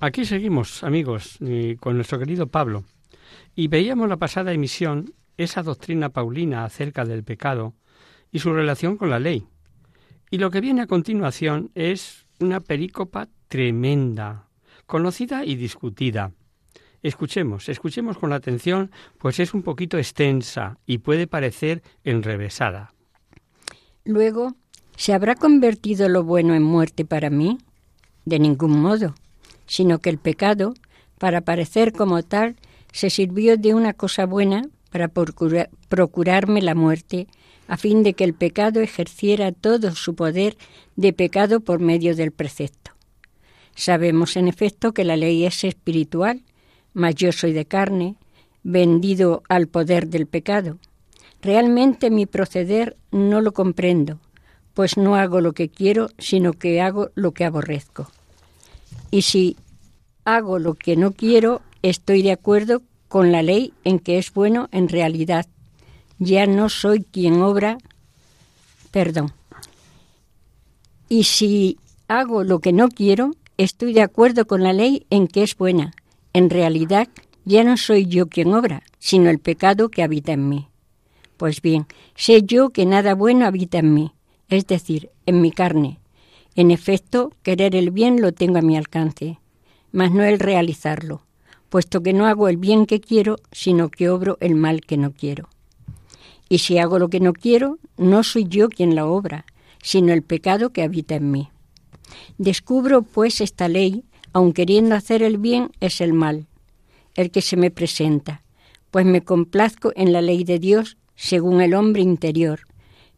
Aquí 0.00 0.24
seguimos, 0.24 0.84
amigos, 0.84 1.38
y 1.40 1.74
con 1.74 1.96
nuestro 1.96 2.20
querido 2.20 2.46
Pablo. 2.46 2.84
Y 3.56 3.66
veíamos 3.66 4.08
la 4.08 4.16
pasada 4.16 4.52
emisión 4.52 5.12
esa 5.36 5.64
doctrina 5.64 6.10
paulina 6.10 6.64
acerca 6.64 7.04
del 7.04 7.24
pecado 7.24 7.74
y 8.30 8.38
su 8.38 8.52
relación 8.52 8.96
con 8.96 9.10
la 9.10 9.18
ley. 9.18 9.46
Y 10.30 10.38
lo 10.38 10.52
que 10.52 10.60
viene 10.60 10.82
a 10.82 10.86
continuación 10.86 11.72
es 11.74 12.26
una 12.38 12.60
perícopa 12.60 13.28
tremenda, 13.48 14.48
conocida 14.86 15.44
y 15.44 15.56
discutida. 15.56 16.32
Escuchemos, 17.02 17.68
escuchemos 17.68 18.18
con 18.18 18.32
atención, 18.32 18.92
pues 19.18 19.40
es 19.40 19.52
un 19.52 19.62
poquito 19.62 19.98
extensa 19.98 20.78
y 20.86 20.98
puede 20.98 21.26
parecer 21.26 21.82
enrevesada. 22.04 22.92
Luego, 24.04 24.54
¿se 24.96 25.12
habrá 25.12 25.34
convertido 25.34 26.08
lo 26.08 26.22
bueno 26.22 26.54
en 26.54 26.62
muerte 26.62 27.04
para 27.04 27.30
mí? 27.30 27.58
De 28.24 28.38
ningún 28.38 28.80
modo, 28.80 29.14
sino 29.68 30.00
que 30.00 30.10
el 30.10 30.18
pecado, 30.18 30.74
para 31.18 31.42
parecer 31.42 31.92
como 31.92 32.24
tal, 32.24 32.56
se 32.92 33.10
sirvió 33.10 33.56
de 33.56 33.74
una 33.74 33.92
cosa 33.92 34.26
buena 34.26 34.62
para 34.90 35.06
procura- 35.08 35.68
procurarme 35.88 36.60
la 36.62 36.74
muerte, 36.74 37.28
a 37.68 37.76
fin 37.76 38.02
de 38.02 38.14
que 38.14 38.24
el 38.24 38.34
pecado 38.34 38.80
ejerciera 38.80 39.52
todo 39.52 39.94
su 39.94 40.14
poder 40.14 40.56
de 40.96 41.12
pecado 41.12 41.60
por 41.60 41.78
medio 41.80 42.16
del 42.16 42.32
precepto. 42.32 42.92
Sabemos 43.76 44.36
en 44.36 44.48
efecto 44.48 44.92
que 44.92 45.04
la 45.04 45.16
ley 45.16 45.44
es 45.44 45.62
espiritual, 45.62 46.42
mas 46.94 47.14
yo 47.14 47.30
soy 47.30 47.52
de 47.52 47.66
carne, 47.66 48.16
vendido 48.62 49.42
al 49.48 49.68
poder 49.68 50.08
del 50.08 50.26
pecado. 50.26 50.78
Realmente 51.42 52.10
mi 52.10 52.26
proceder 52.26 52.96
no 53.12 53.40
lo 53.40 53.52
comprendo, 53.52 54.18
pues 54.74 54.96
no 54.96 55.14
hago 55.14 55.40
lo 55.40 55.52
que 55.52 55.68
quiero, 55.68 56.08
sino 56.18 56.54
que 56.54 56.80
hago 56.80 57.10
lo 57.14 57.32
que 57.32 57.44
aborrezco. 57.44 58.10
Y 59.10 59.22
si 59.22 59.56
hago 60.24 60.58
lo 60.58 60.74
que 60.74 60.96
no 60.96 61.12
quiero, 61.12 61.62
estoy 61.82 62.22
de 62.22 62.32
acuerdo 62.32 62.82
con 63.08 63.32
la 63.32 63.42
ley 63.42 63.72
en 63.84 63.98
que 63.98 64.18
es 64.18 64.32
bueno 64.32 64.68
en 64.72 64.88
realidad. 64.88 65.46
Ya 66.18 66.46
no 66.46 66.68
soy 66.68 67.04
quien 67.04 67.40
obra, 67.42 67.78
perdón. 68.90 69.32
Y 71.08 71.24
si 71.24 71.78
hago 72.06 72.44
lo 72.44 72.60
que 72.60 72.72
no 72.72 72.88
quiero, 72.88 73.34
estoy 73.56 73.92
de 73.92 74.02
acuerdo 74.02 74.46
con 74.46 74.62
la 74.62 74.72
ley 74.72 75.06
en 75.10 75.26
que 75.26 75.42
es 75.42 75.56
buena. 75.56 75.94
En 76.32 76.50
realidad, 76.50 77.08
ya 77.44 77.64
no 77.64 77.76
soy 77.76 78.06
yo 78.06 78.28
quien 78.28 78.52
obra, 78.52 78.82
sino 78.98 79.30
el 79.30 79.38
pecado 79.38 79.88
que 79.88 80.02
habita 80.02 80.32
en 80.32 80.48
mí. 80.48 80.68
Pues 81.38 81.62
bien, 81.62 81.86
sé 82.14 82.42
yo 82.42 82.70
que 82.70 82.84
nada 82.84 83.14
bueno 83.14 83.46
habita 83.46 83.78
en 83.78 83.94
mí, 83.94 84.12
es 84.48 84.66
decir, 84.66 85.10
en 85.24 85.40
mi 85.40 85.50
carne. 85.50 85.98
En 86.58 86.72
efecto, 86.72 87.30
querer 87.44 87.76
el 87.76 87.92
bien 87.92 88.20
lo 88.20 88.32
tengo 88.32 88.58
a 88.58 88.62
mi 88.62 88.76
alcance, 88.76 89.38
mas 89.92 90.10
no 90.10 90.24
el 90.24 90.40
realizarlo, 90.40 91.22
puesto 91.68 92.02
que 92.02 92.12
no 92.12 92.26
hago 92.26 92.48
el 92.48 92.56
bien 92.56 92.84
que 92.84 93.00
quiero, 93.00 93.36
sino 93.52 93.90
que 93.90 94.08
obro 94.08 94.38
el 94.40 94.56
mal 94.56 94.80
que 94.80 94.96
no 94.96 95.12
quiero. 95.12 95.50
Y 96.48 96.58
si 96.58 96.78
hago 96.78 96.98
lo 96.98 97.10
que 97.10 97.20
no 97.20 97.32
quiero, 97.32 97.78
no 97.96 98.24
soy 98.24 98.46
yo 98.48 98.70
quien 98.70 98.96
la 98.96 99.06
obra, 99.06 99.46
sino 99.84 100.12
el 100.12 100.24
pecado 100.24 100.70
que 100.70 100.82
habita 100.82 101.14
en 101.14 101.30
mí. 101.30 101.48
Descubro, 102.38 103.02
pues, 103.02 103.40
esta 103.40 103.68
ley, 103.68 104.02
aun 104.32 104.52
queriendo 104.52 104.96
hacer 104.96 105.22
el 105.22 105.38
bien, 105.38 105.70
es 105.78 106.00
el 106.00 106.12
mal, 106.12 106.48
el 107.14 107.30
que 107.30 107.40
se 107.40 107.56
me 107.56 107.70
presenta, 107.70 108.42
pues 108.90 109.06
me 109.06 109.22
complazco 109.22 109.92
en 109.94 110.12
la 110.12 110.22
ley 110.22 110.42
de 110.42 110.58
Dios 110.58 110.96
según 111.14 111.60
el 111.60 111.74
hombre 111.74 112.02
interior, 112.02 112.62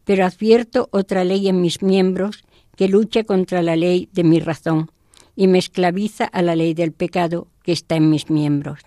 pero 0.05 0.27
advierto 0.27 0.89
otra 0.91 1.23
ley 1.23 1.47
en 1.47 1.59
mis 1.59 1.81
miembros 1.81 2.43
que 2.75 2.87
lucha 2.87 3.23
contra 3.23 3.61
la 3.61 3.75
ley 3.75 4.09
de 4.11 4.23
mi 4.23 4.39
razón 4.39 4.91
y 5.35 5.47
me 5.47 5.59
esclaviza 5.59 6.25
a 6.25 6.41
la 6.41 6.55
ley 6.55 6.73
del 6.73 6.91
pecado 6.91 7.47
que 7.63 7.71
está 7.71 7.95
en 7.95 8.09
mis 8.09 8.29
miembros. 8.29 8.79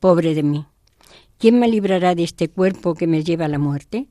Pobre 0.00 0.34
de 0.34 0.42
mí. 0.42 0.66
¿Quién 1.38 1.58
me 1.58 1.68
librará 1.68 2.14
de 2.14 2.24
este 2.24 2.48
cuerpo 2.48 2.94
que 2.94 3.06
me 3.06 3.22
lleva 3.22 3.44
a 3.44 3.48
la 3.48 3.58
muerte? 3.58 4.08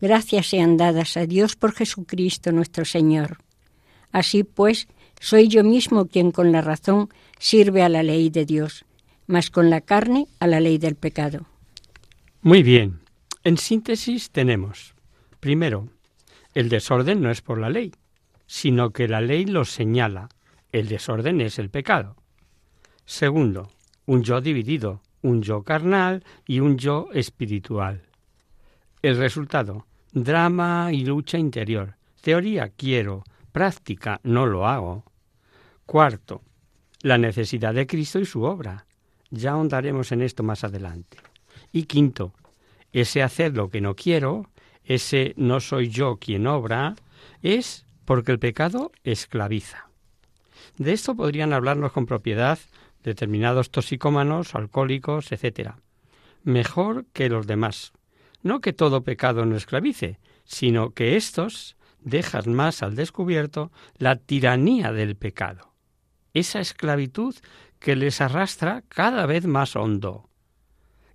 Gracias 0.00 0.48
sean 0.48 0.76
dadas 0.76 1.16
a 1.16 1.26
Dios 1.26 1.56
por 1.56 1.72
Jesucristo 1.72 2.52
nuestro 2.52 2.84
Señor. 2.84 3.38
Así 4.12 4.44
pues, 4.44 4.86
soy 5.20 5.48
yo 5.48 5.64
mismo 5.64 6.06
quien 6.06 6.30
con 6.30 6.52
la 6.52 6.60
razón 6.60 7.08
sirve 7.38 7.82
a 7.82 7.88
la 7.88 8.02
ley 8.02 8.30
de 8.30 8.44
Dios, 8.44 8.84
mas 9.26 9.50
con 9.50 9.70
la 9.70 9.80
carne 9.80 10.26
a 10.38 10.46
la 10.46 10.60
ley 10.60 10.78
del 10.78 10.96
pecado. 10.96 11.46
Muy 12.42 12.62
bien. 12.62 13.00
En 13.42 13.58
síntesis 13.58 14.30
tenemos, 14.30 14.94
primero, 15.40 15.88
el 16.54 16.68
desorden 16.68 17.20
no 17.20 17.30
es 17.30 17.42
por 17.42 17.58
la 17.58 17.70
ley, 17.70 17.92
sino 18.54 18.92
que 18.92 19.08
la 19.08 19.20
ley 19.20 19.46
lo 19.46 19.64
señala. 19.64 20.28
El 20.70 20.86
desorden 20.86 21.40
es 21.40 21.58
el 21.58 21.70
pecado. 21.70 22.14
Segundo, 23.04 23.68
un 24.06 24.22
yo 24.22 24.40
dividido, 24.40 25.02
un 25.22 25.42
yo 25.42 25.64
carnal 25.64 26.22
y 26.46 26.60
un 26.60 26.78
yo 26.78 27.08
espiritual. 27.12 28.02
El 29.02 29.16
resultado, 29.16 29.88
drama 30.12 30.90
y 30.92 31.04
lucha 31.04 31.36
interior. 31.36 31.96
Teoría 32.20 32.68
quiero, 32.68 33.24
práctica 33.50 34.20
no 34.22 34.46
lo 34.46 34.68
hago. 34.68 35.02
Cuarto, 35.84 36.40
la 37.02 37.18
necesidad 37.18 37.74
de 37.74 37.88
Cristo 37.88 38.20
y 38.20 38.24
su 38.24 38.44
obra. 38.44 38.86
Ya 39.30 39.50
ahondaremos 39.50 40.12
en 40.12 40.22
esto 40.22 40.44
más 40.44 40.62
adelante. 40.62 41.18
Y 41.72 41.86
quinto, 41.86 42.32
ese 42.92 43.20
hacer 43.24 43.56
lo 43.56 43.68
que 43.68 43.80
no 43.80 43.96
quiero, 43.96 44.48
ese 44.84 45.34
no 45.36 45.58
soy 45.58 45.88
yo 45.88 46.18
quien 46.18 46.46
obra, 46.46 46.94
es 47.42 47.84
porque 48.04 48.32
el 48.32 48.38
pecado 48.38 48.92
esclaviza. 49.02 49.88
De 50.78 50.92
esto 50.92 51.14
podrían 51.14 51.52
hablarnos 51.52 51.92
con 51.92 52.06
propiedad 52.06 52.58
determinados 53.02 53.70
toxicómanos, 53.70 54.54
alcohólicos, 54.54 55.30
etc. 55.30 55.72
Mejor 56.42 57.06
que 57.12 57.28
los 57.28 57.46
demás. 57.46 57.92
No 58.42 58.60
que 58.60 58.72
todo 58.72 59.04
pecado 59.04 59.44
no 59.44 59.56
esclavice, 59.56 60.18
sino 60.44 60.90
que 60.90 61.16
éstos 61.16 61.76
dejan 62.00 62.52
más 62.52 62.82
al 62.82 62.96
descubierto 62.96 63.72
la 63.96 64.16
tiranía 64.16 64.92
del 64.92 65.16
pecado, 65.16 65.72
esa 66.34 66.60
esclavitud 66.60 67.34
que 67.78 67.96
les 67.96 68.20
arrastra 68.20 68.82
cada 68.88 69.26
vez 69.26 69.46
más 69.46 69.76
hondo. 69.76 70.28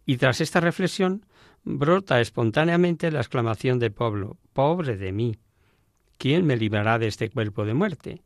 Y 0.06 0.18
tras 0.18 0.42
esta 0.42 0.59
reflexión 0.59 1.25
brota 1.63 2.19
espontáneamente 2.19 3.12
la 3.12 3.19
exclamación 3.19 3.80
de 3.80 3.92
Pablo, 3.92 4.38
pobre 4.53 4.97
de 4.97 5.12
mí, 5.12 5.38
¿quién 6.19 6.45
me 6.45 6.57
librará 6.57 7.00
de 7.00 7.07
este 7.07 7.31
cuerpo 7.31 7.66
de 7.66 7.74
muerte? 7.74 8.21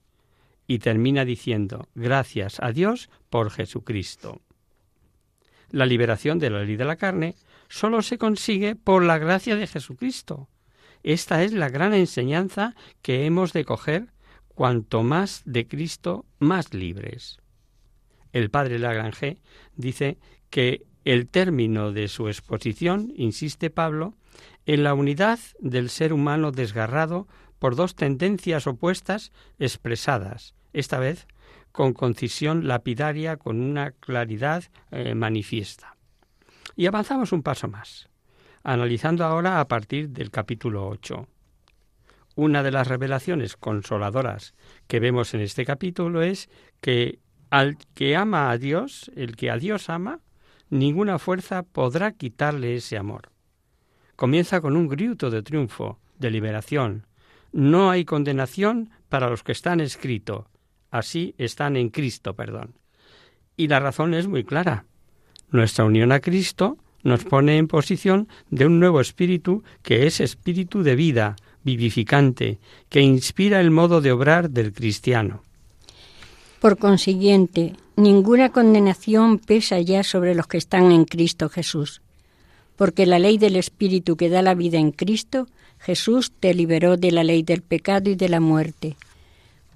Y 0.68 0.80
termina 0.80 1.24
diciendo, 1.24 1.88
gracias 1.96 2.60
a 2.60 2.74
Dios 2.74 3.10
por 3.30 3.52
Jesucristo. 3.52 4.42
La 5.70 5.86
liberación 5.86 6.40
de 6.40 6.50
la 6.50 6.64
ley 6.64 6.76
de 6.76 6.86
la 6.86 6.98
carne 6.98 7.36
solo 7.70 8.02
se 8.02 8.18
consigue 8.18 8.76
por 8.76 9.04
la 9.04 9.18
gracia 9.18 9.56
de 9.56 9.68
Jesucristo. 9.68 10.50
Esta 11.04 11.44
es 11.44 11.54
la 11.54 11.70
gran 11.70 11.94
enseñanza 11.94 12.76
que 13.02 13.26
hemos 13.26 13.54
de 13.54 13.64
coger 13.64 14.08
cuanto 14.48 15.04
más 15.04 15.42
de 15.46 15.68
Cristo, 15.68 16.26
más 16.40 16.74
libres. 16.74 17.40
El 18.32 18.50
padre 18.50 18.80
Lagrange 18.80 19.38
dice 19.76 20.18
que 20.50 20.86
el 21.06 21.28
término 21.28 21.92
de 21.92 22.08
su 22.08 22.28
exposición, 22.28 23.14
insiste 23.16 23.70
Pablo, 23.70 24.16
en 24.66 24.84
la 24.84 24.94
unidad 24.94 25.40
del 25.60 25.90
ser 25.90 26.14
humano 26.14 26.52
desgarrado 26.52 27.28
por 27.64 27.78
dos 27.78 27.96
tendencias 27.96 28.68
opuestas 28.68 29.32
expresadas, 29.58 30.54
esta 30.74 31.00
vez 31.00 31.28
con 31.72 31.94
concisión 31.94 32.68
lapidaria, 32.68 33.38
con 33.38 33.62
una 33.62 33.92
claridad 33.92 34.66
eh, 34.92 35.16
manifiesta. 35.16 35.96
Y 36.76 36.88
avanzamos 36.88 37.32
un 37.32 37.42
paso 37.42 37.70
más, 37.70 38.10
analizando 38.66 39.24
ahora 39.24 39.62
a 39.62 39.68
partir 39.70 40.10
del 40.10 40.30
capítulo 40.30 40.90
8. 40.90 41.26
Una 42.36 42.64
de 42.64 42.72
las 42.72 42.90
revelaciones 42.90 43.56
consoladoras 43.56 44.56
que 44.88 45.00
vemos 45.00 45.34
en 45.34 45.40
este 45.40 45.64
capítulo 45.64 46.22
es 46.22 46.50
que 46.82 47.20
al 47.50 47.78
que 47.94 48.18
ama 48.18 48.52
a 48.52 48.58
Dios, 48.58 49.10
el 49.16 49.38
que 49.38 49.52
a 49.52 49.58
Dios 49.58 49.90
ama, 49.90 50.20
ninguna 50.70 51.18
fuerza 51.18 51.64
podrá 51.64 52.12
quitarle 52.12 52.76
ese 52.76 52.98
amor. 52.98 53.32
Comienza 54.18 54.60
con 54.60 54.76
un 54.76 54.90
grito 54.90 55.30
de 55.30 55.44
triunfo, 55.44 56.02
de 56.20 56.30
liberación. 56.30 57.06
No 57.54 57.92
hay 57.92 58.04
condenación 58.04 58.90
para 59.10 59.30
los 59.30 59.44
que 59.44 59.52
están 59.52 59.80
escrito. 59.80 60.50
Así 60.92 61.36
están 61.38 61.78
en 61.78 61.90
Cristo, 61.90 62.34
perdón. 62.34 62.74
Y 63.56 63.68
la 63.68 63.80
razón 63.80 64.14
es 64.14 64.28
muy 64.28 64.44
clara. 64.44 64.86
Nuestra 65.52 65.86
unión 65.86 66.12
a 66.12 66.20
Cristo 66.20 66.78
nos 67.04 67.24
pone 67.24 67.58
en 67.58 67.68
posición 67.68 68.28
de 68.50 68.66
un 68.66 68.80
nuevo 68.80 69.00
espíritu 69.00 69.64
que 69.84 70.08
es 70.08 70.20
espíritu 70.20 70.84
de 70.84 70.96
vida, 70.96 71.36
vivificante, 71.64 72.60
que 72.90 73.02
inspira 73.02 73.62
el 73.62 73.72
modo 73.72 74.02
de 74.02 74.12
obrar 74.12 74.50
del 74.50 74.74
cristiano. 74.74 75.44
Por 76.60 76.78
consiguiente, 76.78 77.74
ninguna 77.96 78.52
condenación 78.52 79.38
pesa 79.38 79.80
ya 79.82 80.04
sobre 80.04 80.34
los 80.34 80.48
que 80.48 80.58
están 80.58 80.92
en 80.92 81.06
Cristo 81.06 81.50
Jesús, 81.50 82.02
porque 82.78 83.06
la 83.06 83.20
ley 83.20 83.38
del 83.38 83.58
Espíritu 83.58 84.16
que 84.16 84.30
da 84.30 84.42
la 84.42 84.56
vida 84.56 84.80
en 84.80 84.92
Cristo, 84.92 85.48
Jesús 85.84 86.32
te 86.40 86.54
liberó 86.54 86.96
de 86.96 87.12
la 87.12 87.26
ley 87.26 87.44
del 87.44 87.62
pecado 87.62 88.10
y 88.10 88.16
de 88.16 88.30
la 88.30 88.40
muerte, 88.40 88.96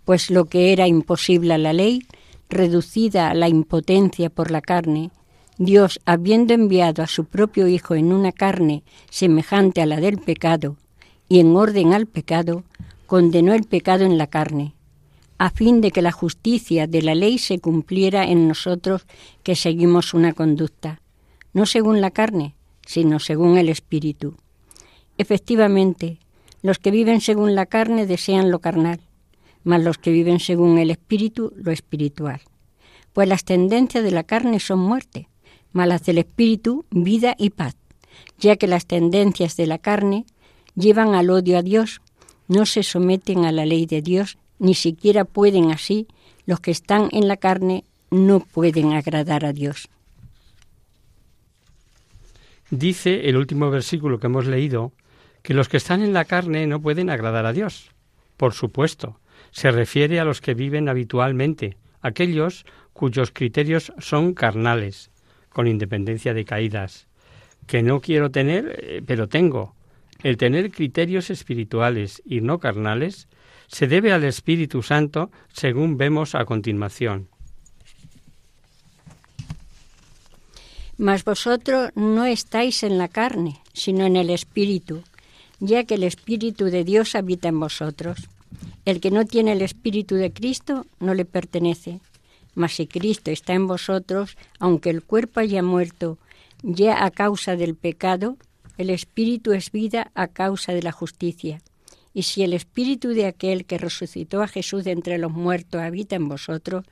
pues 0.05 0.31
lo 0.31 0.45
que 0.45 0.71
era 0.71 0.87
imposible 0.87 1.53
a 1.53 1.57
la 1.57 1.73
ley, 1.73 2.01
reducida 2.49 3.29
a 3.29 3.33
la 3.33 3.49
impotencia 3.49 4.29
por 4.29 4.49
la 4.49 4.61
carne, 4.61 5.11
Dios, 5.57 5.99
habiendo 6.05 6.53
enviado 6.53 7.03
a 7.03 7.07
su 7.07 7.25
propio 7.25 7.67
Hijo 7.67 7.93
en 7.93 8.13
una 8.13 8.31
carne 8.31 8.83
semejante 9.09 9.81
a 9.81 9.85
la 9.85 9.99
del 9.99 10.17
pecado, 10.17 10.77
y 11.27 11.41
en 11.41 11.53
orden 11.57 11.91
al 11.91 12.05
pecado, 12.05 12.63
condenó 13.05 13.53
el 13.53 13.65
pecado 13.65 14.05
en 14.05 14.17
la 14.17 14.27
carne, 14.27 14.75
a 15.37 15.49
fin 15.49 15.81
de 15.81 15.91
que 15.91 16.01
la 16.01 16.13
justicia 16.13 16.87
de 16.87 17.01
la 17.01 17.15
ley 17.15 17.37
se 17.37 17.59
cumpliera 17.59 18.23
en 18.23 18.47
nosotros 18.47 19.05
que 19.43 19.57
seguimos 19.57 20.13
una 20.13 20.31
conducta, 20.31 21.01
no 21.51 21.65
según 21.65 21.99
la 21.99 22.11
carne, 22.11 22.55
sino 22.85 23.19
según 23.19 23.57
el 23.57 23.67
Espíritu. 23.67 24.37
Efectivamente, 25.17 26.19
los 26.61 26.79
que 26.79 26.91
viven 26.91 27.21
según 27.21 27.55
la 27.55 27.65
carne 27.65 28.05
desean 28.05 28.51
lo 28.51 28.59
carnal, 28.59 28.99
mas 29.63 29.83
los 29.83 29.97
que 29.97 30.11
viven 30.11 30.39
según 30.39 30.77
el 30.77 30.91
Espíritu 30.91 31.53
lo 31.55 31.71
espiritual. 31.71 32.41
Pues 33.13 33.27
las 33.27 33.43
tendencias 33.43 34.03
de 34.03 34.11
la 34.11 34.23
carne 34.23 34.59
son 34.59 34.79
muerte, 34.79 35.27
malas 35.71 36.03
del 36.03 36.19
espíritu, 36.19 36.85
vida 36.91 37.35
y 37.37 37.49
paz, 37.49 37.75
ya 38.39 38.55
que 38.55 38.67
las 38.67 38.85
tendencias 38.85 39.57
de 39.57 39.67
la 39.67 39.77
carne 39.77 40.25
llevan 40.75 41.15
al 41.15 41.29
odio 41.29 41.57
a 41.57 41.61
Dios, 41.61 42.01
no 42.47 42.65
se 42.65 42.83
someten 42.83 43.45
a 43.45 43.51
la 43.51 43.65
ley 43.65 43.85
de 43.85 44.01
Dios, 44.01 44.37
ni 44.59 44.73
siquiera 44.73 45.25
pueden 45.25 45.71
así, 45.71 46.07
los 46.45 46.59
que 46.59 46.71
están 46.71 47.09
en 47.11 47.27
la 47.27 47.37
carne 47.37 47.83
no 48.09 48.39
pueden 48.39 48.93
agradar 48.93 49.45
a 49.45 49.53
Dios. 49.53 49.89
Dice 52.69 53.29
el 53.29 53.37
último 53.37 53.69
versículo 53.69 54.19
que 54.19 54.27
hemos 54.27 54.45
leído 54.45 54.91
que 55.47 55.53
los 55.53 55.69
que 55.69 55.77
están 55.77 56.01
en 56.01 56.11
la 56.11 56.25
carne 56.25 56.67
no 56.67 56.81
pueden 56.81 57.09
agradar 57.09 57.45
a 57.45 57.53
Dios. 57.53 57.91
Por 58.35 58.51
supuesto, 58.51 59.21
se 59.51 59.71
refiere 59.71 60.19
a 60.19 60.25
los 60.25 60.41
que 60.41 60.53
viven 60.53 60.89
habitualmente, 60.89 61.77
aquellos 62.01 62.65
cuyos 62.91 63.31
criterios 63.31 63.93
son 63.97 64.33
carnales, 64.33 65.09
con 65.47 65.67
independencia 65.67 66.33
de 66.33 66.43
caídas, 66.43 67.07
que 67.65 67.81
no 67.81 68.01
quiero 68.01 68.29
tener, 68.29 68.77
eh, 68.77 69.01
pero 69.07 69.29
tengo. 69.29 69.73
El 70.21 70.35
tener 70.35 70.69
criterios 70.69 71.29
espirituales 71.29 72.21
y 72.25 72.41
no 72.41 72.59
carnales 72.59 73.29
se 73.67 73.87
debe 73.87 74.11
al 74.11 74.25
Espíritu 74.25 74.83
Santo, 74.83 75.31
según 75.53 75.95
vemos 75.95 76.35
a 76.35 76.43
continuación. 76.43 77.29
Mas 80.97 81.23
vosotros 81.23 81.91
no 81.95 82.25
estáis 82.25 82.83
en 82.83 82.97
la 82.97 83.07
carne, 83.07 83.61
sino 83.71 84.05
en 84.05 84.17
el 84.17 84.29
Espíritu, 84.29 85.03
ya 85.59 85.83
que 85.85 85.95
el 85.95 86.03
Espíritu 86.03 86.65
de 86.65 86.83
Dios 86.83 87.15
habita 87.15 87.47
en 87.49 87.59
vosotros. 87.59 88.29
El 88.85 89.01
que 89.01 89.11
no 89.11 89.25
tiene 89.25 89.51
el 89.53 89.61
Espíritu 89.61 90.15
de 90.15 90.31
Cristo 90.31 90.85
no 90.99 91.13
le 91.13 91.25
pertenece. 91.25 91.99
Mas 92.55 92.73
si 92.73 92.87
Cristo 92.87 93.31
está 93.31 93.53
en 93.53 93.67
vosotros, 93.67 94.37
aunque 94.59 94.89
el 94.89 95.03
cuerpo 95.03 95.39
haya 95.39 95.61
muerto 95.61 96.17
ya 96.63 97.03
a 97.05 97.11
causa 97.11 97.55
del 97.55 97.75
pecado, 97.75 98.37
el 98.77 98.89
Espíritu 98.89 99.53
es 99.53 99.71
vida 99.71 100.11
a 100.15 100.27
causa 100.27 100.73
de 100.73 100.83
la 100.83 100.91
justicia. 100.91 101.61
Y 102.13 102.23
si 102.23 102.43
el 102.43 102.53
Espíritu 102.53 103.09
de 103.09 103.25
aquel 103.25 103.65
que 103.65 103.77
resucitó 103.77 104.41
a 104.41 104.47
Jesús 104.47 104.83
de 104.83 104.91
entre 104.91 105.17
los 105.17 105.31
muertos 105.31 105.81
habita 105.81 106.15
en 106.15 106.27
vosotros, 106.27 106.85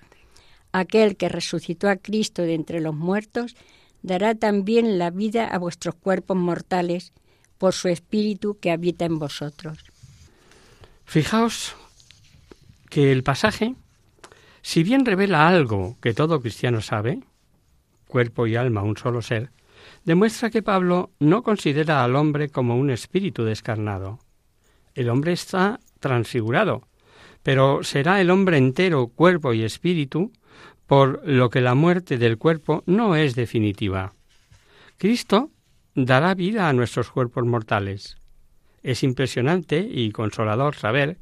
aquel 0.71 1.15
que 1.15 1.29
resucitó 1.29 1.89
a 1.89 1.95
Cristo 1.95 2.41
de 2.41 2.53
entre 2.53 2.81
los 2.81 2.94
muertos, 2.94 3.56
dará 4.03 4.35
también 4.35 5.00
la 5.00 5.09
vida 5.09 5.47
a 5.47 5.57
vuestros 5.57 5.95
cuerpos 5.95 6.38
mortales 6.38 7.12
por 7.57 7.73
su 7.73 7.87
Espíritu 7.87 8.57
que 8.59 8.71
habita 8.71 9.05
en 9.05 9.19
vosotros. 9.19 9.77
Fijaos 11.05 11.75
que 12.89 13.11
el 13.11 13.23
pasaje 13.23 13.75
si 14.65 14.81
bien 14.81 15.05
revela 15.05 15.47
algo 15.47 15.95
que 16.01 16.15
todo 16.15 16.41
cristiano 16.41 16.81
sabe, 16.81 17.19
cuerpo 18.07 18.47
y 18.47 18.55
alma 18.55 18.81
un 18.81 18.97
solo 18.97 19.21
ser, 19.21 19.51
demuestra 20.05 20.49
que 20.49 20.63
Pablo 20.63 21.11
no 21.19 21.43
considera 21.43 22.03
al 22.03 22.15
hombre 22.15 22.49
como 22.49 22.75
un 22.75 22.89
espíritu 22.89 23.43
descarnado. 23.43 24.17
El 24.95 25.09
hombre 25.11 25.33
está 25.33 25.79
transfigurado, 25.99 26.81
pero 27.43 27.83
será 27.83 28.19
el 28.19 28.31
hombre 28.31 28.57
entero, 28.57 29.05
cuerpo 29.05 29.53
y 29.53 29.61
espíritu, 29.61 30.31
por 30.87 31.21
lo 31.27 31.51
que 31.51 31.61
la 31.61 31.75
muerte 31.75 32.17
del 32.17 32.39
cuerpo 32.39 32.81
no 32.87 33.15
es 33.15 33.35
definitiva. 33.35 34.15
Cristo 34.97 35.51
dará 35.95 36.36
vida 36.36 36.69
a 36.69 36.74
nuestros 36.74 37.09
cuerpos 37.09 37.45
mortales. 37.45 38.18
Es 38.83 39.01
impresionante 39.01 39.79
y 39.79 40.12
consolador 40.12 40.75
saber 40.75 41.17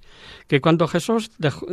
que 0.48 0.60
cuando 0.60 0.88
Jesús, 0.88 1.32
dejó, 1.38 1.66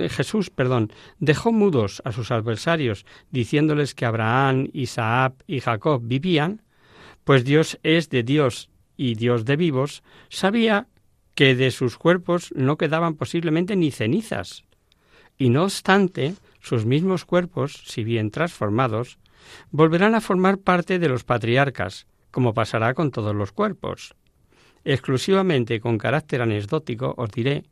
dejó 1.19 1.53
mudos 1.53 2.01
a 2.05 2.13
sus 2.13 2.31
adversarios 2.31 3.05
diciéndoles 3.33 3.97
que 3.97 4.07
Abraham, 4.07 4.69
Isaac 4.73 5.35
y 5.49 5.59
Jacob 5.59 6.03
vivían, 6.05 6.63
pues 7.25 7.45
Dios 7.45 7.81
es 7.83 8.09
de 8.09 8.23
Dios 8.23 8.71
y 8.97 9.15
Dios 9.15 9.45
de 9.45 9.57
vivos, 9.57 10.05
sabía 10.29 10.87
que 11.35 11.57
de 11.57 11.71
sus 11.71 11.97
cuerpos 11.97 12.53
no 12.55 12.77
quedaban 12.77 13.15
posiblemente 13.15 13.75
ni 13.75 13.91
cenizas. 13.91 14.63
Y 15.39 15.49
no 15.49 15.65
obstante, 15.65 16.35
sus 16.61 16.85
mismos 16.85 17.25
cuerpos, 17.25 17.83
si 17.87 18.05
bien 18.05 18.31
transformados, 18.31 19.19
volverán 19.71 20.15
a 20.15 20.21
formar 20.21 20.59
parte 20.59 20.99
de 20.99 21.09
los 21.09 21.25
patriarcas, 21.25 22.07
como 22.31 22.55
pasará 22.55 22.95
con 22.95 23.11
todos 23.11 23.35
los 23.35 23.53
cuerpos. 23.53 24.15
Exclusivamente 24.85 25.81
con 25.81 25.99
carácter 25.99 26.43
anecdótico 26.43 27.15
os 27.17 27.31
diré 27.31 27.65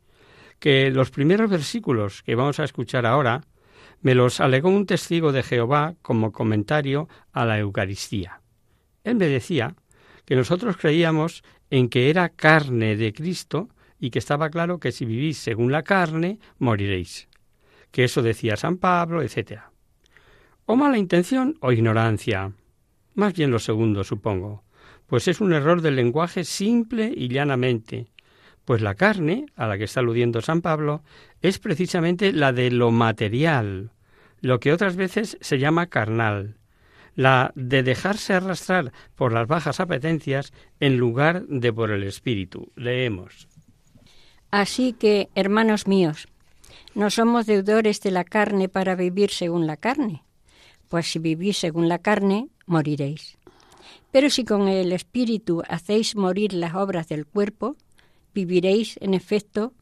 que 0.59 0.91
los 0.91 1.09
primeros 1.09 1.49
versículos 1.49 2.21
que 2.23 2.35
vamos 2.35 2.59
a 2.59 2.65
escuchar 2.65 3.05
ahora 3.05 3.41
me 4.01 4.15
los 4.15 4.39
alegó 4.39 4.69
un 4.69 4.85
testigo 4.85 5.31
de 5.31 5.43
Jehová 5.43 5.95
como 6.01 6.31
comentario 6.31 7.09
a 7.31 7.45
la 7.45 7.59
Eucaristía. 7.59 8.41
Él 9.03 9.15
me 9.15 9.27
decía 9.27 9.75
que 10.25 10.35
nosotros 10.35 10.77
creíamos 10.77 11.43
en 11.69 11.89
que 11.89 12.09
era 12.09 12.29
carne 12.29 12.95
de 12.95 13.13
Cristo 13.13 13.69
y 13.99 14.11
que 14.11 14.19
estaba 14.19 14.49
claro 14.49 14.79
que 14.79 14.91
si 14.91 15.05
vivís 15.05 15.37
según 15.37 15.71
la 15.71 15.83
carne, 15.83 16.39
moriréis. 16.57 17.27
Que 17.91 18.03
eso 18.05 18.21
decía 18.21 18.55
San 18.55 18.77
Pablo, 18.77 19.21
etc. 19.21 19.61
O 20.65 20.75
mala 20.75 20.97
intención 20.97 21.57
o 21.59 21.71
ignorancia. 21.71 22.53
Más 23.15 23.33
bien 23.33 23.51
lo 23.51 23.59
segundo, 23.59 24.03
supongo 24.03 24.63
pues 25.09 25.27
es 25.27 25.41
un 25.41 25.53
error 25.53 25.81
del 25.81 25.95
lenguaje 25.95 26.43
simple 26.43 27.11
y 27.13 27.27
llanamente, 27.27 28.07
pues 28.63 28.81
la 28.81 28.93
carne, 28.93 29.47
a 29.55 29.65
la 29.65 29.77
que 29.77 29.85
está 29.85 29.99
aludiendo 30.01 30.39
San 30.41 30.61
Pablo, 30.61 31.01
es 31.41 31.57
precisamente 31.57 32.31
la 32.31 32.53
de 32.53 32.69
lo 32.69 32.91
material, 32.91 33.91
lo 34.39 34.59
que 34.59 34.71
otras 34.71 34.95
veces 34.95 35.37
se 35.41 35.57
llama 35.57 35.87
carnal, 35.87 36.57
la 37.15 37.51
de 37.55 37.81
dejarse 37.81 38.33
arrastrar 38.33 38.93
por 39.15 39.33
las 39.33 39.47
bajas 39.47 39.79
apetencias 39.79 40.53
en 40.79 40.97
lugar 40.97 41.45
de 41.47 41.73
por 41.73 41.89
el 41.89 42.03
espíritu. 42.03 42.71
Leemos. 42.75 43.47
Así 44.51 44.93
que, 44.93 45.29
hermanos 45.33 45.87
míos, 45.87 46.27
no 46.93 47.09
somos 47.09 47.47
deudores 47.47 47.99
de 48.01 48.11
la 48.11 48.23
carne 48.23 48.69
para 48.69 48.93
vivir 48.93 49.31
según 49.31 49.65
la 49.65 49.77
carne, 49.77 50.23
pues 50.87 51.11
si 51.11 51.17
vivís 51.17 51.57
según 51.57 51.89
la 51.89 51.99
carne, 51.99 52.49
moriréis. 52.69 53.37
Pero 54.11 54.29
si 54.29 54.45
con 54.45 54.67
el 54.67 54.91
Espíritu 54.93 55.63
hacéis 55.67 56.15
morir 56.15 56.53
las 56.53 56.75
obras 56.75 57.07
del 57.09 57.25
cuerpo, 57.25 57.75
viviréis 58.33 58.97
en 59.01 59.13
efecto, 59.13 59.73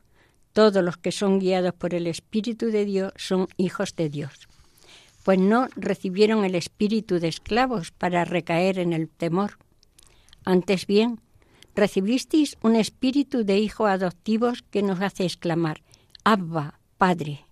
todos 0.53 0.83
los 0.83 0.97
que 0.97 1.11
son 1.11 1.39
guiados 1.39 1.73
por 1.73 1.93
el 1.93 2.07
Espíritu 2.07 2.67
de 2.67 2.85
Dios 2.85 3.13
son 3.15 3.47
hijos 3.57 3.95
de 3.95 4.09
Dios. 4.09 4.47
pues 5.27 5.39
no 5.39 5.67
recibieron 5.75 6.45
el 6.45 6.55
espíritu 6.55 7.19
de 7.19 7.27
esclavos 7.27 7.91
para 7.91 8.23
recaer 8.23 8.79
en 8.79 8.93
el 8.93 9.09
temor. 9.09 9.57
Antes 10.45 10.87
bien, 10.87 11.19
recibisteis 11.75 12.55
un 12.61 12.77
espíritu 12.77 13.43
de 13.43 13.57
hijos 13.59 13.89
adoptivos 13.89 14.63
que 14.71 14.81
nos 14.81 15.01
hace 15.01 15.25
exclamar, 15.25 15.83
Abba, 16.23 16.79
Padre. 16.97 17.45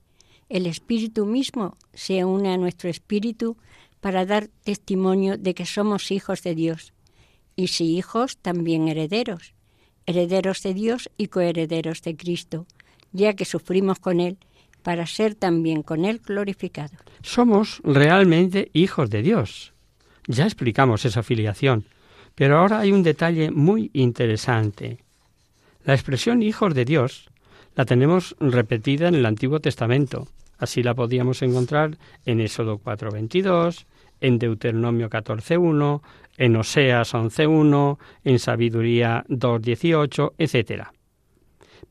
El 0.48 0.68
espíritu 0.68 1.26
mismo 1.26 1.76
se 1.94 2.24
une 2.24 2.54
a 2.54 2.58
nuestro 2.58 2.90
espíritu 2.90 3.58
para 4.06 4.24
dar 4.28 4.50
testimonio 4.64 5.36
de 5.36 5.56
que 5.56 5.66
somos 5.66 6.12
hijos 6.12 6.44
de 6.44 6.54
Dios. 6.54 6.94
Y 7.56 7.70
si 7.70 7.98
hijos, 7.98 8.38
también 8.38 8.88
herederos, 8.88 9.56
herederos 10.06 10.62
de 10.62 10.76
Dios 10.76 11.10
y 11.18 11.30
coherederos 11.30 12.04
de 12.04 12.16
Cristo, 12.16 12.68
ya 13.14 13.34
que 13.34 13.46
sufrimos 13.46 13.98
con 13.98 14.20
Él 14.20 14.38
para 14.84 15.08
ser 15.08 15.34
también 15.34 15.82
con 15.82 16.06
Él 16.06 16.22
glorificados. 16.24 17.00
Somos 17.24 17.82
realmente 17.84 18.70
hijos 18.74 19.10
de 19.10 19.24
Dios. 19.24 19.74
Ya 20.28 20.44
explicamos 20.44 21.04
esa 21.04 21.24
filiación, 21.24 21.86
pero 22.36 22.60
ahora 22.60 22.82
hay 22.82 22.92
un 22.92 23.02
detalle 23.02 23.50
muy 23.50 23.90
interesante. 23.94 25.00
La 25.84 25.96
expresión 25.96 26.44
hijos 26.44 26.76
de 26.76 26.86
Dios 26.86 27.32
la 27.76 27.86
tenemos 27.86 28.36
repetida 28.40 29.08
en 29.08 29.16
el 29.16 29.26
Antiguo 29.26 29.62
Testamento. 29.62 30.28
Así 30.60 30.84
la 30.84 30.94
podíamos 30.94 31.42
encontrar 31.42 31.98
en 32.28 32.40
Éxodo 32.40 32.78
4:22, 32.78 33.88
en 34.22 34.40
Deuteronomio 34.40 35.10
14:1, 35.10 36.02
en 36.38 36.56
Oseas 36.56 37.14
11:1, 37.14 37.98
en 38.24 38.40
Sabiduría 38.40 39.26
2:18, 39.28 40.34
etc. 40.38 40.90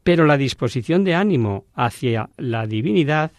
Pero 0.02 0.26
la 0.26 0.36
disposición 0.36 1.04
de 1.04 1.14
ánimo 1.14 1.64
hacia 1.74 2.30
la 2.36 2.66
divinidad 2.66 3.32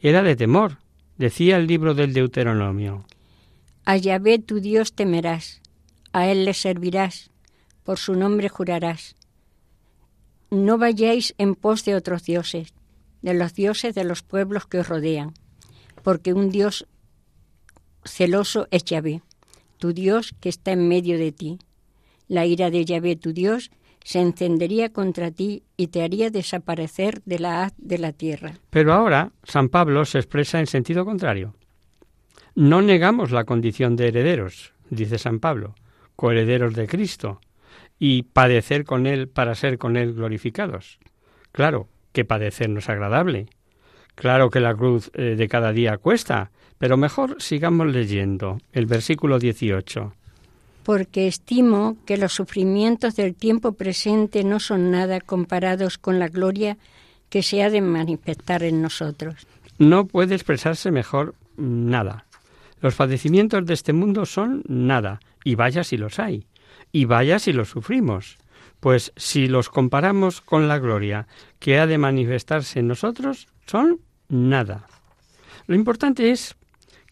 era 0.00 0.22
de 0.22 0.36
temor, 0.36 0.78
decía 1.16 1.56
el 1.56 1.66
libro 1.66 1.94
del 1.94 2.12
Deuteronomio. 2.12 3.04
A 3.84 3.96
Yahvé 3.96 4.38
tu 4.38 4.60
Dios 4.60 4.94
temerás, 4.94 5.60
a 6.12 6.28
Él 6.28 6.44
le 6.44 6.54
servirás, 6.54 7.30
por 7.82 7.98
su 7.98 8.14
nombre 8.14 8.48
jurarás. 8.48 9.16
No 10.50 10.78
vayáis 10.78 11.34
en 11.38 11.54
pos 11.54 11.84
de 11.84 11.94
otros 11.94 12.24
dioses, 12.24 12.74
de 13.22 13.34
los 13.34 13.54
dioses 13.54 13.94
de 13.94 14.04
los 14.04 14.22
pueblos 14.22 14.66
que 14.66 14.80
os 14.80 14.88
rodean, 14.88 15.34
porque 16.02 16.32
un 16.32 16.50
Dios 16.50 16.86
celoso 18.04 18.68
es 18.70 18.84
Yahvé, 18.84 19.22
tu 19.78 19.92
Dios 19.92 20.34
que 20.40 20.48
está 20.48 20.72
en 20.72 20.88
medio 20.88 21.18
de 21.18 21.32
ti. 21.32 21.58
La 22.28 22.46
ira 22.46 22.70
de 22.70 22.84
Yahvé 22.84 23.16
tu 23.16 23.32
Dios 23.32 23.70
se 24.04 24.20
encendería 24.20 24.92
contra 24.92 25.30
ti 25.30 25.62
y 25.76 25.88
te 25.88 26.02
haría 26.02 26.30
desaparecer 26.30 27.22
de 27.24 27.38
la 27.38 27.64
haz 27.64 27.74
de 27.78 27.98
la 27.98 28.12
tierra. 28.12 28.54
Pero 28.70 28.92
ahora 28.92 29.32
San 29.44 29.68
Pablo 29.68 30.04
se 30.04 30.18
expresa 30.18 30.60
en 30.60 30.66
sentido 30.66 31.04
contrario. 31.04 31.54
No 32.54 32.82
negamos 32.82 33.30
la 33.30 33.44
condición 33.44 33.96
de 33.96 34.08
herederos, 34.08 34.72
dice 34.90 35.18
San 35.18 35.40
Pablo, 35.40 35.74
coherederos 36.16 36.74
de 36.74 36.86
Cristo, 36.86 37.40
y 37.98 38.24
padecer 38.24 38.84
con 38.84 39.06
Él 39.06 39.28
para 39.28 39.54
ser 39.54 39.78
con 39.78 39.96
Él 39.96 40.14
glorificados. 40.14 40.98
Claro 41.52 41.88
que 42.12 42.24
padecer 42.24 42.68
no 42.68 42.80
es 42.80 42.88
agradable. 42.88 43.46
Claro 44.14 44.50
que 44.50 44.60
la 44.60 44.74
cruz 44.74 45.10
eh, 45.14 45.34
de 45.36 45.48
cada 45.48 45.72
día 45.72 45.96
cuesta, 45.96 46.50
pero 46.82 46.96
mejor 46.96 47.36
sigamos 47.38 47.86
leyendo 47.86 48.58
el 48.72 48.86
versículo 48.86 49.38
18 49.38 50.14
porque 50.82 51.28
estimo 51.28 51.96
que 52.04 52.16
los 52.16 52.32
sufrimientos 52.32 53.14
del 53.14 53.36
tiempo 53.36 53.74
presente 53.74 54.42
no 54.42 54.58
son 54.58 54.90
nada 54.90 55.20
comparados 55.20 55.96
con 55.96 56.18
la 56.18 56.26
gloria 56.26 56.78
que 57.28 57.44
se 57.44 57.62
ha 57.62 57.70
de 57.70 57.80
manifestar 57.80 58.64
en 58.64 58.82
nosotros. 58.82 59.46
No 59.78 60.08
puede 60.08 60.34
expresarse 60.34 60.90
mejor 60.90 61.36
nada. 61.56 62.26
Los 62.80 62.96
padecimientos 62.96 63.64
de 63.64 63.74
este 63.74 63.92
mundo 63.92 64.26
son 64.26 64.64
nada, 64.66 65.20
y 65.44 65.54
vaya 65.54 65.84
si 65.84 65.96
los 65.96 66.18
hay, 66.18 66.48
y 66.90 67.04
vaya 67.04 67.38
si 67.38 67.52
los 67.52 67.68
sufrimos. 67.68 68.38
Pues 68.80 69.12
si 69.14 69.46
los 69.46 69.68
comparamos 69.68 70.40
con 70.40 70.66
la 70.66 70.80
gloria 70.80 71.28
que 71.60 71.78
ha 71.78 71.86
de 71.86 71.98
manifestarse 71.98 72.80
en 72.80 72.88
nosotros, 72.88 73.46
son 73.66 74.00
nada. 74.28 74.88
Lo 75.68 75.76
importante 75.76 76.32
es 76.32 76.56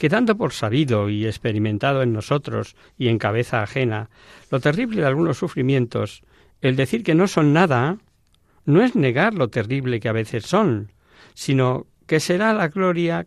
que 0.00 0.08
dando 0.08 0.38
por 0.38 0.54
sabido 0.54 1.10
y 1.10 1.26
experimentado 1.26 2.00
en 2.00 2.14
nosotros 2.14 2.74
y 2.96 3.08
en 3.08 3.18
cabeza 3.18 3.62
ajena 3.62 4.08
lo 4.50 4.58
terrible 4.58 5.02
de 5.02 5.06
algunos 5.06 5.36
sufrimientos, 5.36 6.22
el 6.62 6.74
decir 6.74 7.02
que 7.02 7.14
no 7.14 7.28
son 7.28 7.52
nada, 7.52 7.98
no 8.64 8.82
es 8.82 8.96
negar 8.96 9.34
lo 9.34 9.48
terrible 9.48 10.00
que 10.00 10.08
a 10.08 10.12
veces 10.12 10.46
son, 10.46 10.90
sino 11.34 11.86
que 12.06 12.18
será 12.18 12.54
la 12.54 12.68
gloria 12.68 13.26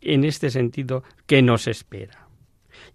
en 0.00 0.24
este 0.24 0.48
sentido 0.48 1.04
que 1.26 1.42
nos 1.42 1.66
espera. 1.66 2.26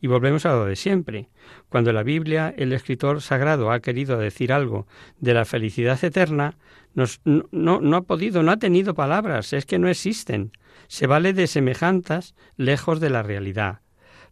Y 0.02 0.08
volvemos 0.08 0.48
a 0.48 0.54
lo 0.54 0.66
de 0.66 0.76
siempre. 0.76 1.30
Cuando 1.70 1.94
la 1.94 2.02
Biblia, 2.02 2.52
el 2.58 2.74
escritor 2.74 3.22
sagrado, 3.22 3.72
ha 3.72 3.80
querido 3.80 4.18
decir 4.18 4.52
algo 4.52 4.88
de 5.20 5.36
la 5.36 5.46
felicidad 5.46 6.04
eterna, 6.04 6.58
no, 6.96 7.06
no, 7.52 7.96
ha 7.96 8.02
podido, 8.02 8.42
no 8.42 8.52
ha 8.52 8.58
tenido 8.58 8.96
palabras, 8.96 9.54
es 9.54 9.68
que 9.68 9.78
no 9.78 9.88
existen 9.88 10.52
se 10.88 11.08
vale 11.08 11.34
de 11.34 11.48
semejanzas 11.48 12.36
lejos 12.58 13.00
de 13.00 13.10
la 13.10 13.24
realidad. 13.24 13.82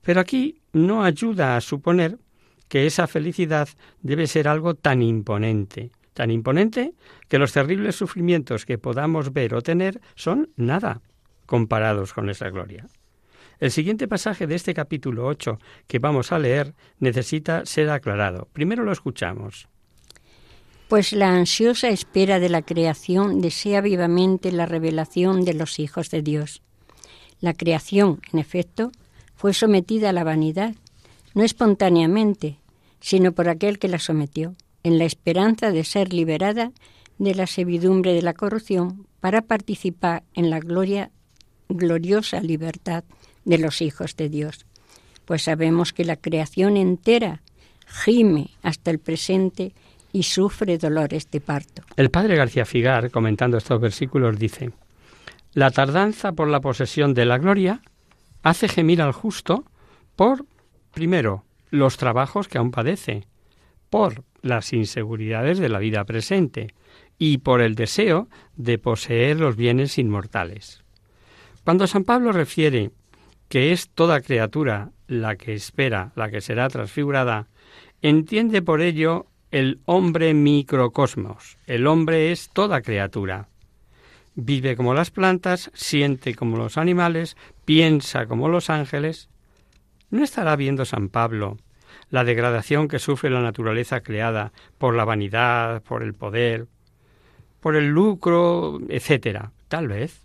Pero 0.01 0.21
aquí 0.21 0.61
no 0.73 1.03
ayuda 1.03 1.57
a 1.57 1.61
suponer 1.61 2.17
que 2.67 2.85
esa 2.85 3.07
felicidad 3.07 3.69
debe 4.01 4.27
ser 4.27 4.47
algo 4.47 4.75
tan 4.75 5.01
imponente, 5.01 5.91
tan 6.13 6.31
imponente 6.31 6.93
que 7.27 7.39
los 7.39 7.53
terribles 7.53 7.95
sufrimientos 7.95 8.65
que 8.65 8.77
podamos 8.77 9.33
ver 9.33 9.53
o 9.53 9.61
tener 9.61 10.01
son 10.15 10.49
nada 10.55 11.01
comparados 11.45 12.13
con 12.13 12.29
esa 12.29 12.49
gloria. 12.49 12.87
El 13.59 13.71
siguiente 13.71 14.07
pasaje 14.07 14.45
de 14.45 14.55
este 14.55 14.73
capítulo 14.73 15.25
8 15.25 15.57
que 15.87 15.99
vamos 15.99 16.31
a 16.31 16.39
leer 16.39 16.75
necesita 16.99 17.65
ser 17.65 17.89
aclarado. 17.89 18.47
Primero 18.53 18.83
lo 18.83 18.91
escuchamos 18.91 19.67
pues 20.87 21.11
la 21.11 21.33
ansiosa 21.33 21.89
espera 21.89 22.39
de 22.39 22.49
la 22.49 22.61
creación 22.61 23.41
desea 23.41 23.81
vivamente 23.81 24.51
la 24.51 24.65
revelación 24.65 25.43
de 25.43 25.53
los 25.53 25.79
hijos 25.79 26.09
de 26.09 26.21
Dios. 26.21 26.61
La 27.41 27.53
creación, 27.53 28.21
en 28.31 28.39
efecto, 28.39 28.91
fue 29.35 29.53
sometida 29.53 30.09
a 30.09 30.13
la 30.13 30.23
vanidad, 30.23 30.75
no 31.33 31.43
espontáneamente, 31.43 32.57
sino 32.99 33.33
por 33.33 33.49
aquel 33.49 33.79
que 33.79 33.89
la 33.89 33.99
sometió, 33.99 34.55
en 34.83 34.97
la 34.97 35.05
esperanza 35.05 35.71
de 35.71 35.83
ser 35.83 36.13
liberada 36.13 36.71
de 37.17 37.35
la 37.35 37.47
servidumbre 37.47 38.13
de 38.13 38.21
la 38.21 38.33
corrupción 38.33 39.07
para 39.19 39.41
participar 39.41 40.23
en 40.33 40.49
la 40.49 40.59
gloriosa 41.69 42.41
libertad 42.41 43.03
de 43.43 43.57
los 43.57 43.81
hijos 43.81 44.15
de 44.15 44.29
Dios. 44.29 44.65
Pues 45.25 45.43
sabemos 45.43 45.91
que 45.91 46.05
la 46.05 46.15
creación 46.15 46.77
entera 46.77 47.41
gime 47.85 48.51
hasta 48.61 48.91
el 48.91 48.99
presente 48.99 49.73
y 50.17 50.23
sufre 50.23 50.79
dolores 50.79 51.29
de 51.29 51.39
parto. 51.41 51.83
El 51.95 52.09
padre 52.09 52.35
García 52.35 52.65
Figar, 52.65 53.11
comentando 53.11 53.57
estos 53.57 53.79
versículos, 53.79 54.39
dice, 54.39 54.71
La 55.53 55.69
tardanza 55.69 56.31
por 56.31 56.47
la 56.47 56.59
posesión 56.59 57.13
de 57.13 57.25
la 57.25 57.37
gloria 57.37 57.83
hace 58.41 58.67
gemir 58.67 58.99
al 58.99 59.11
justo 59.11 59.63
por, 60.15 60.43
primero, 60.91 61.45
los 61.69 61.97
trabajos 61.97 62.47
que 62.47 62.57
aún 62.57 62.71
padece, 62.71 63.27
por 63.91 64.23
las 64.41 64.73
inseguridades 64.73 65.59
de 65.59 65.69
la 65.69 65.77
vida 65.77 66.03
presente 66.03 66.73
y 67.19 67.37
por 67.37 67.61
el 67.61 67.75
deseo 67.75 68.27
de 68.55 68.79
poseer 68.79 69.39
los 69.39 69.55
bienes 69.55 69.99
inmortales. 69.99 70.83
Cuando 71.63 71.85
San 71.85 72.05
Pablo 72.05 72.31
refiere 72.31 72.89
que 73.49 73.71
es 73.71 73.89
toda 73.89 74.21
criatura 74.21 74.89
la 75.05 75.35
que 75.35 75.53
espera, 75.53 76.11
la 76.15 76.31
que 76.31 76.41
será 76.41 76.69
transfigurada, 76.69 77.49
entiende 78.01 78.63
por 78.63 78.81
ello 78.81 79.27
el 79.51 79.79
hombre 79.85 80.33
microcosmos. 80.33 81.57
El 81.65 81.87
hombre 81.87 82.31
es 82.31 82.49
toda 82.49 82.81
criatura. 82.81 83.47
Vive 84.35 84.75
como 84.75 84.93
las 84.93 85.09
plantas, 85.09 85.71
siente 85.73 86.35
como 86.35 86.57
los 86.57 86.77
animales, 86.77 87.37
piensa 87.65 88.27
como 88.27 88.49
los 88.49 88.69
ángeles. 88.69 89.29
¿No 90.11 90.23
estará 90.23 90.55
viendo 90.55 90.85
San 90.85 91.09
Pablo 91.09 91.57
la 92.09 92.23
degradación 92.23 92.87
que 92.87 92.99
sufre 92.99 93.29
la 93.29 93.41
naturaleza 93.41 94.01
creada 94.01 94.51
por 94.77 94.95
la 94.95 95.05
vanidad, 95.05 95.81
por 95.83 96.03
el 96.03 96.13
poder, 96.13 96.67
por 97.61 97.75
el 97.75 97.87
lucro, 97.87 98.79
etcétera? 98.89 99.51
Tal 99.69 99.87
vez. 99.87 100.23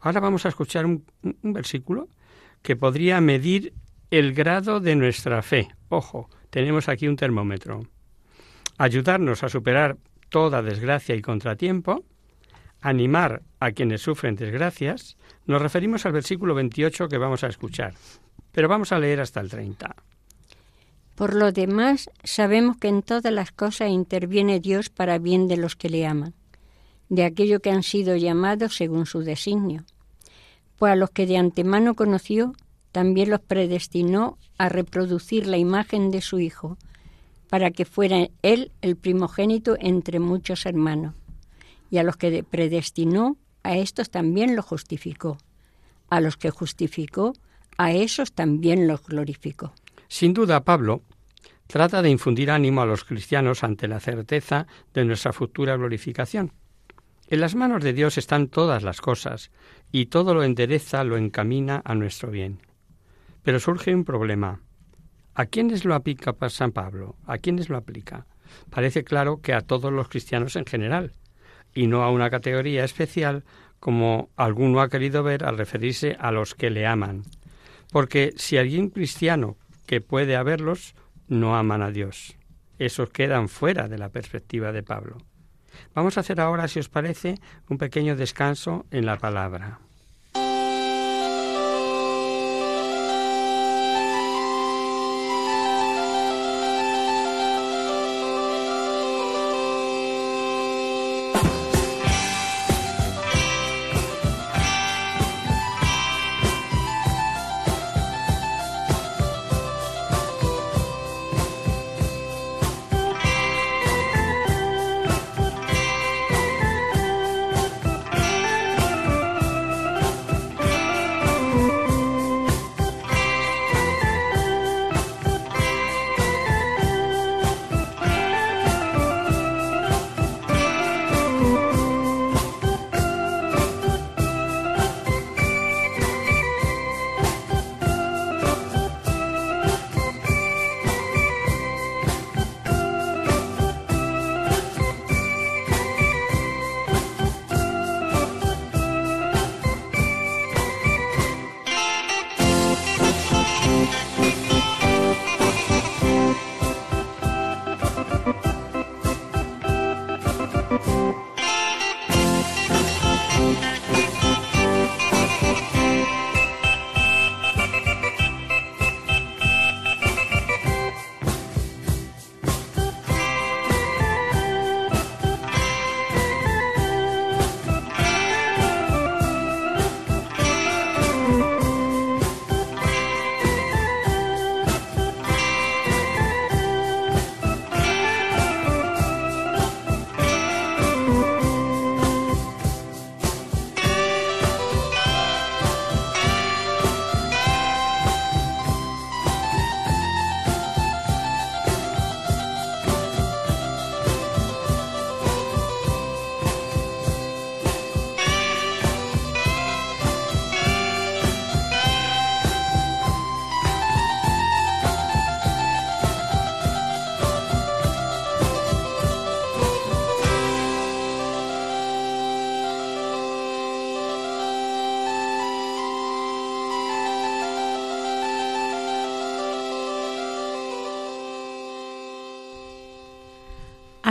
Ahora 0.00 0.20
vamos 0.20 0.46
a 0.46 0.48
escuchar 0.48 0.86
un, 0.86 1.04
un 1.22 1.52
versículo 1.52 2.08
que 2.62 2.76
podría 2.76 3.20
medir 3.20 3.74
el 4.10 4.32
grado 4.32 4.80
de 4.80 4.96
nuestra 4.96 5.42
fe. 5.42 5.68
Ojo, 5.88 6.30
tenemos 6.50 6.88
aquí 6.88 7.08
un 7.08 7.16
termómetro 7.16 7.82
ayudarnos 8.78 9.42
a 9.42 9.48
superar 9.48 9.98
toda 10.30 10.62
desgracia 10.62 11.14
y 11.14 11.20
contratiempo, 11.20 12.04
animar 12.80 13.42
a 13.60 13.72
quienes 13.72 14.02
sufren 14.02 14.36
desgracias, 14.36 15.16
nos 15.46 15.60
referimos 15.60 16.06
al 16.06 16.12
versículo 16.12 16.54
28 16.54 17.08
que 17.08 17.18
vamos 17.18 17.42
a 17.44 17.48
escuchar, 17.48 17.94
pero 18.52 18.68
vamos 18.68 18.92
a 18.92 18.98
leer 18.98 19.20
hasta 19.20 19.40
el 19.40 19.50
30. 19.50 19.94
Por 21.16 21.34
lo 21.34 21.50
demás, 21.50 22.08
sabemos 22.22 22.76
que 22.76 22.86
en 22.86 23.02
todas 23.02 23.32
las 23.32 23.50
cosas 23.50 23.90
interviene 23.90 24.60
Dios 24.60 24.88
para 24.88 25.18
bien 25.18 25.48
de 25.48 25.56
los 25.56 25.74
que 25.74 25.90
le 25.90 26.06
aman, 26.06 26.34
de 27.08 27.24
aquello 27.24 27.60
que 27.60 27.70
han 27.70 27.82
sido 27.82 28.14
llamados 28.14 28.76
según 28.76 29.06
su 29.06 29.20
designio. 29.20 29.84
Pues 30.76 30.92
a 30.92 30.96
los 30.96 31.10
que 31.10 31.26
de 31.26 31.36
antemano 31.36 31.94
conoció, 31.94 32.52
también 32.92 33.30
los 33.30 33.40
predestinó 33.40 34.38
a 34.58 34.68
reproducir 34.68 35.48
la 35.48 35.56
imagen 35.56 36.12
de 36.12 36.20
su 36.20 36.38
Hijo, 36.38 36.78
para 37.48 37.70
que 37.70 37.84
fuera 37.84 38.28
él 38.42 38.72
el 38.80 38.96
primogénito 38.96 39.76
entre 39.80 40.20
muchos 40.20 40.66
hermanos. 40.66 41.14
Y 41.90 41.98
a 41.98 42.02
los 42.02 42.16
que 42.16 42.42
predestinó, 42.42 43.36
a 43.62 43.76
estos 43.76 44.10
también 44.10 44.56
los 44.56 44.64
justificó. 44.64 45.38
A 46.10 46.20
los 46.20 46.36
que 46.36 46.50
justificó, 46.50 47.32
a 47.76 47.92
esos 47.92 48.32
también 48.32 48.86
los 48.86 49.04
glorificó. 49.04 49.72
Sin 50.08 50.34
duda, 50.34 50.64
Pablo 50.64 51.02
trata 51.66 52.02
de 52.02 52.10
infundir 52.10 52.50
ánimo 52.50 52.80
a 52.80 52.86
los 52.86 53.04
cristianos 53.04 53.62
ante 53.62 53.88
la 53.88 54.00
certeza 54.00 54.66
de 54.94 55.04
nuestra 55.04 55.32
futura 55.32 55.76
glorificación. 55.76 56.52
En 57.28 57.40
las 57.40 57.54
manos 57.54 57.84
de 57.84 57.92
Dios 57.92 58.16
están 58.16 58.48
todas 58.48 58.82
las 58.82 59.02
cosas, 59.02 59.50
y 59.92 60.06
todo 60.06 60.32
lo 60.32 60.44
endereza, 60.44 61.04
lo 61.04 61.18
encamina 61.18 61.82
a 61.84 61.94
nuestro 61.94 62.30
bien. 62.30 62.60
Pero 63.42 63.60
surge 63.60 63.94
un 63.94 64.04
problema. 64.04 64.62
¿A 65.38 65.46
quiénes 65.46 65.84
lo 65.84 65.94
aplica 65.94 66.34
San 66.50 66.72
Pablo? 66.72 67.14
¿A 67.24 67.38
quiénes 67.38 67.68
lo 67.68 67.76
aplica? 67.76 68.26
Parece 68.70 69.04
claro 69.04 69.40
que 69.40 69.54
a 69.54 69.60
todos 69.60 69.92
los 69.92 70.08
cristianos 70.08 70.56
en 70.56 70.66
general, 70.66 71.12
y 71.72 71.86
no 71.86 72.02
a 72.02 72.10
una 72.10 72.28
categoría 72.28 72.82
especial 72.82 73.44
como 73.78 74.30
alguno 74.34 74.80
ha 74.80 74.88
querido 74.88 75.22
ver 75.22 75.44
al 75.44 75.56
referirse 75.56 76.16
a 76.18 76.32
los 76.32 76.56
que 76.56 76.70
le 76.70 76.88
aman. 76.88 77.22
Porque 77.92 78.32
si 78.34 78.56
alguien 78.56 78.90
cristiano 78.90 79.56
que 79.86 80.00
puede 80.00 80.34
haberlos 80.34 80.96
no 81.28 81.54
aman 81.54 81.82
a 81.82 81.92
Dios, 81.92 82.36
esos 82.80 83.10
quedan 83.10 83.48
fuera 83.48 83.86
de 83.86 83.98
la 83.98 84.08
perspectiva 84.08 84.72
de 84.72 84.82
Pablo. 84.82 85.18
Vamos 85.94 86.16
a 86.16 86.22
hacer 86.22 86.40
ahora, 86.40 86.66
si 86.66 86.80
os 86.80 86.88
parece, 86.88 87.36
un 87.68 87.78
pequeño 87.78 88.16
descanso 88.16 88.86
en 88.90 89.06
la 89.06 89.18
palabra. 89.18 89.78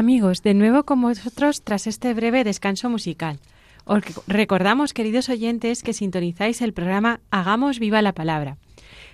Amigos, 0.07 0.41
de 0.41 0.53
nuevo 0.53 0.85
con 0.85 1.01
vosotros 1.01 1.63
tras 1.63 1.85
este 1.85 2.13
breve 2.13 2.45
descanso 2.45 2.89
musical. 2.89 3.41
Os 3.83 4.01
recordamos, 4.25 4.93
queridos 4.93 5.27
oyentes, 5.27 5.83
que 5.83 5.91
sintonizáis 5.91 6.61
el 6.61 6.71
programa 6.71 7.19
Hagamos 7.29 7.77
viva 7.77 8.01
la 8.01 8.13
palabra. 8.13 8.55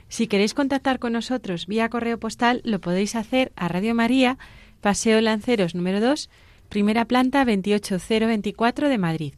Si 0.07 0.27
queréis 0.27 0.53
contactar 0.53 0.99
con 0.99 1.13
nosotros 1.13 1.65
vía 1.65 1.89
correo 1.89 2.19
postal, 2.19 2.61
lo 2.63 2.79
podéis 2.79 3.15
hacer 3.15 3.51
a 3.55 3.69
Radio 3.69 3.95
María, 3.95 4.37
Paseo 4.81 5.19
Lanceros 5.19 5.73
número 5.73 5.99
2, 5.99 6.29
primera 6.69 7.05
planta 7.05 7.43
28024 7.43 8.87
de 8.87 8.97
Madrid. 8.99 9.33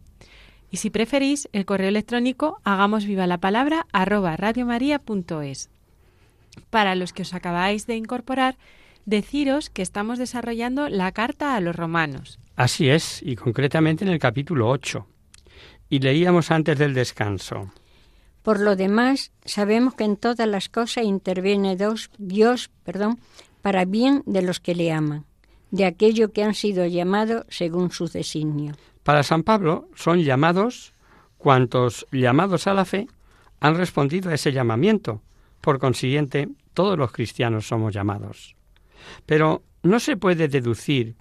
Y 0.72 0.76
si 0.76 0.90
preferís, 0.90 1.48
el 1.54 1.64
correo 1.64 1.88
electrónico 1.88 2.60
hagamos 2.66 3.06
viva 3.06 3.28
la 3.28 3.38
palabra 3.38 3.88
arroba 3.94 4.36
radiomaria.es. 4.36 5.70
Para 6.70 6.96
los 6.96 7.14
que 7.14 7.22
os 7.22 7.34
acabáis 7.34 7.88
de 7.88 7.96
incorporar, 7.96 8.58
deciros 9.06 9.70
que 9.70 9.82
estamos 9.82 10.20
desarrollando 10.20 10.90
la 10.90 11.12
carta 11.12 11.56
a 11.56 11.62
los 11.62 11.76
romanos. 11.76 12.40
Así 12.56 12.90
es, 12.90 13.22
y 13.22 13.36
concretamente 13.36 14.06
en 14.06 14.12
el 14.12 14.20
capítulo 14.20 14.70
8. 14.70 15.08
Y 15.90 16.00
leíamos 16.00 16.52
antes 16.52 16.78
del 16.78 16.94
descanso. 16.94 17.72
Por 18.42 18.60
lo 18.60 18.76
demás, 18.76 19.32
sabemos 19.44 19.96
que 19.96 20.04
en 20.04 20.18
todas 20.18 20.48
las 20.48 20.70
cosas 20.70 21.04
interviene 21.04 21.76
Dios, 21.76 22.12
Dios 22.18 22.70
perdón, 22.84 23.20
para 23.62 23.86
bien 23.86 24.22
de 24.26 24.42
los 24.42 24.60
que 24.60 24.76
le 24.76 24.92
aman, 24.92 25.26
de 25.72 25.86
aquello 25.86 26.32
que 26.32 26.44
han 26.44 26.54
sido 26.54 26.86
llamados 26.86 27.46
según 27.50 27.92
su 27.92 28.08
designio. 28.08 28.76
Para 29.04 29.24
San 29.24 29.44
Pablo 29.44 29.90
son 29.96 30.22
llamados 30.22 30.94
cuantos 31.38 32.08
llamados 32.12 32.68
a 32.68 32.74
la 32.74 32.86
fe 32.86 33.08
han 33.60 33.76
respondido 33.76 34.30
a 34.30 34.34
ese 34.34 34.52
llamamiento. 34.52 35.22
Por 35.62 35.80
consiguiente, 35.80 36.50
todos 36.74 36.98
los 36.98 37.12
cristianos 37.12 37.68
somos 37.68 37.94
llamados. 37.94 38.56
Pero 39.26 39.64
no 39.84 40.00
se 40.00 40.18
puede 40.18 40.48
deducir 40.48 41.16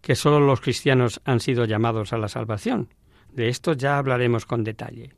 que 0.00 0.14
solo 0.14 0.40
los 0.40 0.60
cristianos 0.60 1.20
han 1.24 1.40
sido 1.40 1.64
llamados 1.64 2.12
a 2.12 2.18
la 2.18 2.28
salvación. 2.28 2.88
De 3.32 3.48
esto 3.48 3.72
ya 3.72 3.98
hablaremos 3.98 4.46
con 4.46 4.64
detalle. 4.64 5.14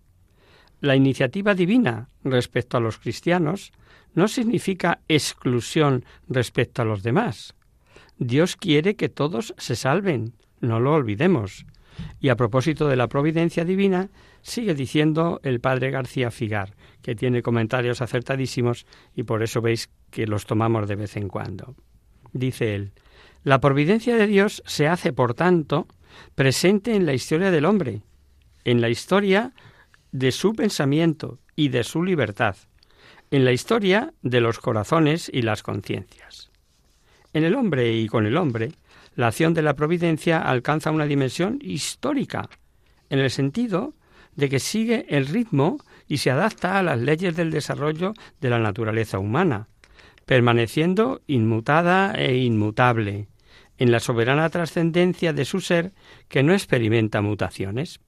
La 0.80 0.96
iniciativa 0.96 1.54
divina 1.54 2.08
respecto 2.22 2.76
a 2.76 2.80
los 2.80 2.98
cristianos 2.98 3.72
no 4.14 4.28
significa 4.28 5.00
exclusión 5.08 6.04
respecto 6.28 6.82
a 6.82 6.84
los 6.84 7.02
demás. 7.02 7.54
Dios 8.18 8.56
quiere 8.56 8.94
que 8.94 9.08
todos 9.08 9.54
se 9.58 9.74
salven, 9.74 10.34
no 10.60 10.78
lo 10.78 10.92
olvidemos. 10.92 11.66
Y 12.20 12.28
a 12.28 12.36
propósito 12.36 12.88
de 12.88 12.96
la 12.96 13.08
providencia 13.08 13.64
divina, 13.64 14.10
sigue 14.42 14.74
diciendo 14.74 15.40
el 15.42 15.60
padre 15.60 15.90
García 15.90 16.30
Figar, 16.30 16.76
que 17.02 17.14
tiene 17.14 17.42
comentarios 17.42 18.02
acertadísimos 18.02 18.86
y 19.14 19.24
por 19.24 19.42
eso 19.42 19.60
veis 19.60 19.90
que 20.10 20.26
los 20.26 20.46
tomamos 20.46 20.88
de 20.88 20.96
vez 20.96 21.16
en 21.16 21.28
cuando 21.28 21.74
dice 22.34 22.74
él, 22.74 22.92
la 23.42 23.60
providencia 23.60 24.16
de 24.16 24.26
Dios 24.26 24.62
se 24.66 24.88
hace, 24.88 25.12
por 25.12 25.34
tanto, 25.34 25.86
presente 26.34 26.94
en 26.94 27.06
la 27.06 27.14
historia 27.14 27.50
del 27.50 27.64
hombre, 27.64 28.02
en 28.64 28.80
la 28.80 28.90
historia 28.90 29.52
de 30.12 30.32
su 30.32 30.54
pensamiento 30.54 31.38
y 31.56 31.68
de 31.68 31.84
su 31.84 32.02
libertad, 32.02 32.56
en 33.30 33.44
la 33.44 33.52
historia 33.52 34.12
de 34.22 34.40
los 34.40 34.58
corazones 34.58 35.30
y 35.32 35.42
las 35.42 35.62
conciencias. 35.62 36.50
En 37.32 37.44
el 37.44 37.54
hombre 37.54 37.92
y 37.92 38.06
con 38.06 38.26
el 38.26 38.36
hombre, 38.36 38.72
la 39.16 39.28
acción 39.28 39.54
de 39.54 39.62
la 39.62 39.74
providencia 39.74 40.40
alcanza 40.40 40.90
una 40.90 41.06
dimensión 41.06 41.58
histórica, 41.60 42.48
en 43.10 43.18
el 43.18 43.30
sentido 43.30 43.94
de 44.36 44.48
que 44.48 44.58
sigue 44.58 45.06
el 45.08 45.26
ritmo 45.26 45.78
y 46.08 46.18
se 46.18 46.30
adapta 46.30 46.78
a 46.78 46.82
las 46.82 46.98
leyes 46.98 47.36
del 47.36 47.50
desarrollo 47.50 48.14
de 48.40 48.50
la 48.50 48.58
naturaleza 48.58 49.18
humana, 49.18 49.68
permaneciendo 50.26 51.22
inmutada 51.26 52.14
e 52.14 52.36
inmutable, 52.36 53.28
en 53.76 53.90
la 53.90 54.00
soberana 54.00 54.48
trascendencia 54.50 55.32
de 55.32 55.44
su 55.44 55.60
ser 55.60 55.92
que 56.28 56.42
no 56.42 56.52
experimenta 56.52 57.20
mutaciones. 57.22 58.00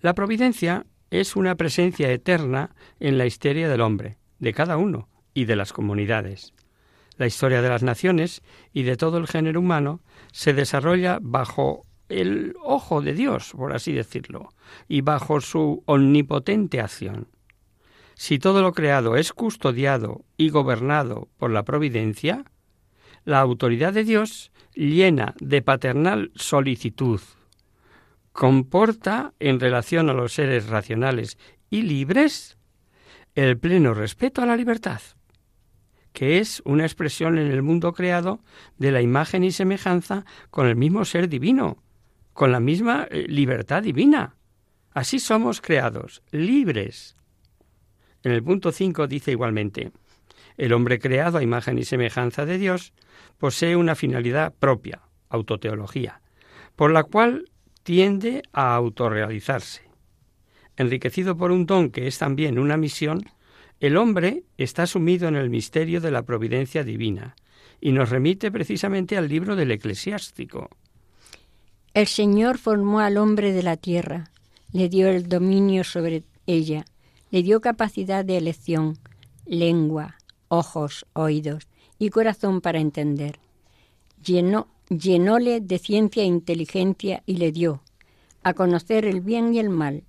La 0.00 0.14
providencia 0.14 0.86
es 1.10 1.36
una 1.36 1.54
presencia 1.54 2.10
eterna 2.10 2.74
en 3.00 3.18
la 3.18 3.26
historia 3.26 3.68
del 3.68 3.80
hombre, 3.80 4.18
de 4.38 4.52
cada 4.52 4.76
uno 4.76 5.08
y 5.32 5.46
de 5.46 5.56
las 5.56 5.72
comunidades. 5.72 6.52
La 7.16 7.26
historia 7.26 7.62
de 7.62 7.68
las 7.68 7.82
naciones 7.82 8.42
y 8.72 8.82
de 8.82 8.96
todo 8.96 9.18
el 9.18 9.28
género 9.28 9.60
humano 9.60 10.02
se 10.32 10.52
desarrolla 10.52 11.18
bajo 11.22 11.86
el 12.08 12.54
ojo 12.62 13.00
de 13.00 13.14
Dios, 13.14 13.52
por 13.56 13.72
así 13.72 13.92
decirlo, 13.92 14.50
y 14.88 15.00
bajo 15.00 15.40
su 15.40 15.82
omnipotente 15.86 16.80
acción. 16.80 17.28
Si 18.14 18.38
todo 18.38 18.62
lo 18.62 18.72
creado 18.72 19.16
es 19.16 19.32
custodiado 19.32 20.24
y 20.36 20.50
gobernado 20.50 21.28
por 21.36 21.50
la 21.50 21.64
providencia, 21.64 22.44
la 23.24 23.40
autoridad 23.40 23.92
de 23.92 24.04
Dios, 24.04 24.52
llena 24.74 25.34
de 25.40 25.62
paternal 25.62 26.30
solicitud, 26.34 27.20
comporta 28.32 29.32
en 29.38 29.60
relación 29.60 30.10
a 30.10 30.14
los 30.14 30.34
seres 30.34 30.68
racionales 30.68 31.38
y 31.70 31.82
libres 31.82 32.56
el 33.34 33.58
pleno 33.58 33.94
respeto 33.94 34.42
a 34.42 34.46
la 34.46 34.56
libertad, 34.56 35.00
que 36.12 36.38
es 36.38 36.62
una 36.64 36.84
expresión 36.84 37.38
en 37.38 37.50
el 37.50 37.62
mundo 37.62 37.92
creado 37.92 38.40
de 38.78 38.92
la 38.92 39.02
imagen 39.02 39.42
y 39.44 39.50
semejanza 39.50 40.24
con 40.50 40.66
el 40.66 40.76
mismo 40.76 41.04
ser 41.04 41.28
divino, 41.28 41.82
con 42.32 42.52
la 42.52 42.60
misma 42.60 43.08
eh, 43.10 43.26
libertad 43.28 43.82
divina. 43.82 44.36
Así 44.92 45.18
somos 45.18 45.60
creados, 45.60 46.22
libres. 46.30 47.16
En 48.24 48.32
el 48.32 48.42
punto 48.42 48.72
5 48.72 49.06
dice 49.06 49.30
igualmente, 49.30 49.92
el 50.56 50.72
hombre 50.72 50.98
creado 50.98 51.38
a 51.38 51.42
imagen 51.42 51.78
y 51.78 51.84
semejanza 51.84 52.46
de 52.46 52.58
Dios 52.58 52.94
posee 53.38 53.76
una 53.76 53.94
finalidad 53.94 54.54
propia, 54.58 55.02
autoteología, 55.28 56.20
por 56.74 56.90
la 56.90 57.04
cual 57.04 57.50
tiende 57.82 58.42
a 58.52 58.74
autorrealizarse. 58.74 59.82
Enriquecido 60.76 61.36
por 61.36 61.52
un 61.52 61.66
don 61.66 61.90
que 61.90 62.06
es 62.06 62.18
también 62.18 62.58
una 62.58 62.76
misión, 62.78 63.20
el 63.78 63.96
hombre 63.96 64.44
está 64.56 64.86
sumido 64.86 65.28
en 65.28 65.36
el 65.36 65.50
misterio 65.50 66.00
de 66.00 66.10
la 66.10 66.22
providencia 66.22 66.82
divina 66.82 67.36
y 67.80 67.92
nos 67.92 68.08
remite 68.08 68.50
precisamente 68.50 69.18
al 69.18 69.28
libro 69.28 69.54
del 69.56 69.70
eclesiástico. 69.70 70.70
El 71.92 72.06
Señor 72.06 72.56
formó 72.56 73.00
al 73.00 73.18
hombre 73.18 73.52
de 73.52 73.62
la 73.62 73.76
tierra, 73.76 74.30
le 74.72 74.88
dio 74.88 75.08
el 75.08 75.28
dominio 75.28 75.84
sobre 75.84 76.24
ella, 76.46 76.86
le 77.34 77.42
dio 77.42 77.60
capacidad 77.60 78.24
de 78.24 78.36
elección, 78.36 78.96
lengua, 79.44 80.18
ojos, 80.46 81.04
oídos 81.14 81.66
y 81.98 82.10
corazón 82.10 82.60
para 82.60 82.78
entender. 82.78 83.40
Llenó, 84.24 84.68
llenóle 84.88 85.60
de 85.60 85.80
ciencia 85.80 86.22
e 86.22 86.26
inteligencia 86.26 87.24
y 87.26 87.38
le 87.38 87.50
dio 87.50 87.82
a 88.44 88.54
conocer 88.54 89.04
el 89.04 89.20
bien 89.20 89.52
y 89.52 89.58
el 89.58 89.68
mal. 89.68 90.04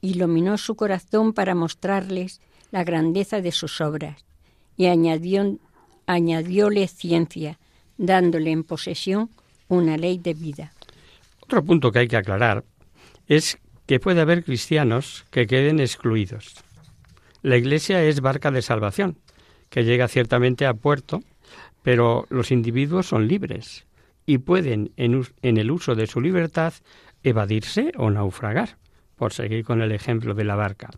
Iluminó 0.00 0.58
su 0.58 0.76
corazón 0.76 1.32
para 1.32 1.56
mostrarles 1.56 2.40
la 2.70 2.84
grandeza 2.84 3.40
de 3.40 3.50
sus 3.50 3.80
obras 3.80 4.24
y 4.76 4.86
añadió, 4.86 5.58
añadióle 6.06 6.86
ciencia, 6.86 7.58
dándole 7.98 8.52
en 8.52 8.62
posesión 8.62 9.28
una 9.66 9.96
ley 9.96 10.18
de 10.18 10.34
vida. 10.34 10.72
Otro 11.40 11.64
punto 11.64 11.90
que 11.90 11.98
hay 11.98 12.06
que 12.06 12.18
aclarar 12.18 12.62
es 13.26 13.58
que 13.90 13.98
puede 13.98 14.20
haber 14.20 14.44
cristianos 14.44 15.24
que 15.32 15.48
queden 15.48 15.80
excluidos. 15.80 16.54
La 17.42 17.56
Iglesia 17.56 18.04
es 18.04 18.20
barca 18.20 18.52
de 18.52 18.62
salvación, 18.62 19.18
que 19.68 19.82
llega 19.82 20.06
ciertamente 20.06 20.64
a 20.64 20.74
puerto, 20.74 21.24
pero 21.82 22.24
los 22.30 22.52
individuos 22.52 23.08
son 23.08 23.26
libres 23.26 23.86
y 24.26 24.38
pueden, 24.38 24.92
en, 24.96 25.26
el 25.42 25.70
uso 25.72 25.96
de 25.96 26.06
su 26.06 26.20
libertad, 26.20 26.72
evadirse 27.24 27.90
o 27.96 28.12
naufragar, 28.12 28.76
por 29.16 29.32
seguir 29.32 29.64
con 29.64 29.82
el 29.82 29.90
ejemplo 29.90 30.34
de 30.34 30.44
la 30.44 30.54
barca. 30.54 30.90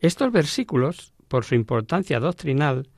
Estos 0.00 0.32
versículos, 0.32 1.12
por 1.28 1.44
su 1.44 1.54
importancia 1.54 2.18
doctrinal, 2.18 2.88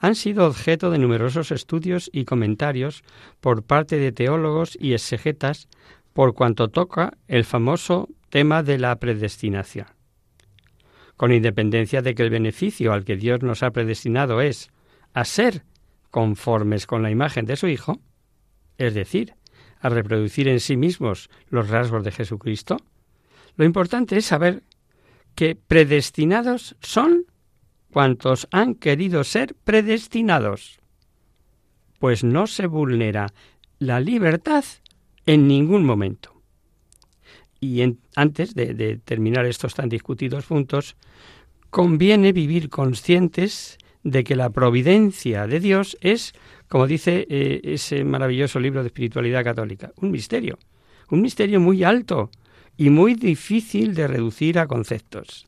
han 0.00 0.16
sido 0.16 0.48
objeto 0.48 0.90
de 0.90 0.98
numerosos 0.98 1.52
estudios 1.52 2.10
y 2.12 2.24
comentarios 2.24 3.04
por 3.38 3.62
parte 3.62 3.98
de 3.98 4.10
teólogos 4.10 4.76
y 4.80 4.94
exegetas 4.94 5.68
por 6.12 6.34
cuanto 6.34 6.68
toca 6.68 7.12
el 7.28 7.44
famoso 7.44 8.08
tema 8.28 8.62
de 8.62 8.78
la 8.78 8.96
predestinación. 8.96 9.86
Con 11.16 11.32
independencia 11.32 12.02
de 12.02 12.14
que 12.14 12.22
el 12.22 12.30
beneficio 12.30 12.92
al 12.92 13.04
que 13.04 13.16
Dios 13.16 13.42
nos 13.42 13.62
ha 13.62 13.70
predestinado 13.70 14.40
es 14.40 14.70
a 15.14 15.24
ser 15.24 15.64
conformes 16.10 16.86
con 16.86 17.02
la 17.02 17.10
imagen 17.10 17.46
de 17.46 17.56
su 17.56 17.68
Hijo, 17.68 18.00
es 18.78 18.94
decir, 18.94 19.34
a 19.80 19.88
reproducir 19.88 20.48
en 20.48 20.60
sí 20.60 20.76
mismos 20.76 21.30
los 21.48 21.68
rasgos 21.68 22.04
de 22.04 22.12
Jesucristo, 22.12 22.76
lo 23.56 23.64
importante 23.64 24.16
es 24.16 24.26
saber 24.26 24.62
que 25.34 25.54
predestinados 25.54 26.76
son 26.80 27.24
cuantos 27.90 28.48
han 28.50 28.74
querido 28.74 29.24
ser 29.24 29.54
predestinados, 29.64 30.80
pues 31.98 32.24
no 32.24 32.46
se 32.46 32.66
vulnera 32.66 33.28
la 33.78 34.00
libertad 34.00 34.64
en 35.24 35.48
ningún 35.48 35.84
momento. 35.84 36.35
Y 37.60 37.82
antes 38.14 38.54
de, 38.54 39.00
terminar 39.04 39.46
estos 39.46 39.74
tan 39.74 39.88
discutidos 39.88 40.46
puntos, 40.46 40.96
conviene 41.70 42.32
vivir 42.32 42.68
conscientes 42.68 43.78
de 44.02 44.24
que 44.24 44.36
la 44.36 44.50
providencia 44.50 45.46
de 45.46 45.58
Dios 45.60 45.96
es, 46.00 46.32
como 46.68 46.86
dice 46.86 47.26
eh, 47.28 47.60
ese 47.64 48.04
maravilloso 48.04 48.60
libro 48.60 48.82
de 48.82 48.88
espiritualidad 48.88 49.42
católica, 49.42 49.92
un 49.96 50.10
misterio, 50.10 50.58
un 51.10 51.22
misterio 51.22 51.60
muy 51.60 51.82
alto 51.82 52.30
y 52.76 52.90
muy 52.90 53.14
difícil 53.14 53.94
de 53.94 54.06
reducir 54.06 54.58
a 54.58 54.66
conceptos 54.66 55.46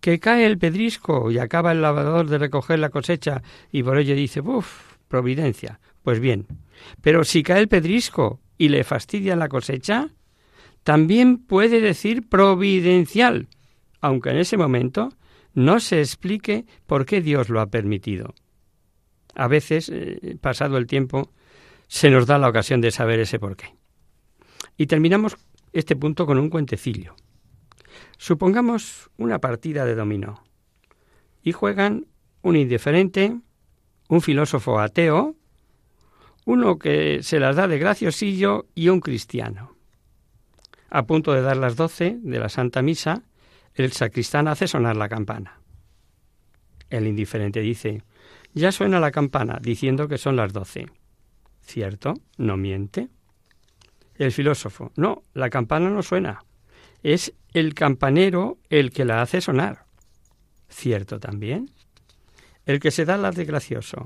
que 0.00 0.20
cae 0.20 0.46
el 0.46 0.58
pedrisco 0.58 1.30
y 1.30 1.38
acaba 1.38 1.72
el 1.72 1.82
lavador 1.82 2.28
de 2.28 2.38
recoger 2.38 2.78
la 2.78 2.90
cosecha 2.90 3.42
y 3.72 3.82
por 3.82 3.98
ello 3.98 4.14
dice, 4.14 4.40
uff, 4.40 4.96
providencia. 5.08 5.80
Pues 6.02 6.20
bien, 6.20 6.46
pero 7.02 7.24
si 7.24 7.42
cae 7.42 7.60
el 7.60 7.68
pedrisco 7.68 8.40
y 8.56 8.68
le 8.68 8.84
fastidia 8.84 9.36
la 9.36 9.48
cosecha, 9.48 10.10
también 10.88 11.36
puede 11.36 11.82
decir 11.82 12.30
providencial, 12.30 13.48
aunque 14.00 14.30
en 14.30 14.38
ese 14.38 14.56
momento 14.56 15.10
no 15.52 15.80
se 15.80 16.00
explique 16.00 16.64
por 16.86 17.04
qué 17.04 17.20
Dios 17.20 17.50
lo 17.50 17.60
ha 17.60 17.66
permitido. 17.66 18.32
A 19.34 19.48
veces, 19.48 19.90
eh, 19.92 20.38
pasado 20.40 20.78
el 20.78 20.86
tiempo, 20.86 21.30
se 21.88 22.08
nos 22.08 22.24
da 22.24 22.38
la 22.38 22.48
ocasión 22.48 22.80
de 22.80 22.90
saber 22.90 23.20
ese 23.20 23.38
por 23.38 23.54
qué. 23.54 23.66
Y 24.78 24.86
terminamos 24.86 25.36
este 25.74 25.94
punto 25.94 26.24
con 26.24 26.38
un 26.38 26.48
cuentecillo. 26.48 27.14
Supongamos 28.16 29.10
una 29.18 29.40
partida 29.40 29.84
de 29.84 29.94
dominó 29.94 30.42
y 31.42 31.52
juegan 31.52 32.06
un 32.40 32.56
indiferente, 32.56 33.36
un 34.08 34.22
filósofo 34.22 34.80
ateo, 34.80 35.36
uno 36.46 36.78
que 36.78 37.22
se 37.22 37.40
las 37.40 37.56
da 37.56 37.68
de 37.68 37.78
graciosillo 37.78 38.68
y 38.74 38.88
un 38.88 39.00
cristiano. 39.00 39.77
A 40.88 41.06
punto 41.06 41.32
de 41.32 41.42
dar 41.42 41.56
las 41.56 41.76
doce 41.76 42.18
de 42.20 42.38
la 42.38 42.48
Santa 42.48 42.82
Misa, 42.82 43.22
el 43.74 43.92
sacristán 43.92 44.48
hace 44.48 44.66
sonar 44.66 44.96
la 44.96 45.08
campana. 45.08 45.60
El 46.90 47.06
indiferente 47.06 47.60
dice, 47.60 48.02
ya 48.54 48.72
suena 48.72 48.98
la 48.98 49.10
campana, 49.10 49.58
diciendo 49.60 50.08
que 50.08 50.18
son 50.18 50.36
las 50.36 50.52
doce. 50.52 50.86
¿Cierto? 51.60 52.14
¿No 52.38 52.56
miente? 52.56 53.08
El 54.16 54.32
filósofo, 54.32 54.92
no, 54.96 55.22
la 55.34 55.50
campana 55.50 55.90
no 55.90 56.02
suena 56.02 56.40
es 57.02 57.32
el 57.52 57.74
campanero 57.74 58.58
el 58.70 58.90
que 58.90 59.04
la 59.04 59.22
hace 59.22 59.40
sonar. 59.40 59.86
Cierto 60.68 61.20
también. 61.20 61.70
El 62.66 62.80
que 62.80 62.90
se 62.90 63.04
da 63.04 63.16
la 63.16 63.30
de 63.30 63.44
gracioso. 63.44 64.04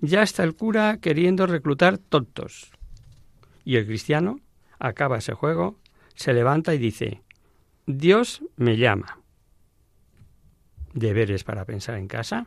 Ya 0.00 0.22
está 0.22 0.42
el 0.42 0.56
cura 0.56 0.98
queriendo 1.00 1.46
reclutar 1.46 1.98
tontos. 1.98 2.72
Y 3.64 3.76
el 3.76 3.86
cristiano 3.86 4.40
acaba 4.80 5.18
ese 5.18 5.34
juego, 5.34 5.78
se 6.14 6.32
levanta 6.32 6.74
y 6.74 6.78
dice, 6.78 7.22
Dios 7.86 8.42
me 8.56 8.76
llama. 8.76 9.20
¿Deberes 10.94 11.44
para 11.44 11.64
pensar 11.64 11.96
en 11.96 12.08
casa? 12.08 12.46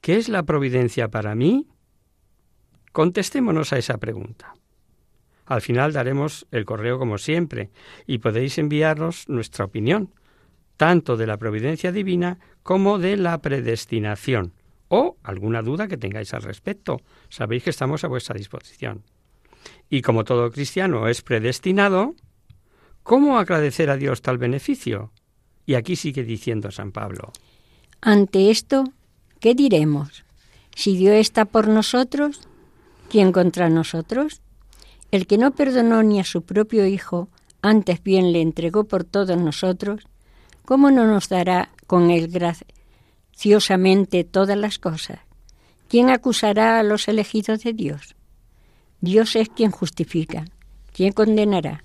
¿Qué 0.00 0.16
es 0.16 0.28
la 0.28 0.44
providencia 0.44 1.08
para 1.08 1.34
mí? 1.34 1.68
Contestémonos 2.92 3.72
a 3.72 3.78
esa 3.78 3.98
pregunta. 3.98 4.54
Al 5.46 5.60
final 5.60 5.92
daremos 5.92 6.46
el 6.52 6.64
correo 6.64 6.98
como 6.98 7.18
siempre 7.18 7.70
y 8.06 8.18
podéis 8.18 8.56
enviarnos 8.58 9.28
nuestra 9.28 9.64
opinión, 9.64 10.14
tanto 10.76 11.16
de 11.16 11.26
la 11.26 11.38
providencia 11.38 11.92
divina 11.92 12.38
como 12.62 12.98
de 12.98 13.16
la 13.16 13.42
predestinación, 13.42 14.54
o 14.88 15.16
alguna 15.22 15.62
duda 15.62 15.88
que 15.88 15.96
tengáis 15.96 16.34
al 16.34 16.42
respecto. 16.42 17.00
Sabéis 17.28 17.64
que 17.64 17.70
estamos 17.70 18.04
a 18.04 18.08
vuestra 18.08 18.36
disposición. 18.36 19.02
Y 19.88 20.02
como 20.02 20.24
todo 20.24 20.50
cristiano 20.50 21.08
es 21.08 21.22
predestinado, 21.22 22.14
¿cómo 23.10 23.40
agradecer 23.40 23.90
a 23.90 23.96
Dios 23.96 24.22
tal 24.22 24.38
beneficio? 24.38 25.10
Y 25.66 25.74
aquí 25.74 25.96
sigue 25.96 26.22
diciendo 26.22 26.70
San 26.70 26.92
Pablo. 26.92 27.32
Ante 28.00 28.52
esto, 28.52 28.84
¿qué 29.40 29.56
diremos? 29.56 30.22
Si 30.76 30.96
Dios 30.96 31.16
está 31.16 31.44
por 31.44 31.66
nosotros, 31.66 32.42
¿quién 33.08 33.32
contra 33.32 33.68
nosotros? 33.68 34.42
El 35.10 35.26
que 35.26 35.38
no 35.38 35.50
perdonó 35.50 36.04
ni 36.04 36.20
a 36.20 36.24
su 36.24 36.42
propio 36.42 36.86
Hijo, 36.86 37.28
antes 37.62 38.00
bien 38.00 38.32
le 38.32 38.42
entregó 38.42 38.84
por 38.84 39.02
todos 39.02 39.36
nosotros, 39.36 40.04
¿cómo 40.64 40.92
no 40.92 41.04
nos 41.04 41.28
dará 41.28 41.70
con 41.88 42.12
él 42.12 42.28
graciosamente 42.28 44.22
todas 44.22 44.56
las 44.56 44.78
cosas? 44.78 45.18
¿Quién 45.88 46.10
acusará 46.10 46.78
a 46.78 46.84
los 46.84 47.08
elegidos 47.08 47.64
de 47.64 47.72
Dios? 47.72 48.14
Dios 49.00 49.34
es 49.34 49.48
quien 49.48 49.72
justifica. 49.72 50.44
¿Quién 50.92 51.12
condenará? 51.12 51.82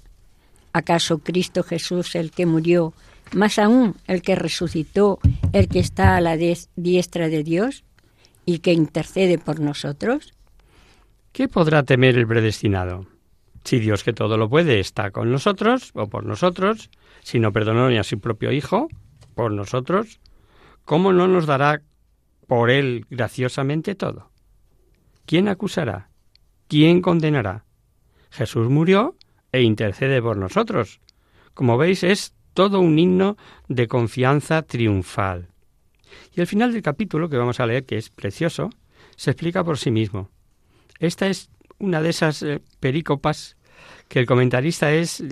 ¿Acaso 0.76 1.20
Cristo 1.20 1.64
Jesús, 1.64 2.16
el 2.16 2.32
que 2.32 2.46
murió, 2.46 2.94
más 3.32 3.60
aún 3.60 3.96
el 4.08 4.22
que 4.22 4.36
resucitó, 4.36 5.20
el 5.54 5.70
que 5.70 5.80
está 5.80 6.18
a 6.18 6.20
la 6.20 6.36
diestra 6.36 7.30
de 7.30 7.44
Dios 7.46 7.86
y 8.46 8.60
que 8.60 8.74
intercede 8.74 9.38
por 9.38 9.62
nosotros? 9.62 10.34
¿Qué 11.32 11.48
podrá 11.48 11.84
temer 11.84 12.18
el 12.18 12.28
predestinado? 12.28 13.08
Si 13.64 13.80
Dios 13.80 14.04
que 14.04 14.12
todo 14.12 14.36
lo 14.36 14.50
puede 14.50 14.82
está 14.82 15.12
con 15.12 15.32
nosotros 15.32 15.92
o 15.94 16.08
por 16.08 16.26
nosotros, 16.26 16.90
si 17.24 17.40
no 17.40 17.54
perdonó 17.54 17.90
ni 17.90 17.98
a 17.98 18.04
su 18.04 18.20
propio 18.20 18.52
Hijo, 18.52 18.90
por 19.34 19.54
nosotros, 19.54 20.20
¿cómo 20.84 21.14
no 21.14 21.30
nos 21.30 21.46
dará 21.46 21.84
por 22.48 22.70
Él 22.70 23.06
graciosamente 23.10 23.96
todo? 23.96 24.30
¿Quién 25.26 25.48
acusará? 25.48 26.10
¿Quién 26.68 27.02
condenará? 27.02 27.64
Jesús 28.30 28.70
murió 28.70 29.16
e 29.56 29.62
intercede 29.62 30.22
por 30.22 30.36
nosotros. 30.36 31.00
Como 31.54 31.78
veis, 31.78 32.04
es 32.04 32.34
todo 32.54 32.82
un 32.82 33.00
himno 33.00 33.38
de 33.70 33.88
confianza 33.88 34.62
triunfal. 34.63 35.48
Y 36.36 36.41
el 36.41 36.48
final 36.48 36.74
del 36.74 36.82
capítulo 36.82 37.30
que 37.30 37.38
vamos 37.38 37.62
a 37.62 37.65
leer, 37.65 37.86
que 37.86 37.98
es 37.98 38.10
precioso, 38.10 38.70
se 39.15 39.32
explica 39.32 39.63
por 39.63 39.78
sí 39.78 39.91
mismo. 39.91 40.30
Esta 41.00 41.28
es 41.28 41.50
una 41.80 42.02
de 42.02 42.10
esas 42.10 42.44
eh, 42.44 42.62
perícopas 42.82 43.56
que 44.10 44.20
el 44.20 44.26
comentarista 44.26 44.91
es 44.91 45.24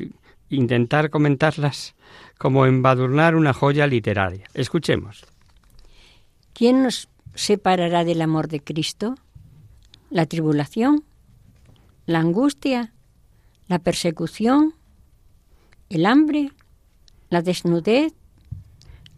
intentar 0.50 1.10
comentarlas 1.10 1.96
como 2.38 2.66
embadurnar 2.66 3.36
una 3.36 3.54
joya 3.54 3.88
literaria. 3.88 4.46
Escuchemos. 4.54 5.26
¿Quién 6.54 6.84
nos 6.84 7.10
separará 7.36 8.06
del 8.06 8.22
amor 8.22 8.48
de 8.48 8.62
Cristo? 8.62 9.16
¿La 10.10 10.28
tribulación? 10.28 11.04
¿La 12.06 12.20
angustia? 12.20 12.94
¿La 13.68 13.80
persecución? 13.80 14.74
¿El 15.90 16.06
hambre? 16.06 16.52
¿La 17.30 17.42
desnudez? 17.42 18.14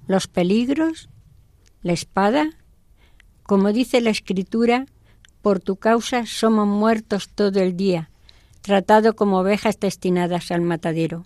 ¿Los 0.08 0.28
peligros? 0.28 1.10
¿La 1.82 1.94
espada? 1.94 2.52
Como 3.44 3.74
dice 3.74 4.02
la 4.02 4.12
Escritura, 4.12 4.86
por 5.42 5.60
tu 5.60 5.78
causa 5.78 6.26
somos 6.26 6.68
muertos 6.68 7.30
todo 7.30 7.60
el 7.60 7.76
día, 7.76 8.10
tratados 8.62 9.16
como 9.16 9.40
ovejas 9.40 9.80
destinadas 9.80 10.52
al 10.52 10.62
matadero. 10.62 11.26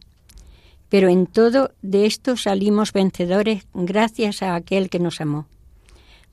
Pero 0.88 1.10
en 1.10 1.28
todo 1.28 1.72
de 1.82 2.06
esto 2.06 2.38
salimos 2.38 2.94
vencedores 2.94 3.68
gracias 3.74 4.42
a 4.44 4.56
aquel 4.56 4.90
que 4.90 5.00
nos 5.00 5.22
amó. 5.22 5.46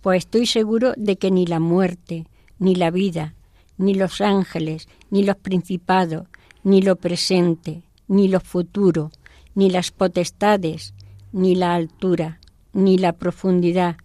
Pues 0.02 0.18
estoy 0.18 0.46
seguro 0.46 0.94
de 0.96 1.16
que 1.16 1.30
ni 1.32 1.46
la 1.46 1.58
muerte, 1.58 2.26
ni 2.58 2.76
la 2.76 2.90
vida, 2.90 3.34
ni 3.76 3.94
los 3.94 4.20
ángeles, 4.20 4.88
ni 5.10 5.24
los 5.24 5.36
principados, 5.36 6.28
ni 6.66 6.82
lo 6.82 6.96
presente, 6.96 7.82
ni 8.08 8.26
lo 8.26 8.40
futuro, 8.40 9.12
ni 9.54 9.70
las 9.70 9.92
potestades, 9.92 10.94
ni 11.30 11.54
la 11.54 11.76
altura, 11.76 12.40
ni 12.72 12.98
la 12.98 13.12
profundidad, 13.12 13.98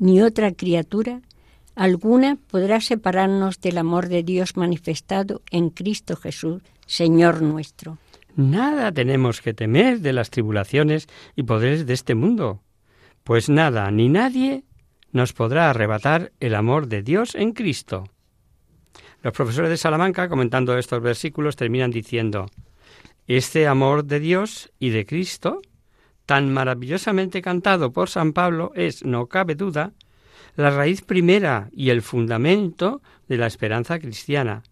ni 0.00 0.20
otra 0.20 0.50
criatura 0.50 1.20
alguna 1.76 2.36
podrá 2.50 2.80
separarnos 2.80 3.60
del 3.60 3.78
amor 3.78 4.08
de 4.08 4.24
Dios 4.24 4.56
manifestado 4.56 5.42
en 5.52 5.70
Cristo 5.70 6.16
Jesús, 6.16 6.60
Señor 6.86 7.40
nuestro. 7.40 7.98
Nada 8.34 8.90
tenemos 8.90 9.40
que 9.40 9.54
temer 9.54 10.00
de 10.00 10.12
las 10.12 10.30
tribulaciones 10.30 11.06
y 11.36 11.44
poderes 11.44 11.86
de 11.86 11.94
este 11.94 12.16
mundo, 12.16 12.62
pues 13.22 13.48
nada 13.48 13.88
ni 13.92 14.08
nadie 14.08 14.64
nos 15.12 15.32
podrá 15.32 15.70
arrebatar 15.70 16.32
el 16.40 16.56
amor 16.56 16.88
de 16.88 17.02
Dios 17.02 17.36
en 17.36 17.52
Cristo. 17.52 18.08
Los 19.22 19.32
profesores 19.32 19.70
de 19.70 19.76
Salamanca, 19.76 20.28
comentando 20.28 20.78
estos 20.78 21.02
versículos, 21.02 21.56
terminan 21.56 21.90
diciendo, 21.90 22.46
Este 23.26 23.66
amor 23.66 24.04
de 24.04 24.20
Dios 24.20 24.70
y 24.78 24.90
de 24.90 25.06
Cristo, 25.06 25.60
tan 26.24 26.52
maravillosamente 26.52 27.42
cantado 27.42 27.92
por 27.92 28.08
San 28.10 28.32
Pablo, 28.32 28.70
es, 28.76 29.04
no 29.04 29.26
cabe 29.26 29.56
duda, 29.56 29.92
la 30.54 30.70
raíz 30.70 31.02
primera 31.02 31.68
y 31.72 31.90
el 31.90 32.02
fundamento 32.02 33.02
de 33.28 33.38
la 33.38 33.46
esperanza 33.46 33.98
cristiana. 33.98 34.62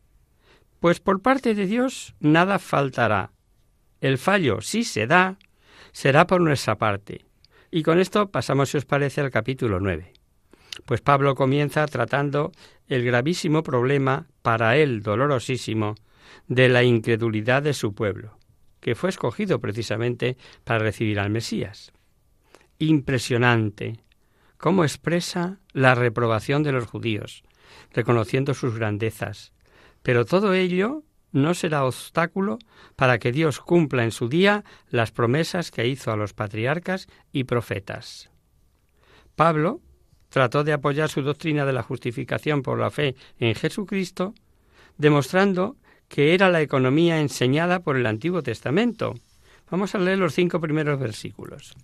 Pues 0.80 1.00
por 1.00 1.22
parte 1.22 1.54
de 1.54 1.66
Dios 1.66 2.14
nada 2.20 2.58
faltará. 2.58 3.32
El 4.00 4.18
fallo, 4.18 4.60
si 4.60 4.84
se 4.84 5.06
da, 5.06 5.38
será 5.92 6.26
por 6.26 6.40
nuestra 6.40 6.76
parte. 6.76 7.24
Y 7.70 7.82
con 7.82 7.98
esto 7.98 8.30
pasamos, 8.30 8.70
si 8.70 8.76
os 8.76 8.84
parece, 8.84 9.20
al 9.20 9.30
capítulo 9.30 9.80
9. 9.80 10.12
Pues 10.84 11.00
Pablo 11.00 11.34
comienza 11.34 11.86
tratando 11.86 12.52
el 12.88 13.04
gravísimo 13.04 13.62
problema, 13.62 14.26
para 14.42 14.76
él 14.76 15.02
dolorosísimo, 15.02 15.94
de 16.48 16.68
la 16.68 16.82
incredulidad 16.82 17.62
de 17.62 17.74
su 17.74 17.94
pueblo, 17.94 18.38
que 18.80 18.94
fue 18.94 19.10
escogido 19.10 19.60
precisamente 19.60 20.36
para 20.64 20.80
recibir 20.80 21.18
al 21.18 21.30
Mesías. 21.30 21.92
Impresionante, 22.78 24.00
cómo 24.58 24.84
expresa 24.84 25.58
la 25.72 25.94
reprobación 25.94 26.62
de 26.62 26.72
los 26.72 26.86
judíos, 26.86 27.42
reconociendo 27.92 28.54
sus 28.54 28.76
grandezas. 28.76 29.52
Pero 30.02 30.24
todo 30.24 30.54
ello 30.54 31.02
no 31.32 31.54
será 31.54 31.84
obstáculo 31.84 32.58
para 32.94 33.18
que 33.18 33.32
Dios 33.32 33.60
cumpla 33.60 34.04
en 34.04 34.12
su 34.12 34.28
día 34.28 34.64
las 34.88 35.10
promesas 35.10 35.70
que 35.70 35.86
hizo 35.86 36.12
a 36.12 36.16
los 36.16 36.32
patriarcas 36.32 37.08
y 37.32 37.44
profetas. 37.44 38.30
Pablo 39.34 39.80
trató 40.28 40.64
de 40.64 40.72
apoyar 40.72 41.08
su 41.08 41.22
doctrina 41.22 41.64
de 41.64 41.72
la 41.72 41.82
justificación 41.82 42.62
por 42.62 42.78
la 42.78 42.90
fe 42.90 43.16
en 43.38 43.54
Jesucristo, 43.54 44.34
demostrando 44.98 45.76
que 46.08 46.34
era 46.34 46.50
la 46.50 46.60
economía 46.60 47.20
enseñada 47.20 47.80
por 47.80 47.96
el 47.96 48.06
Antiguo 48.06 48.42
Testamento. 48.42 49.14
Vamos 49.70 49.94
a 49.94 49.98
leer 49.98 50.18
los 50.18 50.34
cinco 50.34 50.60
primeros 50.60 50.98
versículos. 50.98 51.74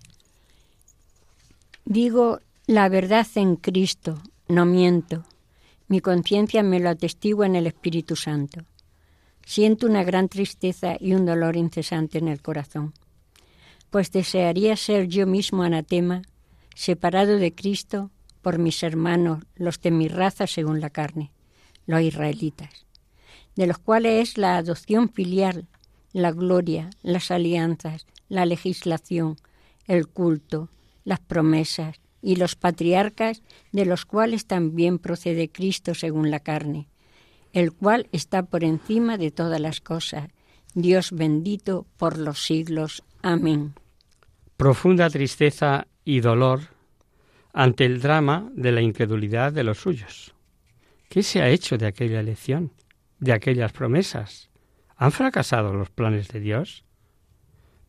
Digo 1.85 2.39
la 2.65 2.87
verdad 2.87 3.27
en 3.35 3.57
Cristo, 3.57 4.21
no 4.47 4.65
miento. 4.65 5.23
Mi 5.89 5.99
conciencia 5.99 6.63
me 6.63 6.79
lo 6.79 6.89
atestigua 6.89 7.45
en 7.45 7.57
el 7.57 7.67
Espíritu 7.67 8.15
Santo. 8.15 8.61
Siento 9.45 9.87
una 9.87 10.03
gran 10.05 10.29
tristeza 10.29 10.95
y 10.97 11.13
un 11.13 11.25
dolor 11.25 11.57
incesante 11.57 12.17
en 12.19 12.29
el 12.29 12.41
corazón, 12.41 12.93
pues 13.89 14.11
desearía 14.11 14.77
ser 14.77 15.07
yo 15.07 15.27
mismo 15.27 15.63
anatema, 15.63 16.21
separado 16.73 17.37
de 17.37 17.53
Cristo 17.53 18.09
por 18.43 18.59
mis 18.59 18.83
hermanos, 18.83 19.43
los 19.55 19.81
de 19.81 19.89
mi 19.89 20.07
raza 20.07 20.45
según 20.45 20.81
la 20.81 20.91
carne, 20.91 21.31
los 21.87 22.01
israelitas, 22.01 22.85
de 23.55 23.65
los 23.65 23.79
cuales 23.79 24.29
es 24.29 24.37
la 24.37 24.57
adopción 24.57 25.09
filial, 25.09 25.67
la 26.11 26.31
gloria, 26.31 26.91
las 27.01 27.31
alianzas, 27.31 28.05
la 28.29 28.45
legislación, 28.45 29.37
el 29.87 30.07
culto, 30.07 30.69
las 31.03 31.19
promesas, 31.19 31.99
y 32.23 32.37
los 32.37 32.55
patriarcas, 32.55 33.43
de 33.73 33.85
los 33.85 34.05
cuales 34.05 34.47
también 34.47 34.97
procede 34.97 35.49
Cristo 35.49 35.93
según 35.93 36.31
la 36.31 36.39
carne, 36.39 36.87
el 37.51 37.73
cual 37.73 38.07
está 38.13 38.43
por 38.43 38.63
encima 38.63 39.17
de 39.17 39.29
todas 39.29 39.59
las 39.59 39.81
cosas, 39.81 40.29
Dios 40.73 41.11
bendito 41.11 41.85
por 41.97 42.17
los 42.17 42.45
siglos. 42.45 43.03
Amén. 43.21 43.73
Profunda 44.55 45.09
tristeza 45.09 45.87
y 46.05 46.21
dolor 46.21 46.72
ante 47.53 47.85
el 47.85 48.01
drama 48.01 48.51
de 48.55 48.71
la 48.71 48.81
incredulidad 48.81 49.53
de 49.53 49.63
los 49.63 49.79
suyos. 49.79 50.33
¿Qué 51.07 51.21
se 51.21 51.41
ha 51.41 51.49
hecho 51.49 51.77
de 51.77 51.85
aquella 51.85 52.19
elección, 52.19 52.73
de 53.19 53.31
aquellas 53.31 53.71
promesas? 53.71 54.49
¿Han 54.97 55.11
fracasado 55.11 55.73
los 55.73 55.91
planes 55.91 56.27
de 56.29 56.39
Dios? 56.39 56.83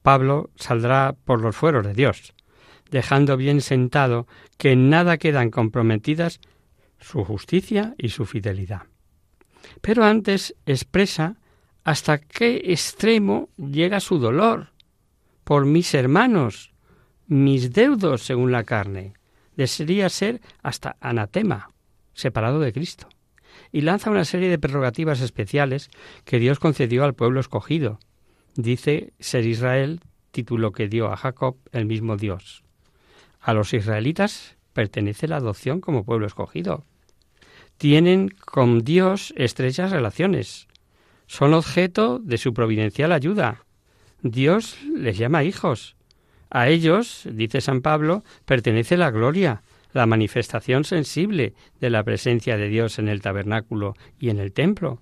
Pablo 0.02 0.50
saldrá 0.56 1.16
por 1.24 1.40
los 1.40 1.56
fueros 1.56 1.86
de 1.86 1.94
Dios, 1.94 2.34
dejando 2.90 3.38
bien 3.38 3.62
sentado 3.62 4.26
que 4.58 4.72
en 4.72 4.90
nada 4.90 5.16
quedan 5.16 5.50
comprometidas 5.50 6.40
su 7.00 7.24
justicia 7.24 7.94
y 7.96 8.10
su 8.10 8.26
fidelidad. 8.26 8.82
Pero 9.80 10.04
antes 10.04 10.54
expresa 10.66 11.36
hasta 11.84 12.18
qué 12.18 12.60
extremo 12.66 13.48
llega 13.56 14.00
su 14.00 14.18
dolor 14.18 14.72
por 15.44 15.64
mis 15.66 15.94
hermanos, 15.94 16.72
mis 17.26 17.72
deudos 17.72 18.22
según 18.22 18.52
la 18.52 18.64
carne. 18.64 19.14
Desearía 19.56 20.08
ser 20.08 20.40
hasta 20.62 20.96
anatema, 21.00 21.70
separado 22.12 22.60
de 22.60 22.72
Cristo. 22.72 23.08
Y 23.70 23.82
lanza 23.82 24.10
una 24.10 24.24
serie 24.24 24.48
de 24.48 24.58
prerrogativas 24.58 25.20
especiales 25.20 25.90
que 26.24 26.38
Dios 26.38 26.58
concedió 26.58 27.04
al 27.04 27.14
pueblo 27.14 27.40
escogido. 27.40 27.98
Dice 28.56 29.12
ser 29.18 29.46
Israel, 29.46 30.00
título 30.30 30.72
que 30.72 30.88
dio 30.88 31.12
a 31.12 31.16
Jacob 31.16 31.56
el 31.72 31.86
mismo 31.86 32.16
Dios. 32.16 32.64
A 33.40 33.52
los 33.52 33.74
israelitas 33.74 34.56
pertenece 34.72 35.28
la 35.28 35.36
adopción 35.36 35.80
como 35.80 36.04
pueblo 36.04 36.26
escogido. 36.26 36.84
Tienen 37.78 38.28
con 38.28 38.80
Dios 38.80 39.32
estrechas 39.36 39.90
relaciones. 39.90 40.68
Son 41.26 41.54
objeto 41.54 42.18
de 42.18 42.38
su 42.38 42.54
providencial 42.54 43.12
ayuda. 43.12 43.64
Dios 44.22 44.78
les 44.94 45.18
llama 45.18 45.44
hijos. 45.44 45.96
A 46.50 46.68
ellos, 46.68 47.26
dice 47.30 47.60
San 47.60 47.80
Pablo, 47.80 48.24
pertenece 48.44 48.96
la 48.96 49.10
gloria, 49.10 49.62
la 49.92 50.06
manifestación 50.06 50.84
sensible 50.84 51.54
de 51.80 51.90
la 51.90 52.02
presencia 52.02 52.56
de 52.56 52.68
Dios 52.68 52.98
en 52.98 53.08
el 53.08 53.22
tabernáculo 53.22 53.96
y 54.18 54.30
en 54.30 54.38
el 54.38 54.52
templo. 54.52 55.00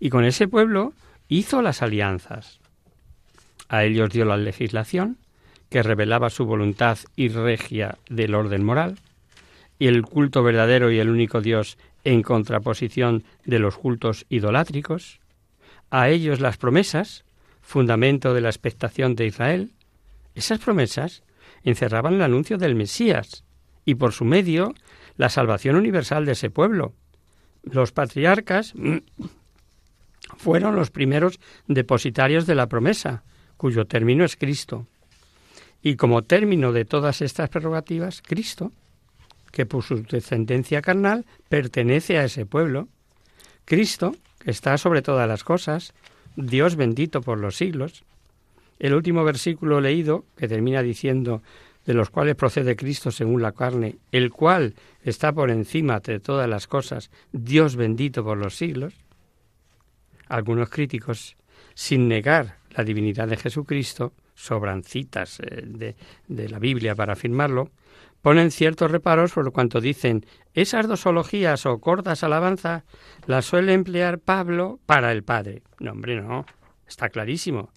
Y 0.00 0.10
con 0.10 0.24
ese 0.24 0.48
pueblo 0.48 0.92
hizo 1.28 1.62
las 1.62 1.82
alianzas. 1.82 2.60
A 3.68 3.84
ellos 3.84 4.10
dio 4.10 4.24
la 4.24 4.36
legislación, 4.36 5.18
que 5.70 5.82
revelaba 5.82 6.30
su 6.30 6.44
voluntad 6.44 6.98
y 7.16 7.28
regia 7.28 7.98
del 8.08 8.34
orden 8.34 8.64
moral, 8.64 8.98
y 9.78 9.88
el 9.88 10.02
culto 10.02 10.42
verdadero 10.42 10.90
y 10.90 10.98
el 10.98 11.10
único 11.10 11.40
Dios 11.40 11.78
en 12.04 12.22
contraposición 12.22 13.24
de 13.44 13.58
los 13.58 13.76
cultos 13.76 14.26
idolátricos. 14.28 15.20
A 15.90 16.10
ellos 16.10 16.40
las 16.40 16.56
promesas, 16.58 17.24
fundamento 17.62 18.34
de 18.34 18.42
la 18.42 18.50
expectación 18.50 19.16
de 19.16 19.26
Israel. 19.26 19.70
Esas 20.34 20.58
promesas 20.58 21.22
encerraban 21.62 22.14
el 22.14 22.22
anuncio 22.22 22.58
del 22.58 22.74
Mesías, 22.74 23.44
y 23.84 23.94
por 23.96 24.12
su 24.12 24.24
medio 24.24 24.74
la 25.16 25.28
salvación 25.28 25.76
universal 25.76 26.24
de 26.24 26.32
ese 26.32 26.50
pueblo. 26.50 26.94
Los 27.62 27.92
patriarcas 27.92 28.74
fueron 30.36 30.76
los 30.76 30.90
primeros 30.90 31.38
depositarios 31.66 32.46
de 32.46 32.54
la 32.54 32.68
promesa, 32.68 33.22
cuyo 33.56 33.86
término 33.86 34.24
es 34.24 34.36
Cristo. 34.36 34.86
Y 35.82 35.96
como 35.96 36.22
término 36.22 36.72
de 36.72 36.84
todas 36.84 37.20
estas 37.20 37.50
prerrogativas, 37.50 38.22
Cristo, 38.22 38.72
que 39.52 39.66
por 39.66 39.84
su 39.84 40.02
descendencia 40.02 40.82
carnal 40.82 41.26
pertenece 41.48 42.18
a 42.18 42.24
ese 42.24 42.46
pueblo. 42.46 42.88
Cristo, 43.64 44.16
que 44.40 44.50
está 44.50 44.76
sobre 44.78 45.02
todas 45.02 45.28
las 45.28 45.44
cosas, 45.44 45.94
Dios 46.36 46.76
bendito 46.76 47.20
por 47.20 47.38
los 47.38 47.56
siglos. 47.56 48.04
El 48.78 48.94
último 48.94 49.24
versículo 49.24 49.80
leído, 49.80 50.24
que 50.36 50.48
termina 50.48 50.82
diciendo 50.82 51.42
de 51.84 51.94
los 51.94 52.10
cuales 52.10 52.34
procede 52.34 52.76
Cristo 52.76 53.10
según 53.10 53.42
la 53.42 53.52
carne, 53.52 53.98
el 54.10 54.30
cual 54.30 54.74
está 55.02 55.32
por 55.32 55.50
encima 55.50 56.00
de 56.00 56.20
todas 56.20 56.48
las 56.48 56.66
cosas, 56.66 57.10
Dios 57.32 57.76
bendito 57.76 58.24
por 58.24 58.38
los 58.38 58.56
siglos. 58.56 58.94
Algunos 60.28 60.70
críticos, 60.70 61.36
sin 61.74 62.08
negar 62.08 62.56
la 62.70 62.84
divinidad 62.84 63.28
de 63.28 63.36
Jesucristo, 63.36 64.12
sobran 64.34 64.82
citas 64.82 65.40
eh, 65.40 65.62
de, 65.64 65.96
de 66.26 66.48
la 66.48 66.58
Biblia 66.58 66.94
para 66.94 67.12
afirmarlo, 67.12 67.70
ponen 68.22 68.50
ciertos 68.50 68.90
reparos 68.90 69.32
por 69.32 69.52
cuanto 69.52 69.80
dicen 69.80 70.24
esas 70.54 70.88
dosologías 70.88 71.66
o 71.66 71.78
cortas 71.78 72.24
alabanzas 72.24 72.84
las 73.26 73.44
suele 73.44 73.74
emplear 73.74 74.18
Pablo 74.18 74.80
para 74.86 75.12
el 75.12 75.22
Padre. 75.22 75.62
No, 75.78 75.92
hombre, 75.92 76.20
no, 76.20 76.46
está 76.88 77.10
clarísimo. 77.10 77.70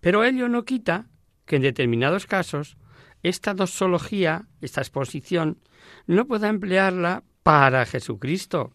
Pero 0.00 0.24
ello 0.24 0.48
no 0.48 0.64
quita 0.64 1.06
que 1.44 1.56
en 1.56 1.62
determinados 1.62 2.26
casos 2.26 2.76
esta 3.22 3.54
dosología, 3.54 4.46
esta 4.60 4.80
exposición, 4.80 5.58
no 6.06 6.26
pueda 6.26 6.48
emplearla 6.48 7.24
para 7.42 7.86
Jesucristo, 7.86 8.72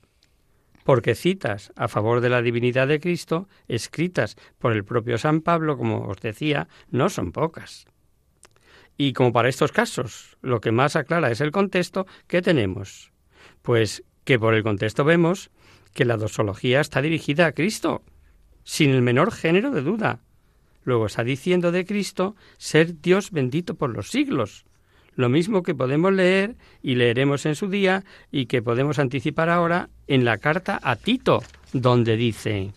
porque 0.83 1.15
citas 1.15 1.71
a 1.75 1.88
favor 1.88 2.19
de 2.21 2.29
la 2.29 2.41
divinidad 2.41 2.88
de 2.88 2.99
Cristo, 2.99 3.47
escritas 3.67 4.36
por 4.59 4.73
el 4.73 4.83
propio 4.83 5.17
San 5.17 5.41
Pablo, 5.41 5.77
como 5.77 6.07
os 6.07 6.17
decía, 6.17 6.67
no 6.89 7.09
son 7.09 7.31
pocas. 7.31 7.86
Y 8.97 9.13
como 9.13 9.31
para 9.31 9.49
estos 9.49 9.71
casos, 9.71 10.38
lo 10.41 10.62
que 10.62 10.71
más 10.71 10.95
aclara 10.95 11.31
es 11.31 11.41
el 11.41 11.51
contexto, 11.51 12.05
¿qué 12.27 12.41
tenemos? 12.41 13.12
Pues 13.62 14.03
que 14.23 14.38
por 14.38 14.53
el 14.53 14.63
contexto 14.63 15.03
vemos 15.03 15.51
que 15.93 16.05
la 16.05 16.17
dosología 16.17 16.81
está 16.81 17.01
dirigida 17.01 17.47
a 17.47 17.51
Cristo, 17.53 18.03
sin 18.63 18.91
el 18.91 19.01
menor 19.01 19.31
género 19.31 19.71
de 19.71 19.81
duda. 19.81 20.21
Luego 20.83 21.05
está 21.05 21.23
diciendo 21.23 21.71
de 21.71 21.85
Cristo 21.85 22.35
ser 22.57 23.01
Dios 23.01 23.31
bendito 23.31 23.75
por 23.75 23.89
los 23.89 24.09
siglos. 24.09 24.65
Lo 25.15 25.29
mismo 25.29 25.63
que 25.63 25.75
podemos 25.75 26.11
leer 26.11 26.55
y 26.81 26.95
leeremos 26.95 27.45
en 27.45 27.55
su 27.55 27.69
día 27.69 28.03
y 28.31 28.47
que 28.47 28.61
podemos 28.61 28.99
anticipar 28.99 29.49
ahora 29.49 29.89
en 30.07 30.25
la 30.25 30.37
carta 30.37 30.79
a 30.81 30.95
Tito, 30.95 31.43
donde 31.71 32.17
dice 32.17 32.71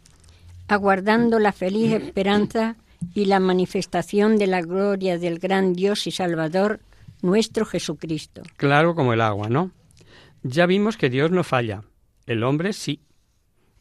Aguardando 0.68 1.38
la 1.38 1.52
feliz 1.52 1.92
esperanza 1.92 2.76
y 3.14 3.26
la 3.26 3.40
manifestación 3.40 4.36
de 4.36 4.46
la 4.46 4.60
gloria 4.60 5.18
del 5.18 5.38
gran 5.38 5.72
Dios 5.72 6.06
y 6.06 6.10
Salvador, 6.10 6.80
nuestro 7.22 7.64
Jesucristo. 7.64 8.42
Claro 8.56 8.94
como 8.94 9.12
el 9.12 9.20
agua, 9.20 9.48
¿no? 9.48 9.70
Ya 10.42 10.66
vimos 10.66 10.96
que 10.96 11.10
Dios 11.10 11.30
no 11.30 11.44
falla, 11.44 11.82
el 12.26 12.42
hombre 12.42 12.72
sí. 12.72 13.00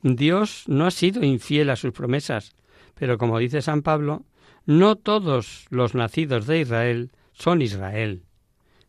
Dios 0.01 0.63
no 0.67 0.85
ha 0.85 0.91
sido 0.91 1.23
infiel 1.23 1.69
a 1.69 1.75
sus 1.75 1.91
promesas, 1.91 2.53
pero 2.95 3.17
como 3.17 3.37
dice 3.37 3.61
San 3.61 3.81
Pablo, 3.81 4.25
no 4.65 4.95
todos 4.95 5.67
los 5.69 5.93
nacidos 5.93 6.47
de 6.47 6.61
Israel 6.61 7.11
son 7.33 7.61
Israel, 7.61 8.23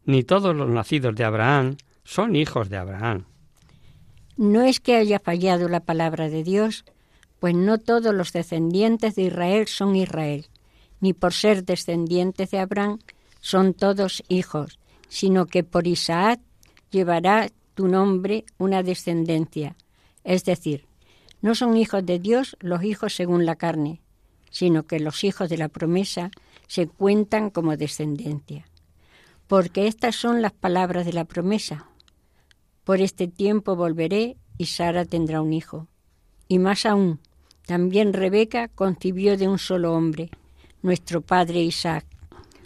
ni 0.05 0.23
todos 0.23 0.57
los 0.57 0.71
nacidos 0.71 1.15
de 1.15 1.25
Abraham 1.25 1.77
son 2.05 2.35
hijos 2.35 2.71
de 2.71 2.79
Abraham. 2.79 3.27
No 4.37 4.63
es 4.63 4.81
que 4.81 4.97
haya 4.97 5.19
fallado 5.19 5.69
la 5.69 5.81
palabra 5.81 6.29
de 6.29 6.45
Dios, 6.45 6.85
pues 7.41 7.55
no 7.55 7.79
todos 7.79 8.15
los 8.15 8.33
descendientes 8.33 9.17
de 9.17 9.23
Israel 9.23 9.67
son 9.67 9.97
Israel, 9.97 10.47
ni 11.01 11.13
por 11.13 11.33
ser 11.33 11.65
descendientes 11.65 12.51
de 12.51 12.59
Abraham 12.59 12.99
son 13.41 13.75
todos 13.75 14.23
hijos, 14.29 14.79
sino 15.09 15.47
que 15.47 15.63
por 15.63 15.87
Isaac 15.87 16.41
llevará 16.91 17.49
tu 17.75 17.89
nombre 17.89 18.45
una 18.59 18.83
descendencia. 18.83 19.77
Es 20.25 20.45
decir, 20.45 20.87
no 21.43 21.55
son 21.55 21.77
hijos 21.77 22.05
de 22.05 22.19
Dios 22.19 22.57
los 22.61 22.83
hijos 22.83 23.15
según 23.15 23.47
la 23.47 23.57
carne, 23.57 24.01
sino 24.51 24.85
que 24.85 25.01
los 25.01 25.25
hijos 25.25 25.49
de 25.49 25.59
la 25.59 25.69
promesa 25.69 26.31
se 26.67 26.87
cuentan 26.87 27.51
como 27.51 27.77
descendencia. 27.77 28.67
Porque 29.47 29.87
estas 29.87 30.17
son 30.17 30.43
las 30.43 30.53
palabras 30.53 31.07
de 31.07 31.13
la 31.13 31.25
promesa. 31.25 31.87
Por 32.85 33.01
este 33.01 33.29
tiempo 33.29 33.77
volveré 33.77 34.37
y 34.59 34.67
Sara 34.67 35.05
tendrá 35.05 35.41
un 35.41 35.53
hijo. 35.53 35.87
Y 36.49 36.59
más 36.59 36.87
aún, 36.87 37.21
también 37.67 38.13
Rebeca 38.13 38.69
concibió 38.69 39.37
de 39.37 39.49
un 39.49 39.59
solo 39.59 39.93
hombre, 39.95 40.31
nuestro 40.83 41.21
padre 41.21 41.63
Isaac. 41.63 42.07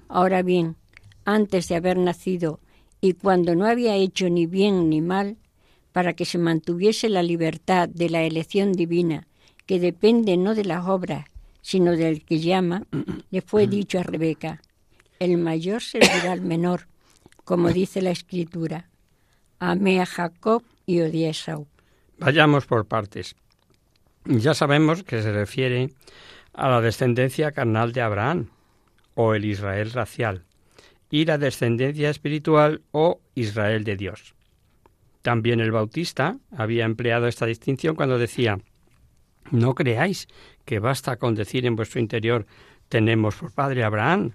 Ahora 0.09 0.43
bien, 0.43 0.77
antes 1.25 1.69
de 1.69 1.77
haber 1.77 1.97
nacido 1.97 2.61
y 3.01 3.15
cuando 3.15 3.55
no 3.55 3.67
había 3.67 3.95
hecho 3.95 4.29
ni 4.29 4.47
bien 4.47 4.91
ni 4.91 5.01
mal, 5.01 5.39
para 5.93 6.15
que 6.15 6.25
se 6.25 6.39
mantuviese 6.39 7.09
la 7.09 7.23
libertad 7.23 7.89
de 7.89 8.09
la 8.11 8.23
elección 8.23 8.73
divina, 8.73 9.27
que 9.67 9.81
depende 9.81 10.37
no 10.37 10.55
de 10.55 10.65
las 10.65 10.87
obras, 10.87 11.27
sino 11.63 11.93
del 11.93 12.25
que 12.25 12.41
llama, 12.41 12.87
le 13.31 13.43
fue 13.43 13.67
dicho 13.67 13.99
a 13.99 14.03
Rebeca, 14.03 14.61
el 15.19 15.37
mayor 15.37 15.83
servirá 15.83 16.33
al 16.33 16.41
menor, 16.41 16.89
como 17.45 17.71
dice 17.71 18.01
la 18.01 18.11
escritura. 18.11 18.89
Amé 19.59 20.01
a 20.01 20.07
Jacob 20.07 20.63
y 20.87 21.01
odié 21.01 21.29
a 21.29 21.31
Esaú. 21.31 21.67
Vayamos 22.19 22.67
por 22.67 22.87
partes. 22.87 23.37
Ya 24.25 24.55
sabemos 24.55 25.03
que 25.03 25.23
se 25.23 25.33
refiere 25.33 25.91
a 26.53 26.69
la 26.69 26.81
descendencia 26.81 27.53
carnal 27.53 27.93
de 27.93 28.01
Abraham, 28.01 28.49
o 29.15 29.35
el 29.35 29.45
Israel 29.45 29.93
racial, 29.93 30.45
y 31.11 31.25
la 31.25 31.39
descendencia 31.39 32.11
espiritual 32.11 32.83
o 32.93 33.21
Israel 33.35 33.85
de 33.85 33.97
Dios. 33.97 34.35
También 35.23 35.61
el 35.61 35.73
Bautista 35.73 36.39
había 36.51 36.85
empleado 36.85 37.27
esta 37.27 37.47
distinción 37.47 37.95
cuando 37.95 38.19
decía, 38.19 38.59
no 39.51 39.75
creáis 39.75 40.29
que 40.65 40.79
basta 40.79 41.17
con 41.17 41.35
decir 41.35 41.67
en 41.67 41.77
vuestro 41.77 42.01
interior, 42.01 42.47
tenemos 42.89 43.37
por 43.37 43.53
padre 43.53 43.85
Abraham, 43.85 44.33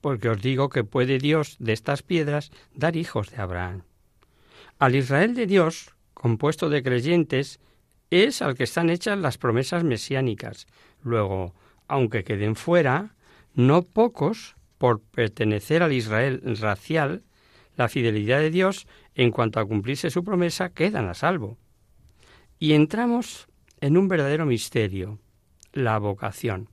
porque 0.00 0.28
os 0.28 0.40
digo 0.40 0.68
que 0.68 0.84
puede 0.84 1.18
Dios 1.18 1.56
de 1.58 1.72
estas 1.72 2.02
piedras 2.02 2.50
dar 2.74 2.96
hijos 2.96 3.30
de 3.30 3.42
Abraham. 3.42 3.82
Al 4.78 4.96
Israel 4.96 5.34
de 5.34 5.46
Dios, 5.46 5.94
compuesto 6.14 6.68
de 6.68 6.82
creyentes, 6.82 7.60
es 8.10 8.42
al 8.42 8.56
que 8.56 8.64
están 8.64 8.90
hechas 8.90 9.18
las 9.18 9.38
promesas 9.38 9.84
mesiánicas. 9.84 10.66
Luego, 11.02 11.54
aunque 11.88 12.24
queden 12.24 12.56
fuera, 12.56 13.14
no 13.54 13.82
pocos, 13.82 14.56
por 14.78 15.00
pertenecer 15.00 15.82
al 15.82 15.92
Israel 15.92 16.42
racial, 16.60 17.22
la 17.76 17.88
fidelidad 17.88 18.40
de 18.40 18.50
Dios 18.50 18.86
en 19.14 19.30
cuanto 19.30 19.60
a 19.60 19.66
cumplirse 19.66 20.10
su 20.10 20.24
promesa 20.24 20.70
quedan 20.70 21.08
a 21.08 21.14
salvo. 21.14 21.58
Y 22.58 22.72
entramos 22.72 23.48
en 23.80 23.96
un 23.96 24.08
verdadero 24.08 24.46
misterio, 24.46 25.18
la 25.72 25.98
vocación. 25.98 26.68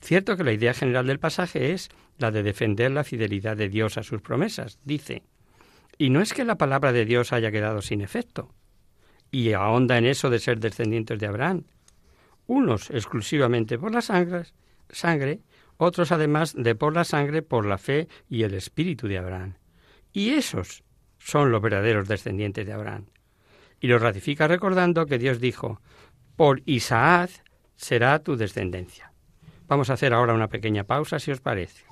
Cierto 0.00 0.36
que 0.36 0.44
la 0.44 0.52
idea 0.52 0.74
general 0.74 1.06
del 1.06 1.18
pasaje 1.18 1.72
es 1.72 1.90
la 2.18 2.30
de 2.30 2.42
defender 2.42 2.90
la 2.90 3.04
fidelidad 3.04 3.56
de 3.56 3.68
Dios 3.68 3.98
a 3.98 4.02
sus 4.02 4.22
promesas. 4.22 4.78
Dice, 4.84 5.22
y 5.98 6.10
no 6.10 6.20
es 6.20 6.32
que 6.32 6.44
la 6.44 6.56
palabra 6.56 6.92
de 6.92 7.04
Dios 7.04 7.32
haya 7.32 7.50
quedado 7.50 7.82
sin 7.82 8.00
efecto, 8.00 8.54
y 9.30 9.52
ahonda 9.52 9.98
en 9.98 10.06
eso 10.06 10.30
de 10.30 10.38
ser 10.38 10.60
descendientes 10.60 11.18
de 11.18 11.26
Abraham, 11.26 11.64
unos 12.46 12.90
exclusivamente 12.90 13.78
por 13.78 13.92
la 13.92 14.00
sangre, 14.00 14.44
sangre, 14.90 15.40
otros 15.76 16.12
además 16.12 16.54
de 16.56 16.74
por 16.74 16.94
la 16.94 17.04
sangre, 17.04 17.42
por 17.42 17.66
la 17.66 17.78
fe 17.78 18.08
y 18.28 18.44
el 18.44 18.54
espíritu 18.54 19.08
de 19.08 19.18
Abraham. 19.18 19.54
Y 20.12 20.30
esos 20.30 20.84
son 21.24 21.50
los 21.50 21.62
verdaderos 21.62 22.06
descendientes 22.06 22.66
de 22.66 22.72
Abraham. 22.74 23.06
Y 23.80 23.86
lo 23.86 23.98
ratifica 23.98 24.46
recordando 24.46 25.06
que 25.06 25.18
Dios 25.18 25.40
dijo, 25.40 25.80
por 26.36 26.60
Isaac 26.66 27.30
será 27.76 28.18
tu 28.18 28.36
descendencia. 28.36 29.12
Vamos 29.66 29.88
a 29.88 29.94
hacer 29.94 30.12
ahora 30.12 30.34
una 30.34 30.48
pequeña 30.48 30.84
pausa, 30.84 31.18
si 31.18 31.30
os 31.30 31.40
parece. 31.40 31.84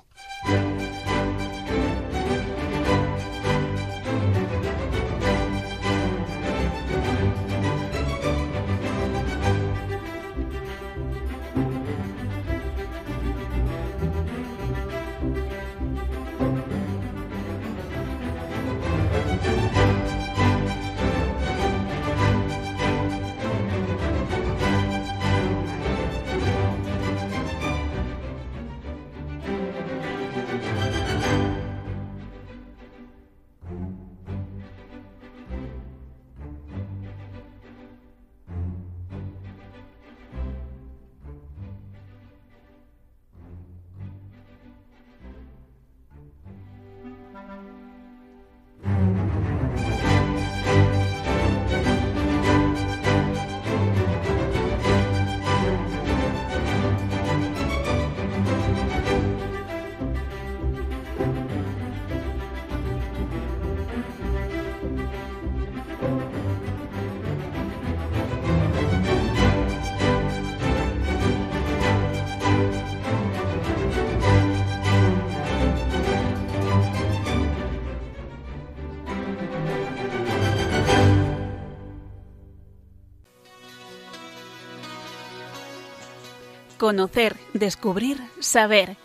Conocer, 86.83 87.37
descubrir, 87.53 88.17
saber. 88.41 88.97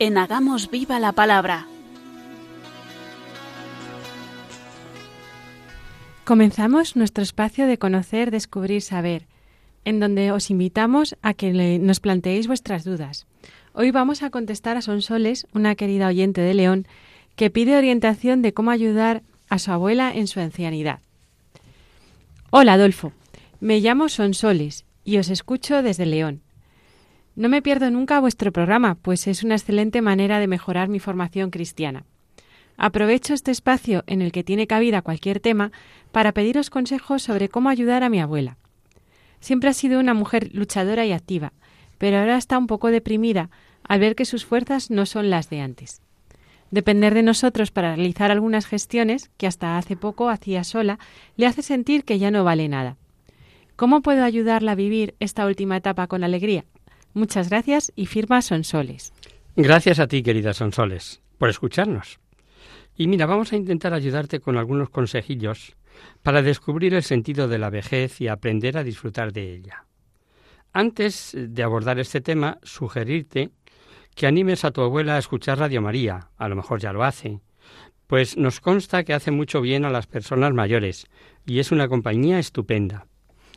En 0.00 0.18
Hagamos 0.18 0.68
Viva 0.72 0.98
la 0.98 1.12
Palabra. 1.12 1.68
Comenzamos 6.24 6.96
nuestro 6.96 7.22
espacio 7.22 7.68
de 7.68 7.78
conocer, 7.78 8.32
descubrir, 8.32 8.82
saber, 8.82 9.28
en 9.84 10.00
donde 10.00 10.32
os 10.32 10.50
invitamos 10.50 11.14
a 11.22 11.32
que 11.32 11.52
nos 11.78 12.00
planteéis 12.00 12.48
vuestras 12.48 12.82
dudas. 12.82 13.28
Hoy 13.72 13.92
vamos 13.92 14.24
a 14.24 14.30
contestar 14.30 14.76
a 14.76 14.82
Sonsoles, 14.82 15.46
una 15.54 15.76
querida 15.76 16.08
oyente 16.08 16.40
de 16.40 16.54
León, 16.54 16.88
que 17.36 17.50
pide 17.50 17.76
orientación 17.76 18.42
de 18.42 18.52
cómo 18.52 18.72
ayudar 18.72 19.22
a 19.48 19.60
su 19.60 19.70
abuela 19.70 20.10
en 20.12 20.26
su 20.26 20.40
ancianidad. 20.40 20.98
Hola, 22.50 22.72
Adolfo. 22.72 23.12
Me 23.60 23.78
llamo 23.78 24.08
Sonsoles 24.08 24.84
y 25.04 25.18
os 25.18 25.30
escucho 25.30 25.84
desde 25.84 26.04
León. 26.04 26.42
No 27.34 27.48
me 27.48 27.62
pierdo 27.62 27.90
nunca 27.90 28.20
vuestro 28.20 28.52
programa, 28.52 28.96
pues 28.96 29.26
es 29.26 29.42
una 29.42 29.54
excelente 29.54 30.02
manera 30.02 30.38
de 30.38 30.46
mejorar 30.46 30.88
mi 30.88 30.98
formación 30.98 31.50
cristiana. 31.50 32.04
Aprovecho 32.76 33.32
este 33.32 33.50
espacio 33.50 34.04
en 34.06 34.20
el 34.20 34.32
que 34.32 34.44
tiene 34.44 34.66
cabida 34.66 35.02
cualquier 35.02 35.40
tema 35.40 35.72
para 36.10 36.32
pediros 36.32 36.68
consejos 36.68 37.22
sobre 37.22 37.48
cómo 37.48 37.70
ayudar 37.70 38.02
a 38.02 38.10
mi 38.10 38.20
abuela. 38.20 38.58
Siempre 39.40 39.70
ha 39.70 39.72
sido 39.72 39.98
una 39.98 40.14
mujer 40.14 40.50
luchadora 40.52 41.06
y 41.06 41.12
activa, 41.12 41.52
pero 41.96 42.18
ahora 42.18 42.36
está 42.36 42.58
un 42.58 42.66
poco 42.66 42.88
deprimida 42.88 43.48
al 43.82 44.00
ver 44.00 44.14
que 44.14 44.24
sus 44.24 44.44
fuerzas 44.44 44.90
no 44.90 45.06
son 45.06 45.30
las 45.30 45.48
de 45.48 45.60
antes. 45.60 46.02
Depender 46.70 47.14
de 47.14 47.22
nosotros 47.22 47.70
para 47.70 47.94
realizar 47.94 48.30
algunas 48.30 48.66
gestiones 48.66 49.30
que 49.36 49.46
hasta 49.46 49.78
hace 49.78 49.96
poco 49.96 50.28
hacía 50.28 50.64
sola 50.64 50.98
le 51.36 51.46
hace 51.46 51.62
sentir 51.62 52.04
que 52.04 52.18
ya 52.18 52.30
no 52.30 52.44
vale 52.44 52.68
nada. 52.68 52.96
¿Cómo 53.76 54.02
puedo 54.02 54.22
ayudarla 54.22 54.72
a 54.72 54.76
vivir 54.76 55.14
esta 55.18 55.46
última 55.46 55.76
etapa 55.76 56.06
con 56.06 56.24
alegría? 56.24 56.64
Muchas 57.14 57.50
gracias 57.50 57.92
y 57.94 58.06
firma 58.06 58.40
Sonsoles. 58.40 59.12
Gracias 59.54 59.98
a 59.98 60.06
ti, 60.06 60.22
querida 60.22 60.54
Sonsoles, 60.54 61.20
por 61.36 61.50
escucharnos. 61.50 62.20
Y 62.96 63.06
mira, 63.06 63.26
vamos 63.26 63.52
a 63.52 63.56
intentar 63.56 63.92
ayudarte 63.92 64.40
con 64.40 64.56
algunos 64.56 64.88
consejillos 64.88 65.76
para 66.22 66.40
descubrir 66.40 66.94
el 66.94 67.02
sentido 67.02 67.48
de 67.48 67.58
la 67.58 67.68
vejez 67.68 68.20
y 68.20 68.28
aprender 68.28 68.78
a 68.78 68.84
disfrutar 68.84 69.32
de 69.32 69.54
ella. 69.54 69.84
Antes 70.72 71.36
de 71.36 71.62
abordar 71.62 71.98
este 71.98 72.22
tema, 72.22 72.58
sugerirte 72.62 73.50
que 74.14 74.26
animes 74.26 74.64
a 74.64 74.70
tu 74.70 74.80
abuela 74.80 75.16
a 75.16 75.18
escuchar 75.18 75.58
Radio 75.58 75.82
María, 75.82 76.28
a 76.38 76.48
lo 76.48 76.56
mejor 76.56 76.80
ya 76.80 76.92
lo 76.92 77.04
hace, 77.04 77.40
pues 78.06 78.36
nos 78.36 78.60
consta 78.60 79.04
que 79.04 79.14
hace 79.14 79.30
mucho 79.30 79.60
bien 79.60 79.84
a 79.84 79.90
las 79.90 80.06
personas 80.06 80.52
mayores 80.52 81.06
y 81.46 81.58
es 81.58 81.72
una 81.72 81.88
compañía 81.88 82.38
estupenda. 82.38 83.06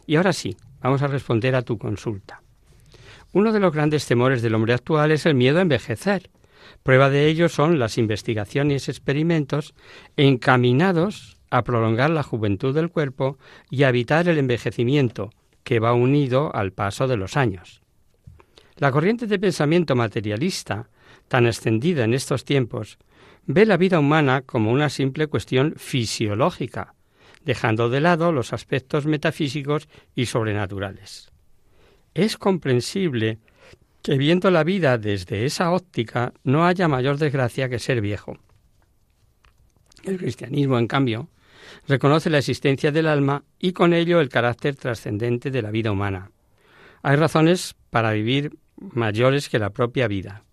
Y 0.06 0.18
ahora 0.18 0.34
sí, 0.34 0.56
vamos 0.82 1.02
a 1.02 1.08
responder 1.08 1.56
a 1.56 1.62
tu 1.62 1.78
consulta. 1.78 2.42
Uno 3.36 3.52
de 3.52 3.60
los 3.60 3.74
grandes 3.74 4.06
temores 4.06 4.42
del 4.42 4.56
hombre 4.56 4.74
actual 4.74 5.12
es 5.12 5.26
el 5.26 5.36
miedo 5.36 5.60
a 5.60 5.62
envejecer. 5.62 6.30
Prueba 6.84 7.10
de 7.10 7.28
ello 7.28 7.50
son 7.50 7.80
las 7.80 7.98
investigaciones 7.98 8.88
y 8.88 8.92
experimentos 8.92 9.76
encaminados 10.16 11.38
a 11.50 11.66
prolongar 11.66 12.12
la 12.12 12.24
juventud 12.24 12.74
del 12.74 12.90
cuerpo 12.90 13.38
y 13.70 13.84
a 13.84 13.90
evitar 13.90 14.30
el 14.30 14.38
envejecimiento, 14.38 15.32
que 15.66 15.82
va 15.82 15.92
unido 15.92 16.56
al 16.56 16.72
paso 16.72 17.10
de 17.10 17.18
los 17.18 17.36
años. 17.36 17.82
La 18.78 18.90
corriente 18.90 19.28
de 19.28 19.38
pensamiento 19.38 19.98
materialista, 19.98 20.88
tan 21.28 21.46
extendida 21.46 22.06
en 22.06 22.14
estos 22.14 22.46
tiempos, 22.46 23.00
ve 23.48 23.66
la 23.66 23.76
vida 23.76 24.00
humana 24.00 24.44
como 24.44 24.72
una 24.72 24.88
simple 24.88 25.28
cuestión 25.28 25.74
fisiológica, 25.76 26.94
dejando 27.44 27.90
de 27.90 28.00
lado 28.00 28.32
los 28.32 28.54
aspectos 28.54 29.06
metafísicos 29.06 29.90
y 30.16 30.28
sobrenaturales. 30.28 31.35
Es 32.16 32.38
comprensible 32.38 33.40
que 34.02 34.18
viendo 34.18 34.50
la 34.50 34.64
vida 34.64 34.98
desde 34.98 35.46
esa 35.46 35.72
óptica 35.72 36.34
no 36.44 36.66
haya 36.66 36.88
mayor 36.88 37.18
desgracia 37.18 37.68
que 37.68 37.78
ser 37.78 38.00
viejo. 38.00 38.38
El 40.06 40.18
cristianismo, 40.18 40.80
en 40.80 40.88
cambio, 40.88 41.28
reconoce 41.88 42.30
la 42.30 42.38
existencia 42.38 42.94
del 42.94 43.08
alma 43.08 43.44
y 43.60 43.74
con 43.74 43.94
ello 43.94 44.22
el 44.22 44.30
carácter 44.30 44.76
trascendente 44.76 45.52
de 45.52 45.62
la 45.62 45.72
vida 45.72 45.92
humana. 45.92 46.32
Hay 47.04 47.18
razones 47.18 47.76
para 47.90 48.14
vivir 48.14 48.58
mayores 48.78 49.50
que 49.50 49.60
la 49.60 49.72
propia 49.72 50.08
vida. 50.08 50.46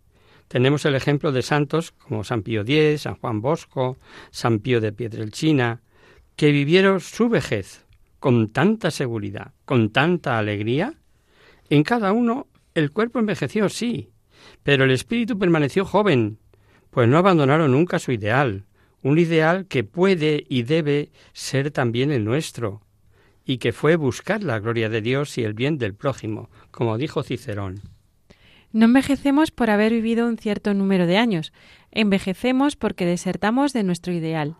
Tenemos 0.48 0.84
el 0.84 0.96
ejemplo 0.96 1.30
de 1.30 1.42
santos 1.42 1.92
como 1.92 2.24
San 2.24 2.42
Pío 2.42 2.62
X, 2.62 3.02
San 3.02 3.14
Juan 3.14 3.40
Bosco, 3.40 3.98
San 4.32 4.58
Pío 4.58 4.80
de 4.80 4.92
Pietrelcina, 4.92 5.80
que 6.34 6.50
vivieron 6.50 6.98
su 6.98 7.28
vejez 7.28 7.86
con 8.18 8.50
tanta 8.50 8.90
seguridad, 8.90 9.52
con 9.64 9.90
tanta 9.90 10.38
alegría, 10.38 10.94
en 11.76 11.84
cada 11.84 12.12
uno 12.12 12.48
el 12.74 12.90
cuerpo 12.90 13.18
envejeció, 13.18 13.70
sí, 13.70 14.10
pero 14.62 14.84
el 14.84 14.90
espíritu 14.90 15.38
permaneció 15.38 15.86
joven, 15.86 16.38
pues 16.90 17.08
no 17.08 17.16
abandonaron 17.16 17.72
nunca 17.72 17.98
su 17.98 18.12
ideal, 18.12 18.66
un 19.00 19.18
ideal 19.18 19.64
que 19.66 19.82
puede 19.82 20.44
y 20.50 20.64
debe 20.64 21.12
ser 21.32 21.70
también 21.70 22.10
el 22.10 22.26
nuestro, 22.26 22.82
y 23.46 23.56
que 23.56 23.72
fue 23.72 23.96
buscar 23.96 24.42
la 24.42 24.58
gloria 24.58 24.90
de 24.90 25.00
Dios 25.00 25.38
y 25.38 25.44
el 25.44 25.54
bien 25.54 25.78
del 25.78 25.94
prójimo, 25.94 26.50
como 26.70 26.98
dijo 26.98 27.22
Cicerón. 27.22 27.80
No 28.70 28.84
envejecemos 28.84 29.50
por 29.50 29.70
haber 29.70 29.92
vivido 29.92 30.26
un 30.26 30.36
cierto 30.36 30.74
número 30.74 31.06
de 31.06 31.16
años, 31.16 31.54
envejecemos 31.90 32.76
porque 32.76 33.06
desertamos 33.06 33.72
de 33.72 33.82
nuestro 33.82 34.12
ideal. 34.12 34.56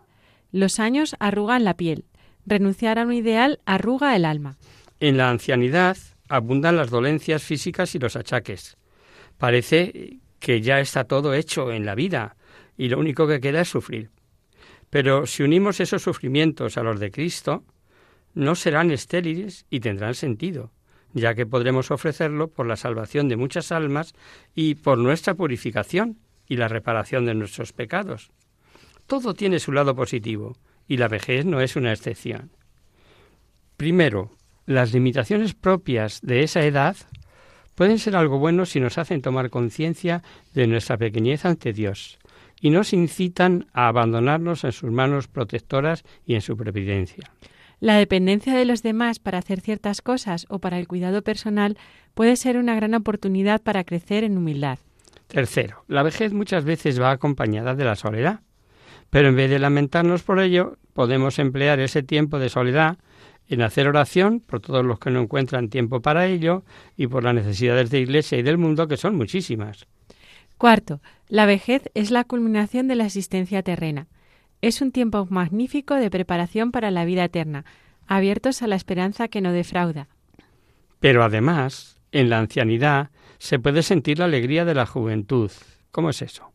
Los 0.51 0.79
años 0.79 1.15
arrugan 1.19 1.63
la 1.63 1.75
piel, 1.75 2.05
renunciar 2.47 2.97
a 2.97 3.03
un 3.03 3.13
ideal 3.13 3.59
arruga 3.65 4.15
el 4.15 4.25
alma. 4.25 4.57
En 4.99 5.17
la 5.17 5.29
ancianidad, 5.29 5.97
abundan 6.29 6.77
las 6.77 6.89
dolencias 6.89 7.43
físicas 7.43 7.95
y 7.95 7.99
los 7.99 8.15
achaques. 8.15 8.77
Parece 9.37 10.19
que 10.39 10.61
ya 10.61 10.79
está 10.79 11.05
todo 11.05 11.33
hecho 11.33 11.71
en 11.71 11.85
la 11.85 11.95
vida 11.95 12.35
y 12.77 12.89
lo 12.89 12.99
único 12.99 13.27
que 13.27 13.39
queda 13.39 13.61
es 13.61 13.69
sufrir. 13.69 14.11
Pero 14.89 15.25
si 15.25 15.43
unimos 15.43 15.79
esos 15.79 16.03
sufrimientos 16.03 16.77
a 16.77 16.83
los 16.83 16.99
de 16.99 17.11
Cristo, 17.11 17.63
no 18.33 18.55
serán 18.55 18.91
estériles 18.91 19.65
y 19.69 19.79
tendrán 19.79 20.15
sentido, 20.15 20.71
ya 21.13 21.35
que 21.35 21.45
podremos 21.45 21.91
ofrecerlo 21.91 22.47
por 22.47 22.67
la 22.67 22.75
salvación 22.75 23.27
de 23.27 23.37
muchas 23.37 23.71
almas 23.71 24.13
y 24.55 24.75
por 24.75 24.97
nuestra 24.97 25.35
purificación 25.35 26.19
y 26.47 26.57
la 26.57 26.67
reparación 26.67 27.25
de 27.25 27.35
nuestros 27.35 27.73
pecados. 27.73 28.31
Todo 29.07 29.33
tiene 29.33 29.59
su 29.59 29.71
lado 29.71 29.95
positivo, 29.95 30.55
y 30.87 30.97
la 30.97 31.07
vejez 31.07 31.45
no 31.45 31.61
es 31.61 31.75
una 31.75 31.93
excepción. 31.93 32.51
Primero, 33.77 34.31
las 34.65 34.93
limitaciones 34.93 35.53
propias 35.53 36.21
de 36.21 36.43
esa 36.43 36.63
edad 36.63 36.95
pueden 37.75 37.99
ser 37.99 38.15
algo 38.15 38.39
bueno 38.39 38.65
si 38.65 38.79
nos 38.79 38.97
hacen 38.97 39.21
tomar 39.21 39.49
conciencia 39.49 40.23
de 40.53 40.67
nuestra 40.67 40.97
pequeñez 40.97 41.45
ante 41.45 41.73
Dios 41.73 42.19
y 42.61 42.69
nos 42.69 42.93
incitan 42.93 43.67
a 43.73 43.87
abandonarnos 43.87 44.63
en 44.63 44.71
sus 44.71 44.91
manos 44.91 45.27
protectoras 45.27 46.03
y 46.25 46.35
en 46.35 46.41
su 46.41 46.55
previdencia. 46.55 47.29
La 47.81 47.97
dependencia 47.97 48.55
de 48.55 48.63
los 48.63 48.81
demás 48.83 49.19
para 49.19 49.39
hacer 49.39 49.59
ciertas 49.59 50.01
cosas 50.01 50.45
o 50.47 50.59
para 50.59 50.79
el 50.79 50.87
cuidado 50.87 51.21
personal 51.23 51.77
puede 52.13 52.37
ser 52.37 52.57
una 52.57 52.75
gran 52.75 52.93
oportunidad 52.93 53.61
para 53.61 53.83
crecer 53.83 54.23
en 54.23 54.37
humildad. 54.37 54.79
Tercero, 55.27 55.83
la 55.89 56.03
vejez 56.03 56.31
muchas 56.31 56.63
veces 56.63 57.01
va 57.01 57.11
acompañada 57.11 57.75
de 57.75 57.83
la 57.83 57.97
soledad, 57.97 58.39
pero 59.09 59.27
en 59.27 59.35
vez 59.35 59.49
de 59.49 59.59
lamentarnos 59.59 60.23
por 60.23 60.39
ello, 60.39 60.77
podemos 60.93 61.39
emplear 61.39 61.81
ese 61.81 62.03
tiempo 62.03 62.39
de 62.39 62.47
soledad 62.47 62.97
en 63.47 63.61
hacer 63.61 63.87
oración 63.87 64.39
por 64.39 64.59
todos 64.59 64.85
los 64.85 64.99
que 64.99 65.11
no 65.11 65.21
encuentran 65.21 65.69
tiempo 65.69 66.01
para 66.01 66.27
ello 66.27 66.63
y 66.95 67.07
por 67.07 67.23
las 67.23 67.35
necesidades 67.35 67.89
de 67.89 67.99
Iglesia 67.99 68.37
y 68.37 68.43
del 68.43 68.57
mundo, 68.57 68.87
que 68.87 68.97
son 68.97 69.15
muchísimas. 69.15 69.85
Cuarto, 70.57 71.01
la 71.27 71.45
vejez 71.45 71.89
es 71.93 72.11
la 72.11 72.23
culminación 72.23 72.87
de 72.87 72.95
la 72.95 73.05
existencia 73.05 73.63
terrena. 73.63 74.07
Es 74.61 74.81
un 74.81 74.91
tiempo 74.91 75.27
magnífico 75.29 75.95
de 75.95 76.09
preparación 76.09 76.71
para 76.71 76.89
la 76.89 77.05
vida 77.05 77.25
eterna, 77.25 77.65
abiertos 78.07 78.61
a 78.61 78.67
la 78.67 78.75
esperanza 78.75 79.27
que 79.27 79.41
no 79.41 79.51
defrauda. 79.51 80.07
Pero 80.99 81.23
además, 81.23 81.99
en 82.11 82.29
la 82.29 82.39
ancianidad 82.39 83.09
se 83.39 83.59
puede 83.59 83.83
sentir 83.83 84.19
la 84.19 84.25
alegría 84.25 84.63
de 84.63 84.75
la 84.75 84.85
juventud. 84.85 85.51
¿Cómo 85.91 86.09
es 86.09 86.21
eso? 86.21 86.53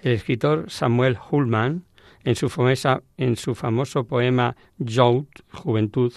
El 0.00 0.12
escritor 0.12 0.70
Samuel 0.70 1.16
Hullman, 1.30 1.84
en 2.24 2.34
su, 2.34 2.50
en 3.16 3.36
su 3.36 3.54
famoso 3.54 4.04
poema 4.04 4.56
Youth, 4.78 5.28
Juventud, 5.52 6.12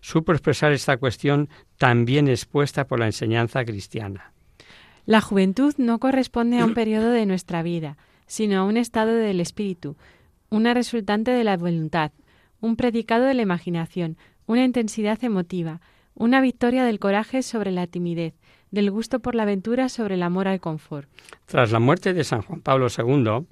supo 0.00 0.32
expresar 0.32 0.72
esta 0.72 0.96
cuestión 0.96 1.48
tan 1.78 2.04
bien 2.04 2.28
expuesta 2.28 2.86
por 2.86 2.98
la 2.98 3.06
enseñanza 3.06 3.64
cristiana. 3.64 4.32
La 5.06 5.20
juventud 5.20 5.74
no 5.78 5.98
corresponde 5.98 6.60
a 6.60 6.64
un 6.64 6.74
periodo 6.74 7.10
de 7.10 7.26
nuestra 7.26 7.62
vida, 7.62 7.96
sino 8.26 8.60
a 8.60 8.64
un 8.64 8.76
estado 8.76 9.14
del 9.14 9.40
espíritu, 9.40 9.96
una 10.50 10.74
resultante 10.74 11.30
de 11.30 11.44
la 11.44 11.56
voluntad, 11.56 12.12
un 12.60 12.76
predicado 12.76 13.24
de 13.24 13.34
la 13.34 13.42
imaginación, 13.42 14.16
una 14.46 14.64
intensidad 14.64 15.22
emotiva, 15.24 15.80
una 16.14 16.40
victoria 16.40 16.84
del 16.84 16.98
coraje 16.98 17.42
sobre 17.42 17.70
la 17.72 17.86
timidez, 17.86 18.34
del 18.70 18.90
gusto 18.90 19.20
por 19.20 19.34
la 19.34 19.42
aventura 19.42 19.88
sobre 19.88 20.14
el 20.14 20.22
amor 20.22 20.48
al 20.48 20.60
confort. 20.60 21.08
Tras 21.46 21.72
la 21.72 21.80
muerte 21.80 22.14
de 22.14 22.24
San 22.24 22.42
Juan 22.42 22.60
Pablo 22.60 22.86
II, 22.86 23.46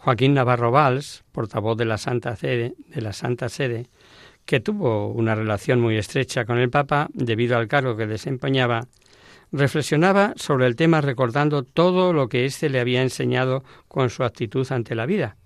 Joaquín 0.00 0.34
Navarro 0.34 0.70
Valls, 0.70 1.24
portavoz 1.32 1.76
de 1.76 1.84
la 1.84 1.98
Santa 1.98 2.36
Sede, 2.36 2.74
de 2.86 3.00
la 3.00 3.12
Santa 3.12 3.48
Sede, 3.48 3.86
que 4.44 4.60
tuvo 4.60 5.08
una 5.08 5.34
relación 5.34 5.80
muy 5.80 5.96
estrecha 5.96 6.44
con 6.44 6.58
el 6.58 6.70
Papa 6.70 7.08
debido 7.12 7.58
al 7.58 7.66
cargo 7.66 7.96
que 7.96 8.06
desempeñaba, 8.06 8.86
reflexionaba 9.50 10.34
sobre 10.36 10.66
el 10.66 10.76
tema 10.76 11.00
recordando 11.00 11.64
todo 11.64 12.12
lo 12.12 12.28
que 12.28 12.44
éste 12.44 12.68
le 12.68 12.80
había 12.80 13.02
enseñado 13.02 13.64
con 13.88 14.08
su 14.08 14.22
actitud 14.22 14.66
ante 14.70 14.94
la 14.94 15.04
vida, 15.04 15.36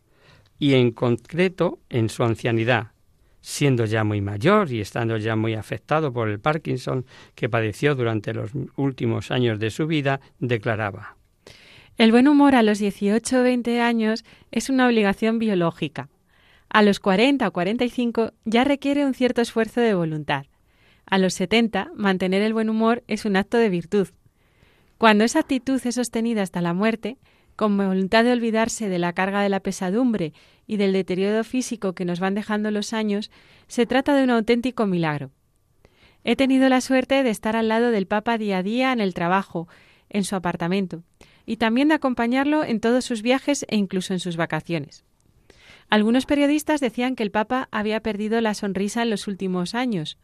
y 0.59 0.75
en 0.75 0.93
concreto 0.93 1.79
en 1.89 2.11
su 2.11 2.23
ancianidad, 2.23 2.93
siendo 3.41 3.87
ya 3.87 4.05
muy 4.05 4.21
mayor 4.21 4.71
y 4.71 4.81
estando 4.81 5.17
ya 5.17 5.35
muy 5.35 5.55
afectado 5.55 6.13
por 6.13 6.29
el 6.29 6.41
Parkinson 6.41 7.07
que 7.35 7.49
padeció 7.49 7.95
durante 7.95 8.35
los 8.35 8.51
últimos 8.77 9.31
años 9.31 9.59
de 9.59 9.71
su 9.71 9.87
vida, 9.87 10.21
declaraba 10.39 11.17
El 12.03 12.11
buen 12.11 12.27
humor 12.27 12.57
a 12.57 12.65
los 12.65 12.81
18 12.81 13.39
o 13.39 13.43
20 13.45 13.81
años 13.81 14.25
es 14.51 14.69
una 14.71 14.89
obligación 14.89 15.39
biológica. 15.39 16.09
A 16.69 16.83
los 16.83 16.99
40 16.99 17.47
o 17.47 17.53
45 17.53 18.33
ya 18.45 18.65
requiere 18.65 19.07
un 19.07 19.15
cierto 19.15 19.41
esfuerzo 19.41 19.81
de 19.81 19.95
voluntad. 19.95 20.47
A 21.07 21.19
los 21.19 21.35
70, 21.35 21.93
mantener 21.95 22.43
el 22.43 22.55
buen 22.55 22.71
humor 22.71 23.05
es 23.07 23.25
un 23.25 23.37
acto 23.37 23.57
de 23.57 23.69
virtud. 23.69 24.09
Cuando 24.99 25.23
esa 25.23 25.39
actitud 25.39 25.81
es 25.85 25.95
sostenida 25.95 26.43
hasta 26.43 26.61
la 26.61 26.75
muerte, 26.75 27.19
con 27.55 27.77
voluntad 27.77 28.25
de 28.25 28.33
olvidarse 28.33 28.89
de 28.89 28.99
la 28.99 29.13
carga 29.13 29.41
de 29.41 29.49
la 29.49 29.61
pesadumbre 29.61 30.33
y 30.67 30.79
del 30.79 30.93
deterioro 30.93 31.45
físico 31.45 31.93
que 31.93 32.05
nos 32.05 32.19
van 32.19 32.35
dejando 32.35 32.73
los 32.73 32.95
años, 32.95 33.31
se 33.69 33.87
trata 33.87 34.17
de 34.17 34.25
un 34.25 34.31
auténtico 34.31 34.87
milagro. 34.87 35.31
He 36.25 36.35
tenido 36.35 36.69
la 36.69 36.81
suerte 36.81 37.23
de 37.23 37.31
estar 37.31 37.55
al 37.55 37.69
lado 37.69 37.93
del 37.93 38.09
Papa 38.09 38.39
día 38.39 38.59
a 38.59 38.63
día 38.65 38.93
en 38.93 39.01
el 39.01 39.15
trabajo, 39.15 39.69
en 40.11 40.25
su 40.25 40.35
apartamento, 40.35 41.05
y 41.47 41.57
también 41.57 41.89
de 41.89 41.95
acompañarlo 41.95 42.65
en 42.65 42.81
todos 42.81 43.05
sus 43.05 43.23
viajes 43.23 43.65
e 43.69 43.77
incluso 43.77 44.13
en 44.13 44.21
sus 44.21 44.37
vacaciones. 44.37 45.05
Algunos 45.89 46.27
periodistas 46.27 46.81
decían 46.81 47.17
que 47.17 47.23
el 47.23 47.31
Papa 47.31 47.69
había 47.71 48.01
perdido 48.01 48.41
la 48.41 48.55
sonrisa 48.55 49.03
en 49.03 49.11
los 49.11 49.29
últimos 49.29 49.75
años. 49.75 50.19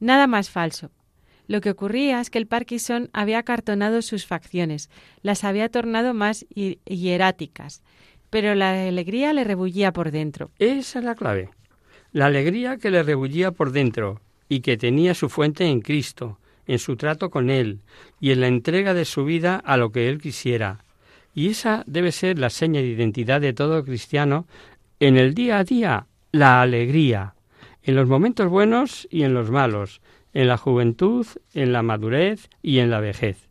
Nada 0.00 0.26
más 0.26 0.50
falso. 0.50 0.90
Lo 1.46 1.60
que 1.60 1.70
ocurría 1.70 2.20
es 2.20 2.28
que 2.28 2.38
el 2.38 2.48
Parkinson 2.48 3.08
había 3.12 3.38
acartonado 3.38 4.02
sus 4.02 4.26
facciones, 4.26 4.90
las 5.22 5.44
había 5.44 5.68
tornado 5.68 6.12
más 6.12 6.44
hieráticas, 6.48 7.82
pero 8.30 8.54
la 8.56 8.88
alegría 8.88 9.32
le 9.32 9.44
rebullía 9.44 9.92
por 9.92 10.10
dentro. 10.10 10.50
Esa 10.58 10.98
es 10.98 11.04
la 11.04 11.14
clave. 11.14 11.50
La 12.12 12.26
alegría 12.26 12.76
que 12.78 12.90
le 12.90 13.02
rebullía 13.02 13.52
por 13.52 13.70
dentro 13.70 14.20
y 14.48 14.60
que 14.60 14.76
tenía 14.76 15.14
su 15.14 15.28
fuente 15.28 15.66
en 15.66 15.80
Cristo, 15.80 16.40
en 16.66 16.78
su 16.78 16.96
trato 16.96 17.30
con 17.30 17.50
Él 17.50 17.80
y 18.20 18.30
en 18.32 18.40
la 18.40 18.48
entrega 18.48 18.94
de 18.94 19.04
su 19.04 19.24
vida 19.24 19.56
a 19.56 19.76
lo 19.76 19.90
que 19.90 20.08
Él 20.08 20.20
quisiera. 20.20 20.84
Y 21.34 21.48
esa 21.48 21.84
debe 21.86 22.12
ser 22.12 22.38
la 22.38 22.50
seña 22.50 22.80
de 22.80 22.88
identidad 22.88 23.40
de 23.40 23.52
todo 23.52 23.84
cristiano 23.84 24.46
en 25.00 25.16
el 25.16 25.34
día 25.34 25.58
a 25.58 25.64
día, 25.64 26.06
la 26.32 26.62
alegría, 26.62 27.34
en 27.82 27.94
los 27.94 28.08
momentos 28.08 28.48
buenos 28.48 29.06
y 29.10 29.22
en 29.22 29.34
los 29.34 29.50
malos, 29.50 30.00
en 30.32 30.48
la 30.48 30.56
juventud, 30.56 31.26
en 31.54 31.72
la 31.72 31.82
madurez 31.82 32.48
y 32.62 32.78
en 32.78 32.90
la 32.90 33.00
vejez. 33.00 33.48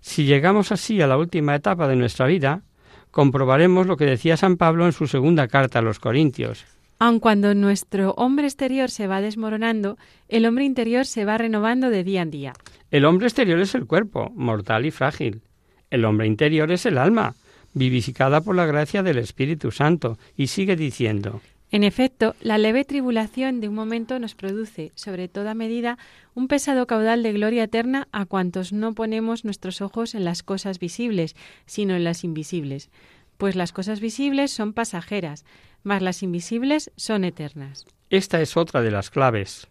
Si 0.00 0.24
llegamos 0.24 0.70
así 0.72 1.00
a 1.02 1.06
la 1.06 1.18
última 1.18 1.54
etapa 1.54 1.88
de 1.88 1.96
nuestra 1.96 2.26
vida, 2.26 2.62
comprobaremos 3.10 3.86
lo 3.86 3.96
que 3.96 4.06
decía 4.06 4.36
San 4.36 4.56
Pablo 4.56 4.86
en 4.86 4.92
su 4.92 5.06
segunda 5.06 5.48
carta 5.48 5.80
a 5.80 5.82
los 5.82 5.98
Corintios. 5.98 6.64
Aun 6.98 7.20
cuando 7.20 7.54
nuestro 7.54 8.12
hombre 8.12 8.46
exterior 8.46 8.90
se 8.90 9.06
va 9.06 9.20
desmoronando, 9.20 9.98
el 10.28 10.46
hombre 10.46 10.64
interior 10.64 11.04
se 11.04 11.24
va 11.24 11.36
renovando 11.36 11.90
de 11.90 12.04
día 12.04 12.22
en 12.22 12.30
día. 12.30 12.52
El 12.90 13.04
hombre 13.04 13.26
exterior 13.26 13.60
es 13.60 13.74
el 13.74 13.86
cuerpo, 13.86 14.30
mortal 14.34 14.86
y 14.86 14.90
frágil. 14.90 15.42
El 15.90 16.04
hombre 16.06 16.26
interior 16.26 16.72
es 16.72 16.86
el 16.86 16.96
alma, 16.96 17.34
vivificada 17.74 18.40
por 18.40 18.56
la 18.56 18.64
gracia 18.64 19.02
del 19.02 19.18
Espíritu 19.18 19.70
Santo. 19.70 20.18
Y 20.36 20.46
sigue 20.46 20.74
diciendo, 20.74 21.42
en 21.72 21.82
efecto, 21.82 22.36
la 22.40 22.58
leve 22.58 22.84
tribulación 22.84 23.60
de 23.60 23.68
un 23.68 23.74
momento 23.74 24.18
nos 24.20 24.34
produce, 24.34 24.92
sobre 24.94 25.28
toda 25.28 25.52
medida, 25.52 25.98
un 26.34 26.46
pesado 26.46 26.86
caudal 26.86 27.22
de 27.24 27.32
gloria 27.32 27.64
eterna 27.64 28.06
a 28.12 28.24
cuantos 28.24 28.72
no 28.72 28.94
ponemos 28.94 29.44
nuestros 29.44 29.80
ojos 29.80 30.14
en 30.14 30.24
las 30.24 30.44
cosas 30.44 30.78
visibles, 30.78 31.34
sino 31.66 31.96
en 31.96 32.04
las 32.04 32.22
invisibles. 32.22 32.88
Pues 33.36 33.56
las 33.56 33.72
cosas 33.72 34.00
visibles 34.00 34.52
son 34.52 34.72
pasajeras, 34.72 35.44
mas 35.86 36.02
las 36.02 36.24
invisibles 36.24 36.90
son 36.96 37.22
eternas. 37.22 37.86
Esta 38.10 38.40
es 38.40 38.56
otra 38.56 38.82
de 38.82 38.90
las 38.90 39.08
claves. 39.08 39.68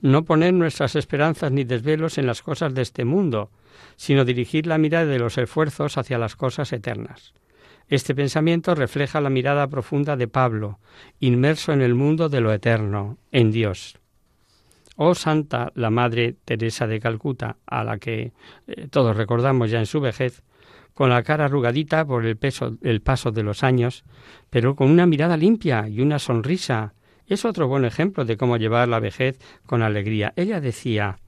No 0.00 0.24
poner 0.24 0.54
nuestras 0.54 0.96
esperanzas 0.96 1.52
ni 1.52 1.64
desvelos 1.64 2.16
en 2.16 2.26
las 2.26 2.40
cosas 2.40 2.72
de 2.72 2.80
este 2.80 3.04
mundo, 3.04 3.50
sino 3.96 4.24
dirigir 4.24 4.66
la 4.66 4.78
mirada 4.78 5.04
de 5.04 5.18
los 5.18 5.36
esfuerzos 5.36 5.98
hacia 5.98 6.16
las 6.16 6.36
cosas 6.36 6.72
eternas. 6.72 7.34
Este 7.88 8.14
pensamiento 8.14 8.74
refleja 8.74 9.20
la 9.20 9.28
mirada 9.28 9.68
profunda 9.68 10.16
de 10.16 10.26
Pablo, 10.26 10.78
inmerso 11.20 11.74
en 11.74 11.82
el 11.82 11.94
mundo 11.94 12.30
de 12.30 12.40
lo 12.40 12.50
eterno, 12.50 13.18
en 13.30 13.50
Dios. 13.50 13.98
Oh 14.96 15.14
Santa, 15.14 15.70
la 15.74 15.90
Madre 15.90 16.34
Teresa 16.46 16.86
de 16.86 16.98
Calcuta, 16.98 17.58
a 17.66 17.84
la 17.84 17.98
que 17.98 18.32
eh, 18.68 18.88
todos 18.88 19.14
recordamos 19.14 19.70
ya 19.70 19.80
en 19.80 19.86
su 19.86 20.00
vejez, 20.00 20.42
con 20.94 21.10
la 21.10 21.22
cara 21.22 21.46
arrugadita 21.46 22.04
por 22.04 22.26
el, 22.26 22.36
peso, 22.36 22.76
el 22.82 23.00
paso 23.00 23.30
de 23.30 23.42
los 23.42 23.62
años, 23.62 24.04
pero 24.50 24.76
con 24.76 24.90
una 24.90 25.06
mirada 25.06 25.36
limpia 25.36 25.88
y 25.88 26.00
una 26.00 26.18
sonrisa. 26.18 26.94
Es 27.26 27.44
otro 27.44 27.68
buen 27.68 27.84
ejemplo 27.84 28.24
de 28.24 28.36
cómo 28.36 28.56
llevar 28.56 28.88
la 28.88 29.00
vejez 29.00 29.38
con 29.66 29.82
alegría. 29.82 30.32
Ella 30.36 30.60
decía 30.60 31.18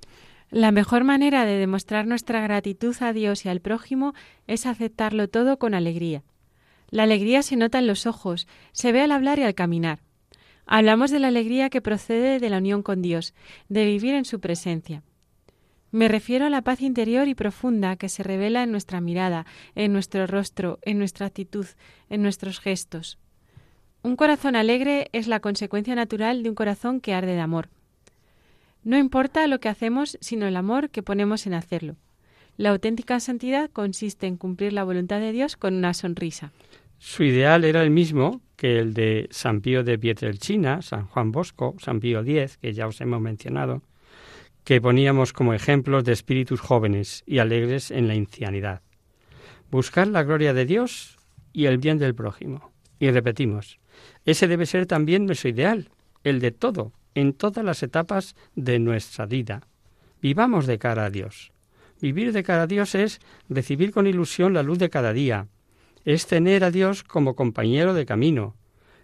La 0.51 0.73
mejor 0.73 1.05
manera 1.05 1.45
de 1.45 1.57
demostrar 1.57 2.07
nuestra 2.07 2.41
gratitud 2.41 2.95
a 3.01 3.13
Dios 3.13 3.47
y 3.47 3.49
al 3.49 3.61
prójimo 3.61 4.15
es 4.47 4.67
aceptarlo 4.67 5.29
todo 5.29 5.59
con 5.59 5.75
alegría. 5.75 6.23
La 6.91 7.05
alegría 7.05 7.43
se 7.43 7.57
nota 7.57 7.79
en 7.79 7.87
los 7.87 8.07
ojos, 8.07 8.47
se 8.73 8.93
ve 8.93 9.01
al 9.01 9.13
hablar 9.13 9.39
y 9.39 9.43
al 9.43 9.55
caminar. 9.55 10.01
Hablamos 10.67 11.11
de 11.11 11.19
la 11.19 11.29
alegría 11.29 11.71
que 11.71 11.83
procede 11.83 12.39
de 12.39 12.51
la 12.51 12.59
unión 12.59 12.83
con 12.83 13.03
Dios, 13.03 13.35
de 13.69 13.85
vivir 13.85 14.15
en 14.15 14.25
su 14.25 14.41
presencia. 14.41 15.03
Me 15.95 16.09
refiero 16.09 16.47
a 16.47 16.51
la 16.51 16.63
paz 16.63 16.83
interior 16.83 17.29
y 17.29 17.37
profunda 17.37 17.95
que 17.95 18.09
se 18.09 18.25
revela 18.25 18.65
en 18.65 18.73
nuestra 18.73 19.01
mirada, 19.01 19.47
en 19.77 19.93
nuestro 19.93 20.27
rostro, 20.27 20.81
en 20.83 20.99
nuestra 20.99 21.27
actitud, 21.27 21.67
en 22.11 22.21
nuestros 22.21 22.59
gestos. 22.59 23.17
Un 24.03 24.17
corazón 24.17 24.57
alegre 24.57 25.09
es 25.13 25.29
la 25.29 25.39
consecuencia 25.39 25.95
natural 25.95 26.43
de 26.43 26.49
un 26.49 26.57
corazón 26.57 27.01
que 27.01 27.15
arde 27.15 27.35
de 27.35 27.41
amor. 27.41 27.69
No 28.83 28.99
importa 28.99 29.47
lo 29.47 29.61
que 29.61 29.69
hacemos, 29.69 30.19
sino 30.21 30.49
el 30.49 30.57
amor 30.57 30.91
que 30.91 31.05
ponemos 31.05 31.47
en 31.47 31.55
hacerlo. 31.55 31.95
La 32.57 32.71
auténtica 32.71 33.21
santidad 33.21 33.71
consiste 33.71 34.27
en 34.27 34.37
cumplir 34.37 34.73
la 34.73 34.83
voluntad 34.83 35.21
de 35.21 35.31
Dios 35.31 35.57
con 35.57 35.75
una 35.75 35.95
sonrisa. 35.95 36.51
Su 36.99 37.23
ideal 37.23 37.63
era 37.63 37.85
el 37.85 37.91
mismo 37.91 38.41
que 38.57 38.81
el 38.81 38.95
de 38.95 39.29
San 39.31 39.61
Pío 39.61 39.85
de 39.85 39.97
Pietrelcina, 39.97 40.83
San 40.83 41.07
Juan 41.07 41.31
Bosco, 41.31 41.77
San 41.79 42.01
Pío 42.01 42.23
X, 42.23 42.57
que 42.57 42.73
ya 42.73 42.89
os 42.89 43.01
hemos 43.01 43.21
mencionado, 43.21 43.83
que 44.65 44.81
poníamos 44.81 45.33
como 45.33 45.55
ejemplos 45.55 46.05
de 46.05 46.13
espíritus 46.13 46.61
jóvenes 46.61 47.23
y 47.27 47.39
alegres 47.39 47.91
en 47.91 48.09
la 48.09 48.15
ancianidad. 48.15 48.83
Buscar 49.71 50.09
la 50.09 50.23
gloria 50.23 50.55
de 50.55 50.65
Dios 50.65 51.19
y 51.53 51.67
el 51.67 51.79
bien 51.79 51.99
del 51.99 52.15
prójimo. 52.15 52.73
Y 52.99 53.11
repetimos, 53.11 53.79
ese 54.25 54.49
debe 54.49 54.67
ser 54.67 54.87
también 54.87 55.27
nuestro 55.27 55.51
ideal, 55.51 55.91
el 56.23 56.41
de 56.41 56.51
todo, 56.51 56.93
en 57.15 57.35
todas 57.35 57.65
las 57.65 57.83
etapas 57.83 58.35
de 58.55 58.79
nuestra 58.79 59.27
vida. 59.27 59.67
Vivamos 60.23 60.67
de 60.67 60.79
cara 60.79 61.05
a 61.05 61.11
Dios. 61.11 61.53
Vivir 62.01 62.33
de 62.33 62.43
cara 62.43 62.63
a 62.63 62.67
Dios 62.67 62.95
es 62.95 63.21
recibir 63.49 63.93
con 63.93 64.07
ilusión 64.07 64.55
la 64.55 64.63
luz 64.63 64.79
de 64.79 64.91
cada 64.91 65.13
día, 65.13 65.49
es 66.05 66.27
tener 66.27 66.65
a 66.65 66.71
Dios 66.71 67.03
como 67.03 67.35
compañero 67.35 67.95
de 67.95 68.07
camino, 68.07 68.57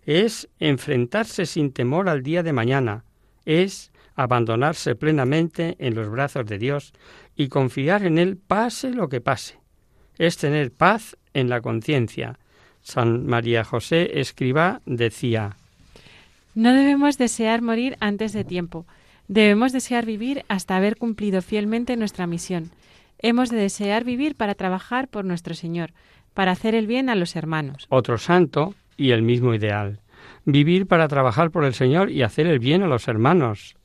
es 0.04 0.48
enfrentarse 0.58 1.46
sin 1.46 1.72
temor 1.72 2.08
al 2.08 2.22
día 2.22 2.42
de 2.42 2.52
mañana, 2.52 3.04
es 3.44 3.92
abandonarse 4.22 4.94
plenamente 4.94 5.76
en 5.78 5.94
los 5.94 6.08
brazos 6.10 6.44
de 6.46 6.58
Dios 6.58 6.92
y 7.36 7.48
confiar 7.48 8.04
en 8.04 8.18
Él 8.18 8.36
pase 8.36 8.90
lo 8.90 9.08
que 9.08 9.20
pase, 9.20 9.58
es 10.18 10.36
tener 10.36 10.72
paz 10.72 11.16
en 11.32 11.48
la 11.48 11.60
conciencia. 11.62 12.38
San 12.82 13.26
María 13.26 13.64
José 13.64 14.20
Escribá 14.20 14.82
decía 14.84 15.56
No 16.54 16.74
debemos 16.74 17.16
desear 17.16 17.62
morir 17.62 17.96
antes 18.00 18.32
de 18.32 18.44
tiempo, 18.44 18.86
debemos 19.28 19.72
desear 19.72 20.04
vivir 20.04 20.44
hasta 20.48 20.76
haber 20.76 20.96
cumplido 20.96 21.40
fielmente 21.40 21.96
nuestra 21.96 22.26
misión. 22.26 22.70
Hemos 23.18 23.48
de 23.48 23.56
desear 23.56 24.04
vivir 24.04 24.34
para 24.34 24.54
trabajar 24.54 25.08
por 25.08 25.24
nuestro 25.24 25.54
Señor, 25.54 25.92
para 26.34 26.52
hacer 26.52 26.74
el 26.74 26.86
bien 26.86 27.08
a 27.08 27.14
los 27.14 27.36
hermanos. 27.36 27.86
Otro 27.88 28.18
santo 28.18 28.74
y 28.96 29.12
el 29.12 29.22
mismo 29.22 29.54
ideal. 29.54 30.00
Vivir 30.44 30.86
para 30.86 31.08
trabajar 31.08 31.50
por 31.50 31.64
el 31.64 31.74
Señor 31.74 32.10
y 32.10 32.22
hacer 32.22 32.46
el 32.46 32.58
bien 32.58 32.82
a 32.82 32.86
los 32.86 33.08
hermanos. 33.08 33.76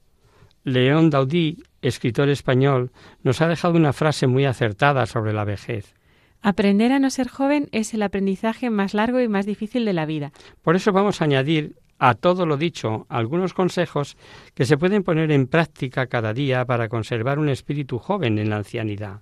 León 0.66 1.12
Daudí, 1.12 1.64
escritor 1.84 2.28
español, 2.30 2.92
nos 3.22 3.40
ha 3.40 3.48
dejado 3.48 3.76
una 3.76 3.94
frase 3.94 4.26
muy 4.26 4.46
acertada 4.46 5.06
sobre 5.06 5.32
la 5.32 5.46
vejez. 5.46 5.94
Aprender 6.42 6.92
a 6.92 6.98
no 6.98 7.12
ser 7.12 7.28
joven 7.28 7.70
es 7.72 7.94
el 7.94 8.02
aprendizaje 8.02 8.72
más 8.72 8.96
largo 8.96 9.22
y 9.22 9.28
más 9.28 9.46
difícil 9.46 9.86
de 9.86 9.94
la 9.94 10.08
vida. 10.08 10.32
Por 10.64 10.76
eso 10.76 10.92
vamos 10.92 11.22
a 11.22 11.26
añadir 11.26 11.76
a 12.00 12.16
todo 12.16 12.48
lo 12.48 12.58
dicho 12.58 13.06
algunos 13.10 13.54
consejos 13.54 14.18
que 14.56 14.66
se 14.66 14.78
pueden 14.78 15.04
poner 15.04 15.32
en 15.32 15.46
práctica 15.46 16.08
cada 16.08 16.34
día 16.34 16.66
para 16.66 16.90
conservar 16.90 17.38
un 17.38 17.50
espíritu 17.50 18.00
joven 18.00 18.40
en 18.40 18.50
la 18.50 18.58
ancianidad. 18.58 19.22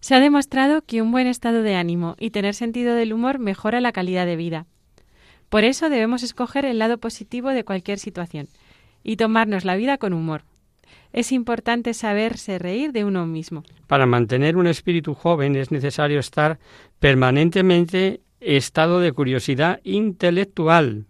Se 0.00 0.16
ha 0.16 0.20
demostrado 0.20 0.82
que 0.82 1.00
un 1.00 1.12
buen 1.12 1.28
estado 1.28 1.62
de 1.62 1.76
ánimo 1.76 2.16
y 2.18 2.30
tener 2.30 2.54
sentido 2.54 2.96
del 2.96 3.12
humor 3.12 3.38
mejora 3.38 3.80
la 3.80 3.92
calidad 3.92 4.26
de 4.26 4.34
vida. 4.34 4.66
Por 5.48 5.62
eso 5.62 5.88
debemos 5.88 6.24
escoger 6.24 6.64
el 6.64 6.80
lado 6.80 6.98
positivo 6.98 7.50
de 7.50 7.62
cualquier 7.62 8.00
situación 8.00 8.48
y 9.04 9.14
tomarnos 9.14 9.64
la 9.64 9.76
vida 9.76 9.96
con 9.98 10.12
humor. 10.12 10.42
Es 11.12 11.32
importante 11.32 11.94
saberse 11.94 12.58
reír 12.58 12.92
de 12.92 13.04
uno 13.04 13.26
mismo. 13.26 13.64
Para 13.86 14.06
mantener 14.06 14.56
un 14.56 14.66
espíritu 14.66 15.14
joven 15.14 15.56
es 15.56 15.70
necesario 15.70 16.20
estar 16.20 16.58
permanentemente 17.00 18.20
estado 18.40 19.00
de 19.00 19.12
curiosidad 19.12 19.80
intelectual, 19.84 21.06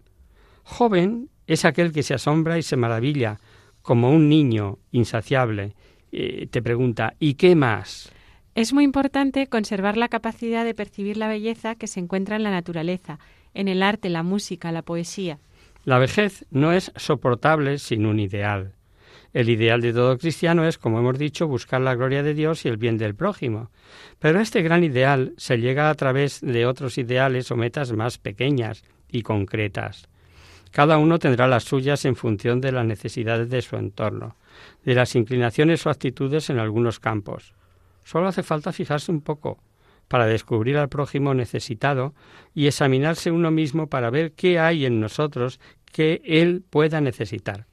Joven 0.63 1.29
es 1.45 1.65
aquel 1.65 1.91
que 1.91 2.03
se 2.03 2.13
asombra 2.13 2.57
y 2.57 2.63
se 2.63 2.77
maravilla, 2.77 3.39
como 3.81 4.09
un 4.09 4.29
niño 4.29 4.79
insaciable. 4.91 5.75
Eh, 6.11 6.47
te 6.49 6.61
pregunta, 6.61 7.15
¿y 7.19 7.33
qué 7.35 7.55
más? 7.55 8.11
Es 8.55 8.71
muy 8.71 8.83
importante 8.83 9.47
conservar 9.47 9.97
la 9.97 10.07
capacidad 10.07 10.63
de 10.63 10.73
percibir 10.73 11.17
la 11.17 11.27
belleza 11.27 11.75
que 11.75 11.87
se 11.87 11.99
encuentra 11.99 12.35
en 12.35 12.43
la 12.43 12.51
naturaleza, 12.51 13.19
en 13.53 13.67
el 13.67 13.83
arte, 13.83 14.09
la 14.09 14.23
música, 14.23 14.71
la 14.71 14.83
poesía. 14.83 15.39
La 15.85 15.97
vejez 15.97 16.45
no 16.49 16.71
es 16.71 16.91
soportable 16.95 17.77
sin 17.77 18.05
un 18.05 18.19
ideal. 18.19 18.73
El 19.33 19.49
ideal 19.49 19.81
de 19.81 19.93
todo 19.93 20.17
cristiano 20.19 20.63
es, 20.67 20.77
como 20.77 20.99
hemos 20.99 21.17
dicho, 21.17 21.47
buscar 21.47 21.81
la 21.81 21.95
gloria 21.95 22.21
de 22.21 22.35
Dios 22.35 22.65
y 22.65 22.67
el 22.67 22.77
bien 22.77 22.99
del 22.99 23.15
prójimo. 23.15 23.71
Pero 24.19 24.39
este 24.39 24.61
gran 24.61 24.83
ideal 24.83 25.33
se 25.37 25.57
llega 25.57 25.89
a 25.89 25.95
través 25.95 26.39
de 26.41 26.67
otros 26.67 26.99
ideales 26.99 27.49
o 27.49 27.55
metas 27.55 27.91
más 27.93 28.19
pequeñas 28.19 28.83
y 29.09 29.23
concretas. 29.23 30.07
Cada 30.69 30.99
uno 30.99 31.17
tendrá 31.17 31.47
las 31.47 31.63
suyas 31.63 32.05
en 32.05 32.15
función 32.15 32.61
de 32.61 32.71
las 32.71 32.85
necesidades 32.85 33.49
de 33.49 33.61
su 33.63 33.75
entorno, 33.75 34.35
de 34.85 34.93
las 34.93 35.15
inclinaciones 35.15 35.85
o 35.85 35.89
actitudes 35.89 36.51
en 36.51 36.59
algunos 36.59 36.99
campos. 36.99 37.55
Solo 38.03 38.27
hace 38.27 38.43
falta 38.43 38.71
fijarse 38.71 39.11
un 39.11 39.21
poco 39.21 39.57
para 40.07 40.27
descubrir 40.27 40.77
al 40.77 40.89
prójimo 40.89 41.33
necesitado 41.33 42.13
y 42.53 42.67
examinarse 42.67 43.31
uno 43.31 43.49
mismo 43.49 43.87
para 43.87 44.11
ver 44.11 44.33
qué 44.33 44.59
hay 44.59 44.85
en 44.85 44.99
nosotros 44.99 45.59
que 45.91 46.21
él 46.23 46.63
pueda 46.69 47.01
necesitar. 47.01 47.65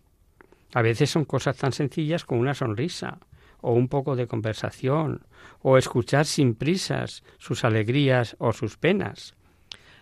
A 0.72 0.82
veces 0.82 1.10
son 1.10 1.24
cosas 1.24 1.56
tan 1.56 1.72
sencillas 1.72 2.24
como 2.24 2.40
una 2.40 2.54
sonrisa, 2.54 3.18
o 3.60 3.72
un 3.72 3.88
poco 3.88 4.16
de 4.16 4.26
conversación, 4.26 5.22
o 5.60 5.76
escuchar 5.76 6.26
sin 6.26 6.54
prisas 6.54 7.22
sus 7.38 7.64
alegrías 7.64 8.36
o 8.38 8.52
sus 8.52 8.76
penas. 8.76 9.34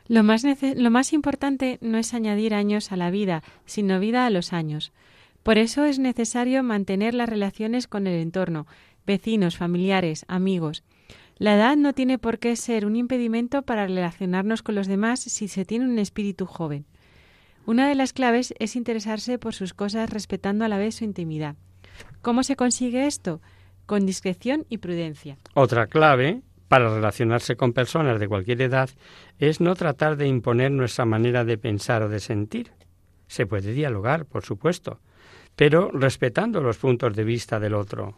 Lo 0.08 0.22
más, 0.22 1.12
importante 1.12 1.78
no 1.82 1.98
es 1.98 2.14
añadir 2.14 2.54
años 2.54 2.92
a 2.92 2.96
la 2.96 3.10
vida, 3.10 3.42
sino 3.66 4.00
vida 4.00 4.24
a 4.24 4.30
los 4.30 4.54
años. 4.54 4.92
Por 5.42 5.58
eso 5.58 5.84
es 5.84 5.98
necesario 5.98 6.62
mantener 6.62 7.14
las 7.14 7.28
relaciones 7.28 7.86
con 7.86 8.06
el 8.06 8.14
entorno, 8.14 8.66
vecinos, 9.06 9.58
familiares, 9.58 10.24
amigos. 10.28 10.82
La 11.36 11.54
edad 11.54 11.76
no 11.76 11.92
tiene 11.92 12.18
por 12.18 12.38
qué 12.38 12.56
ser 12.56 12.86
un 12.86 12.96
impedimento 12.96 13.62
para 13.62 13.86
relacionarnos 13.86 14.62
con 14.62 14.74
los 14.74 14.86
demás 14.86 15.20
si 15.20 15.46
se 15.46 15.64
tiene 15.64 15.84
un 15.84 15.98
espíritu 15.98 16.46
joven. 16.46 16.86
Una 17.68 17.86
de 17.86 17.94
las 17.94 18.14
claves 18.14 18.54
es 18.58 18.76
interesarse 18.76 19.38
por 19.38 19.52
sus 19.52 19.74
cosas 19.74 20.08
respetando 20.08 20.64
a 20.64 20.68
la 20.68 20.78
vez 20.78 20.94
su 20.94 21.04
intimidad. 21.04 21.54
¿Cómo 22.22 22.42
se 22.42 22.56
consigue 22.56 23.06
esto? 23.06 23.42
Con 23.84 24.06
discreción 24.06 24.64
y 24.70 24.78
prudencia. 24.78 25.36
Otra 25.52 25.86
clave 25.86 26.40
para 26.68 26.88
relacionarse 26.88 27.56
con 27.56 27.74
personas 27.74 28.20
de 28.20 28.26
cualquier 28.26 28.62
edad 28.62 28.88
es 29.38 29.60
no 29.60 29.74
tratar 29.74 30.16
de 30.16 30.26
imponer 30.26 30.70
nuestra 30.70 31.04
manera 31.04 31.44
de 31.44 31.58
pensar 31.58 32.02
o 32.02 32.08
de 32.08 32.20
sentir. 32.20 32.72
Se 33.26 33.44
puede 33.44 33.74
dialogar, 33.74 34.24
por 34.24 34.46
supuesto, 34.46 35.00
pero 35.54 35.90
respetando 35.92 36.62
los 36.62 36.78
puntos 36.78 37.14
de 37.14 37.24
vista 37.24 37.60
del 37.60 37.74
otro. 37.74 38.16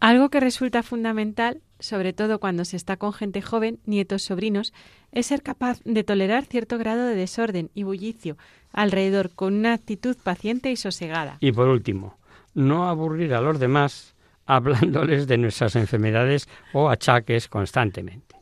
Algo 0.00 0.28
que 0.28 0.40
resulta 0.40 0.82
fundamental, 0.82 1.62
sobre 1.78 2.12
todo 2.12 2.38
cuando 2.38 2.64
se 2.64 2.76
está 2.76 2.96
con 2.96 3.12
gente 3.12 3.40
joven, 3.40 3.78
nietos, 3.86 4.22
sobrinos, 4.22 4.72
es 5.12 5.26
ser 5.26 5.42
capaz 5.42 5.80
de 5.84 6.04
tolerar 6.04 6.44
cierto 6.44 6.78
grado 6.78 7.06
de 7.06 7.14
desorden 7.14 7.70
y 7.74 7.82
bullicio 7.82 8.36
alrededor 8.72 9.30
con 9.34 9.54
una 9.54 9.72
actitud 9.72 10.16
paciente 10.22 10.70
y 10.70 10.76
sosegada. 10.76 11.38
Y 11.40 11.52
por 11.52 11.68
último, 11.68 12.18
no 12.54 12.88
aburrir 12.88 13.34
a 13.34 13.40
los 13.40 13.58
demás 13.58 14.14
hablándoles 14.46 15.26
de 15.26 15.38
nuestras 15.38 15.74
enfermedades 15.76 16.48
o 16.72 16.88
achaques 16.88 17.48
constantemente. 17.48 18.36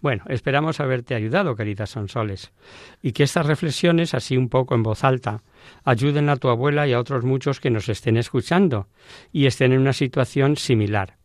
Bueno, 0.00 0.24
esperamos 0.28 0.80
haberte 0.80 1.14
ayudado, 1.14 1.56
queridas 1.56 1.90
Sonsoles, 1.90 2.52
y 3.00 3.12
que 3.12 3.22
estas 3.22 3.46
reflexiones, 3.46 4.12
así 4.12 4.36
un 4.36 4.48
poco 4.48 4.74
en 4.74 4.82
voz 4.82 5.02
alta, 5.04 5.42
ayuden 5.84 6.28
a 6.28 6.36
tu 6.36 6.48
abuela 6.48 6.86
y 6.86 6.92
a 6.92 7.00
otros 7.00 7.24
muchos 7.24 7.60
que 7.60 7.70
nos 7.70 7.88
estén 7.88 8.16
escuchando 8.16 8.88
y 9.32 9.46
estén 9.46 9.72
en 9.72 9.80
una 9.80 9.92
situación 9.92 10.56
similar. 10.56 11.16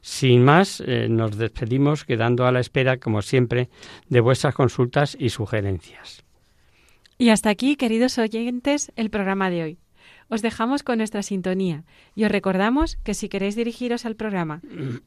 Sin 0.00 0.44
más, 0.44 0.82
eh, 0.86 1.08
nos 1.08 1.36
despedimos 1.36 2.04
quedando 2.04 2.46
a 2.46 2.52
la 2.52 2.60
espera, 2.60 2.98
como 2.98 3.22
siempre, 3.22 3.68
de 4.08 4.20
vuestras 4.20 4.54
consultas 4.54 5.16
y 5.18 5.30
sugerencias. 5.30 6.22
Y 7.18 7.30
hasta 7.30 7.50
aquí, 7.50 7.76
queridos 7.76 8.18
oyentes, 8.18 8.92
el 8.96 9.10
programa 9.10 9.50
de 9.50 9.62
hoy 9.62 9.78
os 10.28 10.42
dejamos 10.42 10.82
con 10.82 10.98
nuestra 10.98 11.22
sintonía 11.22 11.84
y 12.14 12.24
os 12.24 12.30
recordamos 12.30 12.96
que 13.04 13.14
si 13.14 13.28
queréis 13.28 13.54
dirigiros 13.54 14.04
al 14.06 14.16
programa 14.16 14.60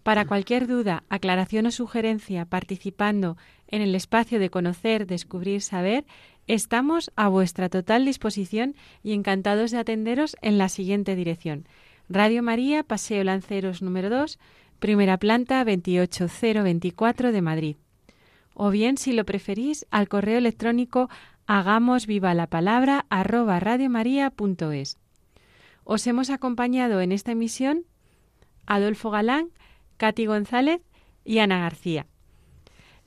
para 0.03 0.25
cualquier 0.25 0.67
duda, 0.67 1.03
aclaración 1.09 1.65
o 1.65 1.71
sugerencia 1.71 2.45
participando 2.45 3.37
en 3.67 3.81
el 3.81 3.95
espacio 3.95 4.39
de 4.39 4.49
conocer, 4.49 5.07
descubrir, 5.07 5.61
saber, 5.61 6.05
estamos 6.49 7.11
a 7.15 7.27
vuestra 7.27 7.69
total 7.69 8.05
disposición 8.05 8.75
y 9.03 9.13
encantados 9.13 9.69
de 9.69 9.77
atenderos 9.77 10.35
en 10.41 10.57
la 10.57 10.67
siguiente 10.67 11.15
dirección. 11.15 11.67
Radio 12.09 12.41
María, 12.41 12.81
Paseo 12.81 13.23
Lanceros 13.23 13.83
número 13.83 14.09
2, 14.09 14.39
primera 14.79 15.17
planta 15.17 15.63
28024 15.63 17.31
de 17.31 17.41
Madrid. 17.43 17.75
O 18.55 18.71
bien, 18.71 18.97
si 18.97 19.13
lo 19.13 19.25
preferís, 19.25 19.85
al 19.91 20.09
correo 20.09 20.39
electrónico 20.39 21.07
hagamos 21.45 22.07
viva 22.07 22.33
la 22.33 22.47
palabra 22.47 23.05
arroba. 23.09 23.61
Os 25.83 26.07
hemos 26.07 26.29
acompañado 26.31 26.99
en 27.01 27.11
esta 27.11 27.31
emisión 27.31 27.85
Adolfo 28.65 29.11
Galán, 29.11 29.49
Katy 29.97 30.25
González 30.25 30.81
y 31.23 31.39
Ana 31.39 31.59
García. 31.59 32.07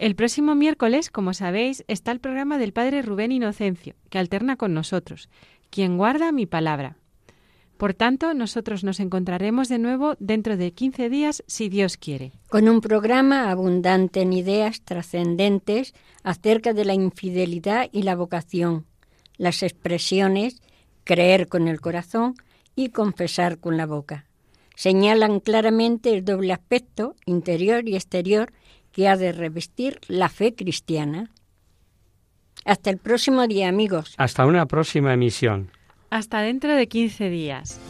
El 0.02 0.16
próximo 0.16 0.56
miércoles, 0.56 1.10
como 1.10 1.32
sabéis, 1.32 1.84
está 1.86 2.10
el 2.10 2.18
programa 2.18 2.58
del 2.58 2.72
Padre 2.72 3.02
Rubén 3.02 3.30
Inocencio, 3.30 3.94
que 4.10 4.18
alterna 4.18 4.56
con 4.56 4.74
nosotros, 4.74 5.28
quien 5.70 5.96
guarda 5.96 6.32
mi 6.32 6.44
palabra. 6.44 6.96
Por 7.76 7.94
tanto, 7.94 8.34
nosotros 8.34 8.82
nos 8.82 8.98
encontraremos 8.98 9.68
de 9.68 9.78
nuevo 9.78 10.16
dentro 10.18 10.56
de 10.56 10.72
15 10.72 11.08
días, 11.08 11.44
si 11.46 11.68
Dios 11.68 11.96
quiere. 11.96 12.32
Con 12.48 12.68
un 12.68 12.80
programa 12.80 13.48
abundante 13.48 14.22
en 14.22 14.32
ideas 14.32 14.80
trascendentes 14.80 15.94
acerca 16.24 16.72
de 16.72 16.84
la 16.84 16.94
infidelidad 16.94 17.88
y 17.92 18.02
la 18.02 18.16
vocación, 18.16 18.86
las 19.36 19.62
expresiones 19.62 20.62
creer 21.04 21.46
con 21.46 21.68
el 21.68 21.80
corazón 21.80 22.34
y 22.74 22.88
confesar 22.88 23.58
con 23.58 23.76
la 23.76 23.86
boca. 23.86 24.26
Señalan 24.74 25.38
claramente 25.38 26.12
el 26.12 26.24
doble 26.24 26.52
aspecto, 26.52 27.14
interior 27.24 27.88
y 27.88 27.94
exterior, 27.94 28.52
que 28.92 29.08
ha 29.08 29.16
de 29.16 29.32
revestir 29.32 29.98
la 30.08 30.28
fe 30.28 30.54
cristiana. 30.54 31.30
Hasta 32.64 32.90
el 32.90 32.98
próximo 32.98 33.46
día, 33.46 33.68
amigos. 33.68 34.14
Hasta 34.18 34.46
una 34.46 34.66
próxima 34.66 35.12
emisión. 35.12 35.70
Hasta 36.10 36.42
dentro 36.42 36.76
de 36.76 36.86
15 36.86 37.30
días. 37.30 37.80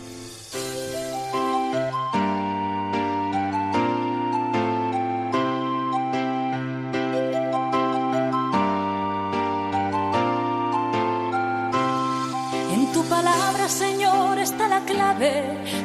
Señor, 13.72 14.38
está 14.38 14.68
la 14.68 14.80
clave. 14.84 15.32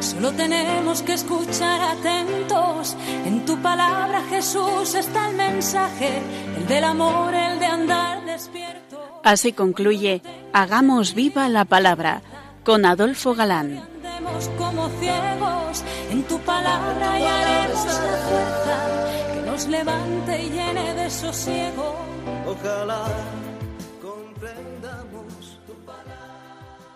Solo 0.02 0.32
tenemos 0.34 1.02
que 1.02 1.14
escuchar 1.14 1.80
atentos. 1.82 2.96
En 3.26 3.46
tu 3.46 3.58
palabra, 3.62 4.22
Jesús, 4.30 4.94
está 4.94 5.30
el 5.30 5.38
mensaje, 5.38 6.22
el 6.58 6.68
del 6.68 6.84
amor, 6.84 7.34
el 7.34 7.60
de 7.60 7.66
andar 7.66 8.26
despierto. 8.26 9.22
Así 9.24 9.54
concluye 9.54 10.22
Hagamos 10.54 11.14
viva 11.14 11.48
la 11.50 11.66
palabra 11.66 12.22
con 12.64 12.86
Adolfo 12.86 13.36
Galán. 13.36 13.78
Andemos 13.78 14.50
como 14.58 14.90
ciegos, 15.00 15.84
en 16.12 16.24
tu 16.24 16.40
palabra 16.40 17.20
y 17.20 17.24
haremos 17.24 17.86
la 17.86 18.18
fuerza 18.28 19.34
que 19.34 19.42
nos 19.50 19.68
levante 19.68 20.44
y 20.44 20.50
llene 20.50 20.94
de 20.94 21.10
sosiego. 21.10 21.96
Ojalá. 22.46 23.47